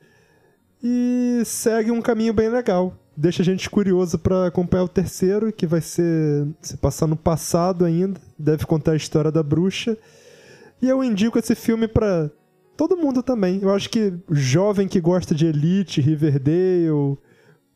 E 0.83 1.43
segue 1.45 1.91
um 1.91 2.03
caminho 2.03 2.35
bem 2.35 2.51
legal. 2.51 2.95
Deixa 3.17 3.41
a 3.41 3.45
gente 3.45 3.69
curioso 3.71 4.19
pra 4.19 4.47
acompanhar 4.47 4.85
o 4.85 4.89
terceiro, 4.89 5.51
que 5.51 5.67
vai 5.67 5.81
ser 5.81 6.47
se 6.61 6.77
passar 6.77 7.07
no 7.07 7.17
passado 7.17 7.87
ainda. 7.87 8.21
Deve 8.39 8.67
contar 8.67 8.93
a 8.93 8.97
história 8.97 9.33
da 9.33 9.43
bruxa. 9.43 9.97
E 10.81 10.89
eu 10.89 11.03
indico 11.03 11.39
esse 11.39 11.55
filme 11.55 11.89
pra 11.89 12.31
todo 12.77 12.97
mundo 12.97 13.23
também. 13.23 13.61
Eu 13.63 13.75
acho 13.75 13.89
que 13.89 14.13
o 14.29 14.35
jovem 14.35 14.87
que 14.87 15.01
gosta 15.01 15.35
de 15.35 15.47
Elite, 15.47 16.01
Riverdale, 16.01 17.17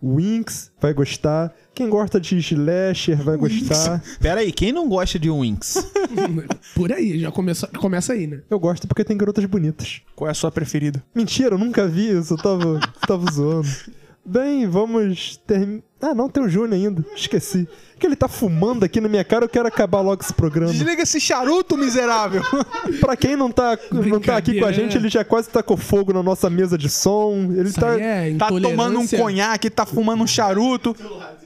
Winx 0.03 0.73
vai 0.81 0.93
gostar. 0.95 1.55
Quem 1.75 1.89
gosta 1.89 2.21
de 2.21 2.37
slasher 2.39 3.23
vai 3.23 3.37
gostar. 3.37 4.03
Pera 4.21 4.41
aí, 4.41 4.53
quem 4.53 4.73
não 4.73 4.89
gosta 4.89 5.19
de 5.19 5.31
Winx? 5.31 5.87
Por 6.75 6.93
aí, 6.93 7.19
já 7.19 7.31
começa, 7.31 7.67
começa 7.67 8.13
aí, 8.13 8.27
né? 8.27 8.43
Eu 8.49 8.59
gosto 8.59 8.89
porque 8.89 9.05
tem 9.05 9.17
garotas 9.17 9.45
bonitas. 9.45 10.03
Qual 10.15 10.29
é 10.29 10.31
a 10.31 10.35
sua 10.35 10.51
preferida? 10.51 11.03
Mentira, 11.15 11.55
eu 11.55 11.59
nunca 11.59 11.87
vi 11.87 12.19
isso, 12.19 12.35
eu 12.35 12.39
tava, 12.39 12.81
tava 13.07 13.31
zoando. 13.31 13.69
Bem, 14.31 14.65
vamos 14.65 15.39
terminar. 15.45 15.83
Ah, 16.01 16.15
não, 16.15 16.29
tem 16.29 16.41
o 16.41 16.49
Júnior 16.49 16.75
ainda. 16.75 17.05
Esqueci. 17.17 17.69
Que 17.99 18.07
ele 18.07 18.15
tá 18.15 18.29
fumando 18.29 18.85
aqui 18.85 19.01
na 19.01 19.09
minha 19.09 19.25
cara, 19.25 19.45
eu 19.45 19.49
quero 19.49 19.67
acabar 19.67 20.01
logo 20.01 20.23
esse 20.23 20.33
programa. 20.33 20.73
Desliga 20.73 21.03
esse 21.03 21.21
charuto, 21.21 21.77
miserável! 21.77 22.41
Pra 23.01 23.17
quem 23.17 23.35
não 23.35 23.51
tá, 23.51 23.77
não 23.91 24.21
tá 24.21 24.37
aqui 24.37 24.61
com 24.61 24.65
a 24.65 24.71
gente, 24.71 24.95
né? 24.95 25.01
ele 25.03 25.09
já 25.09 25.25
quase 25.25 25.51
tacou 25.51 25.77
fogo 25.77 26.13
na 26.13 26.23
nossa 26.23 26.49
mesa 26.49 26.79
de 26.79 26.89
som. 26.89 27.51
Ele 27.51 27.69
Isso 27.71 27.81
tá. 27.81 28.01
é 28.01 28.33
tá 28.37 28.47
tomando 28.47 29.01
um 29.01 29.07
conhaque, 29.09 29.69
tá 29.69 29.85
fumando 29.85 30.23
um 30.23 30.27
charuto, 30.29 30.95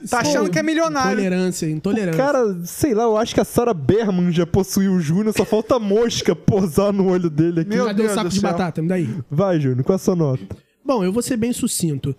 tá 0.07 0.19
achando 0.19 0.51
que 0.51 0.59
é 0.59 0.63
milionário. 0.63 1.13
Intolerância, 1.19 1.67
intolerância. 1.67 2.23
Cara, 2.23 2.55
sei 2.65 2.93
lá, 2.93 3.03
eu 3.05 3.17
acho 3.17 3.33
que 3.33 3.41
a 3.41 3.45
Sarah 3.45 3.73
Berman 3.73 4.31
já 4.31 4.45
possuiu 4.45 4.93
o 4.93 4.99
Júnior, 5.01 5.33
só 5.35 5.43
falta 5.43 5.79
mosca 5.79 6.35
posar 6.35 6.93
no 6.93 7.09
olho 7.09 7.31
dele 7.31 7.61
aqui. 7.61 7.71
Meu 7.71 7.87
Cadê 7.87 8.03
Deus 8.03 8.11
o 8.11 8.15
saco 8.15 8.29
do 8.29 8.35
de 8.35 8.41
batata? 8.41 8.81
Me 8.81 8.87
daí. 8.87 9.09
Vai, 9.29 9.59
Júnior, 9.59 9.83
qual 9.83 9.95
é 9.95 9.97
a 9.97 9.99
sua 9.99 10.15
nota? 10.15 10.55
Bom, 10.85 11.03
eu 11.03 11.11
vou 11.11 11.23
ser 11.23 11.35
bem 11.35 11.51
sucinto. 11.51 12.15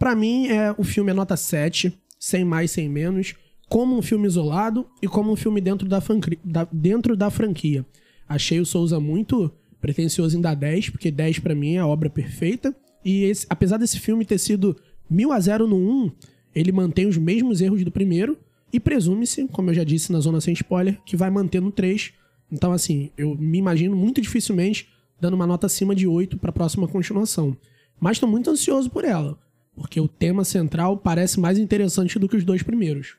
Pra 0.00 0.16
mim, 0.16 0.48
é, 0.48 0.74
o 0.78 0.82
filme 0.82 1.10
é 1.10 1.14
nota 1.14 1.36
7, 1.36 1.92
sem 2.18 2.42
mais, 2.42 2.70
sem 2.70 2.88
menos, 2.88 3.34
como 3.68 3.96
um 3.98 4.00
filme 4.00 4.26
isolado 4.26 4.86
e 5.02 5.06
como 5.06 5.30
um 5.30 5.36
filme 5.36 5.60
dentro 5.60 5.86
da, 5.86 6.00
francri- 6.00 6.38
da- 6.42 6.66
dentro 6.72 7.14
da 7.14 7.28
franquia. 7.30 7.84
Achei 8.26 8.58
o 8.58 8.64
Souza 8.64 8.98
muito 8.98 9.52
pretencioso 9.78 10.38
em 10.38 10.40
dar 10.40 10.54
10, 10.54 10.88
porque 10.88 11.10
10 11.10 11.38
pra 11.40 11.54
mim 11.54 11.74
é 11.74 11.80
a 11.80 11.86
obra 11.86 12.08
perfeita. 12.08 12.74
E 13.04 13.24
esse- 13.24 13.46
apesar 13.50 13.76
desse 13.76 14.00
filme 14.00 14.24
ter 14.24 14.38
sido 14.38 14.74
mil 15.08 15.32
a 15.32 15.38
0 15.38 15.68
no 15.68 15.76
1, 15.76 16.10
ele 16.54 16.72
mantém 16.72 17.06
os 17.06 17.18
mesmos 17.18 17.60
erros 17.60 17.84
do 17.84 17.90
primeiro 17.92 18.38
e 18.72 18.80
presume-se, 18.80 19.46
como 19.48 19.68
eu 19.68 19.74
já 19.74 19.84
disse 19.84 20.10
na 20.12 20.20
zona 20.20 20.40
sem 20.40 20.54
spoiler, 20.54 20.98
que 21.04 21.14
vai 21.14 21.28
manter 21.30 21.60
no 21.60 21.70
3. 21.70 22.12
Então, 22.50 22.72
assim, 22.72 23.10
eu 23.18 23.34
me 23.36 23.58
imagino 23.58 23.94
muito 23.94 24.18
dificilmente 24.22 24.88
dando 25.20 25.34
uma 25.34 25.46
nota 25.46 25.66
acima 25.66 25.94
de 25.94 26.06
8 26.06 26.38
pra 26.38 26.50
próxima 26.52 26.88
continuação. 26.88 27.54
Mas 28.00 28.18
tô 28.18 28.26
muito 28.26 28.48
ansioso 28.48 28.88
por 28.90 29.04
ela, 29.04 29.38
porque 29.80 29.98
o 29.98 30.06
tema 30.06 30.44
central 30.44 30.98
parece 30.98 31.40
mais 31.40 31.58
interessante 31.58 32.18
do 32.18 32.28
que 32.28 32.36
os 32.36 32.44
dois 32.44 32.62
primeiros. 32.62 33.16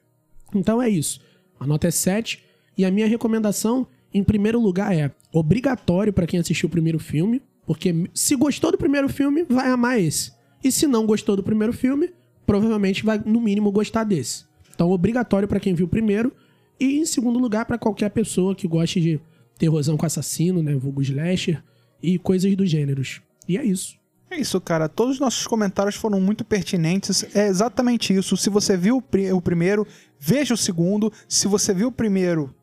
Então 0.53 0.79
é 0.79 0.87
isso. 0.87 1.19
A 1.59 1.65
nota 1.65 1.87
é 1.87 1.91
7 1.91 2.43
e 2.77 2.85
a 2.85 2.91
minha 2.91 3.07
recomendação, 3.07 3.87
em 4.13 4.23
primeiro 4.23 4.59
lugar, 4.59 4.95
é 4.95 5.09
obrigatório 5.33 6.13
pra 6.13 6.27
quem 6.27 6.39
assistiu 6.39 6.67
o 6.67 6.71
primeiro 6.71 6.99
filme, 6.99 7.41
porque 7.65 8.07
se 8.13 8.35
gostou 8.35 8.71
do 8.71 8.77
primeiro 8.77 9.09
filme, 9.09 9.43
vai 9.49 9.71
amar 9.71 9.99
esse. 9.99 10.33
E 10.63 10.71
se 10.71 10.85
não 10.85 11.07
gostou 11.07 11.35
do 11.35 11.41
primeiro 11.41 11.73
filme, 11.73 12.11
provavelmente 12.45 13.03
vai 13.03 13.19
no 13.25 13.41
mínimo 13.41 13.71
gostar 13.71 14.03
desse. 14.03 14.45
Então 14.71 14.91
obrigatório 14.91 15.47
pra 15.47 15.59
quem 15.59 15.73
viu 15.73 15.87
o 15.87 15.89
primeiro 15.89 16.31
e 16.79 16.99
em 16.99 17.05
segundo 17.07 17.39
lugar 17.39 17.65
pra 17.65 17.79
qualquer 17.79 18.11
pessoa 18.11 18.53
que 18.53 18.67
goste 18.67 19.01
de 19.01 19.19
terrorzão 19.57 19.97
com 19.97 20.05
assassino, 20.05 20.61
né, 20.61 20.75
vulgo 20.75 21.01
slasher 21.01 21.63
e 22.03 22.19
coisas 22.19 22.55
do 22.55 22.67
gêneros. 22.67 23.19
E 23.49 23.57
é 23.57 23.65
isso. 23.65 23.99
É 24.31 24.39
isso, 24.39 24.61
cara. 24.61 24.87
Todos 24.87 25.15
os 25.15 25.19
nossos 25.19 25.45
comentários 25.45 25.95
foram 25.95 26.19
muito 26.21 26.45
pertinentes. 26.45 27.25
É 27.35 27.47
exatamente 27.47 28.13
isso. 28.13 28.37
Se 28.37 28.49
você 28.49 28.77
viu 28.77 28.97
o, 28.97 29.01
pri- 29.01 29.31
o 29.33 29.41
primeiro, 29.41 29.85
veja 30.17 30.53
o 30.53 30.57
segundo. 30.57 31.11
Se 31.27 31.47
você 31.49 31.73
viu 31.73 31.89
o 31.89 31.91
primeiro, 31.91 32.55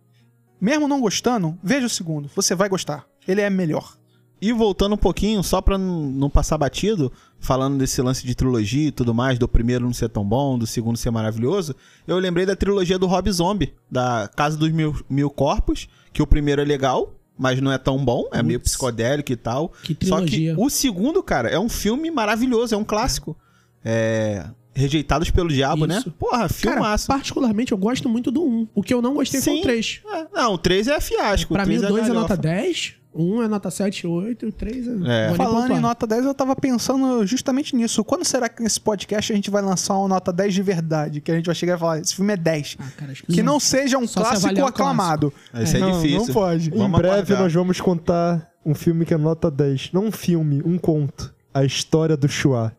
mesmo 0.59 0.89
não 0.89 0.99
gostando, 1.01 1.59
veja 1.63 1.87
o 1.87 1.91
segundo. 1.91 2.31
Você 2.35 2.55
vai 2.55 2.71
gostar. 2.71 3.05
Ele 3.27 3.43
é 3.43 3.51
melhor. 3.51 3.97
E 4.41 4.53
voltando 4.53 4.95
um 4.95 4.99
pouquinho, 4.99 5.43
só 5.43 5.61
pra 5.61 5.77
não 5.77 6.31
passar 6.31 6.57
batido, 6.57 7.13
falando 7.41 7.77
desse 7.77 8.01
lance 8.01 8.25
de 8.25 8.37
trilogia 8.37 8.87
e 8.89 8.93
tudo 8.93 9.13
mais, 9.13 9.37
do 9.37 9.49
primeiro 9.49 9.85
não 9.85 9.93
ser 9.93 10.09
tão 10.09 10.25
bom, 10.25 10.57
do 10.57 10.65
segundo 10.65 10.97
ser 10.97 11.11
maravilhoso, 11.11 11.75
eu 12.07 12.17
lembrei 12.21 12.47
da 12.47 12.55
trilogia 12.55 12.97
do 13.01 13.09
Rob 13.09 13.29
Zombie, 13.33 13.75
da 13.91 14.31
Casa 14.37 14.57
dos 14.57 14.71
Mil, 14.71 14.95
Mil 15.11 15.29
Corpos, 15.29 15.89
que 16.13 16.23
o 16.23 16.27
primeiro 16.27 16.63
é 16.63 16.65
legal, 16.65 17.13
mas 17.39 17.61
não 17.61 17.71
é 17.73 17.79
tão 17.79 18.05
bom, 18.05 18.29
é 18.33 18.43
meio 18.43 18.59
Putz. 18.59 18.73
psicodélico 18.73 19.33
e 19.33 19.37
tal. 19.37 19.69
Que 19.83 19.97
Só 20.07 20.21
que 20.21 20.27
trilogia. 20.27 20.55
o 20.59 20.69
segundo, 20.69 21.23
cara, 21.23 21.49
é 21.49 21.59
um 21.59 21.69
filme 21.69 22.11
maravilhoso, 22.11 22.75
é 22.75 22.79
um 22.79 22.85
clássico. 22.85 23.37
É. 23.85 24.45
Rejeitados 24.75 25.31
pelo 25.31 25.49
Diabo, 25.49 25.87
né? 25.87 25.99
Isso. 25.99 26.11
Porra, 26.13 26.39
Cara, 26.39 26.49
filmaço. 26.49 27.07
particularmente 27.09 27.73
eu 27.73 27.79
gosto 27.79 28.09
muito 28.09 28.31
do 28.31 28.45
1. 28.45 28.69
O 28.75 28.83
que 28.83 28.95
eu 28.95 29.03
não 29.03 29.15
gostei 29.15 29.41
foi 29.41 29.55
Sim. 29.55 29.59
o 29.61 29.63
3. 29.63 30.01
É, 30.07 30.27
não, 30.33 30.53
o 30.55 30.59
3 30.59 30.87
é 30.89 31.01
fiasco. 31.01 31.53
Pra 31.53 31.67
mim, 31.67 31.79
o 31.79 31.81
2 31.81 31.93
é 32.05 32.09
galhofa. 32.09 32.15
nota 32.15 32.37
10, 32.37 32.95
1 33.19 33.43
é 33.43 33.49
nota 33.49 33.71
7, 33.71 34.07
8, 34.07 34.45
e 34.45 34.49
o 34.49 34.53
3 34.53 34.87
é. 34.87 35.31
É. 35.31 35.35
Falando 35.35 35.73
em 35.73 35.81
nota 35.81 36.07
10, 36.07 36.25
eu 36.25 36.35
tava 36.35 36.55
pensando 36.55 37.27
justamente 37.27 37.75
nisso. 37.75 38.05
Quando 38.05 38.25
será 38.25 38.49
que 38.49 38.63
nesse 38.63 38.81
podcast 38.81 39.33
a 39.33 39.37
gente 39.37 39.51
vai 39.51 39.61
lançar 39.61 39.99
uma 39.99 40.09
nota 40.09 40.33
10 40.33 40.55
de 40.55 40.63
verdade? 40.63 41.21
Que 41.21 41.33
a 41.33 41.35
gente 41.35 41.47
vai 41.47 41.55
chegar 41.55 41.77
e 41.77 41.79
falar, 41.81 41.99
esse 41.99 42.15
filme 42.15 42.33
é 42.33 42.37
10. 42.37 42.77
Ah, 42.79 42.85
cara, 42.97 43.13
acho 43.13 43.25
Que 43.27 43.43
não 43.43 43.59
seja 43.59 43.99
um 43.99 44.07
clássico 44.07 44.47
avaliar 44.47 44.67
o 44.67 44.69
aclamado. 44.69 45.33
Isso 45.61 45.77
é, 45.77 45.81
não, 45.81 45.93
difícil. 45.93 46.19
Não 46.19 46.27
pode. 46.27 46.71
Vamos 46.71 46.87
em 46.87 46.93
breve 46.93 47.15
aguardar. 47.15 47.41
nós 47.41 47.53
vamos 47.53 47.81
contar 47.81 48.49
um 48.65 48.75
filme 48.75 49.05
que 49.05 49.13
é 49.13 49.19
nota 49.19 49.51
10. 49.51 49.91
Não 49.93 50.07
um 50.07 50.13
filme, 50.13 50.63
um 50.65 50.79
conto. 50.79 51.35
A 51.53 51.65
história 51.65 52.17
do 52.17 52.29
Chua. 52.29 52.73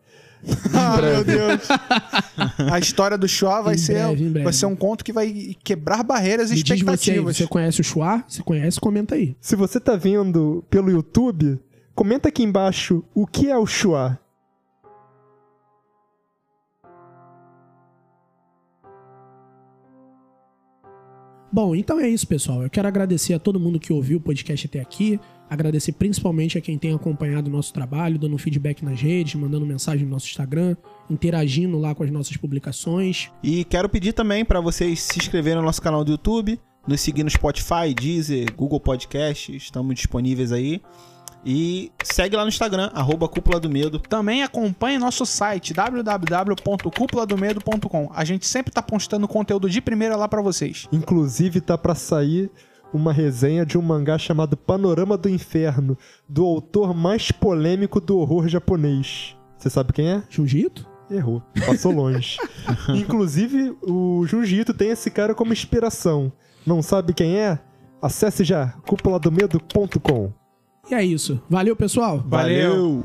Ah, 0.74 1.00
meu 1.02 1.24
Deus. 1.24 1.68
A 2.72 2.78
história 2.78 3.18
do 3.18 3.28
Chua 3.28 3.60
vai, 3.60 3.74
Em 3.74 3.78
ser, 3.78 3.94
breve, 4.06 4.28
breve. 4.30 4.44
vai 4.44 4.52
ser 4.52 4.66
um 4.66 4.74
conto 4.76 5.04
que 5.04 5.12
vai 5.12 5.54
quebrar 5.62 6.02
barreiras 6.02 6.50
e 6.50 6.54
diz 6.54 6.62
você, 6.64 6.72
aí, 6.72 6.78
expectativas. 6.78 7.36
você 7.36 7.46
conhece 7.46 7.80
o 7.80 7.84
Chua? 7.84 8.24
Se 8.26 8.42
conhece, 8.42 8.80
comenta 8.80 9.14
aí. 9.14 9.36
Se 9.40 9.54
você 9.54 9.78
tá 9.78 9.96
vendo 9.96 10.64
pelo 10.70 10.90
YouTube, 10.90 11.58
comenta 11.94 12.28
aqui 12.28 12.42
embaixo 12.42 13.04
o 13.14 13.26
que 13.26 13.50
é 13.50 13.56
o 13.58 13.66
Chua. 13.66 14.18
Bom, 21.52 21.74
então 21.74 21.98
é 21.98 22.08
isso, 22.08 22.26
pessoal. 22.28 22.62
Eu 22.62 22.70
quero 22.70 22.86
agradecer 22.86 23.34
a 23.34 23.38
todo 23.38 23.58
mundo 23.58 23.80
que 23.80 23.92
ouviu 23.92 24.18
o 24.18 24.20
podcast 24.20 24.66
até 24.66 24.80
aqui. 24.80 25.18
Agradecer 25.50 25.92
principalmente 25.92 26.56
a 26.56 26.60
quem 26.60 26.78
tem 26.78 26.94
acompanhado 26.94 27.50
o 27.50 27.52
nosso 27.52 27.72
trabalho, 27.72 28.16
dando 28.16 28.38
feedback 28.38 28.84
nas 28.84 29.00
redes, 29.00 29.34
mandando 29.34 29.66
mensagem 29.66 30.04
no 30.04 30.12
nosso 30.12 30.28
Instagram, 30.28 30.76
interagindo 31.10 31.76
lá 31.76 31.92
com 31.92 32.04
as 32.04 32.10
nossas 32.10 32.36
publicações. 32.36 33.28
E 33.42 33.64
quero 33.64 33.88
pedir 33.88 34.12
também 34.12 34.44
pra 34.44 34.60
vocês 34.60 35.00
se 35.00 35.18
inscreverem 35.18 35.58
no 35.58 35.64
nosso 35.64 35.82
canal 35.82 36.04
do 36.04 36.12
YouTube, 36.12 36.60
nos 36.86 37.00
seguir 37.00 37.24
no 37.24 37.30
Spotify, 37.30 37.92
Deezer, 37.92 38.54
Google 38.54 38.78
Podcast, 38.78 39.56
estamos 39.56 39.96
disponíveis 39.96 40.52
aí. 40.52 40.80
E 41.44 41.90
segue 42.04 42.36
lá 42.36 42.42
no 42.42 42.48
Instagram, 42.48 42.92
arroba 42.94 43.26
Cúpula 43.26 43.58
do 43.58 43.68
Medo. 43.68 43.98
Também 43.98 44.44
acompanhe 44.44 44.98
nosso 44.98 45.26
site 45.26 45.72
www.cúpuladomedo.com. 45.72 48.12
A 48.14 48.24
gente 48.24 48.46
sempre 48.46 48.72
tá 48.72 48.82
postando 48.82 49.26
conteúdo 49.26 49.68
de 49.68 49.80
primeira 49.80 50.14
lá 50.16 50.28
pra 50.28 50.40
vocês. 50.42 50.86
Inclusive, 50.92 51.60
tá 51.62 51.78
pra 51.78 51.94
sair 51.94 52.50
uma 52.92 53.12
resenha 53.12 53.64
de 53.64 53.78
um 53.78 53.82
mangá 53.82 54.18
chamado 54.18 54.56
Panorama 54.56 55.16
do 55.16 55.28
Inferno, 55.28 55.96
do 56.28 56.44
autor 56.44 56.94
mais 56.94 57.30
polêmico 57.30 58.00
do 58.00 58.18
horror 58.18 58.48
japonês. 58.48 59.36
Você 59.56 59.70
sabe 59.70 59.92
quem 59.92 60.08
é? 60.08 60.22
Jiu-Jitsu? 60.28 60.88
Errou, 61.10 61.42
passou 61.66 61.92
longe. 61.92 62.38
Inclusive, 62.94 63.76
o 63.82 64.24
Junjito 64.26 64.72
tem 64.72 64.90
esse 64.90 65.10
cara 65.10 65.34
como 65.34 65.52
inspiração. 65.52 66.32
Não 66.64 66.80
sabe 66.82 67.12
quem 67.12 67.36
é? 67.36 67.58
Acesse 68.00 68.44
já 68.44 68.68
cúpuladomedo.com. 68.86 70.32
E 70.88 70.94
é 70.94 71.04
isso. 71.04 71.42
Valeu, 71.48 71.74
pessoal. 71.74 72.22
Valeu. 72.26 73.04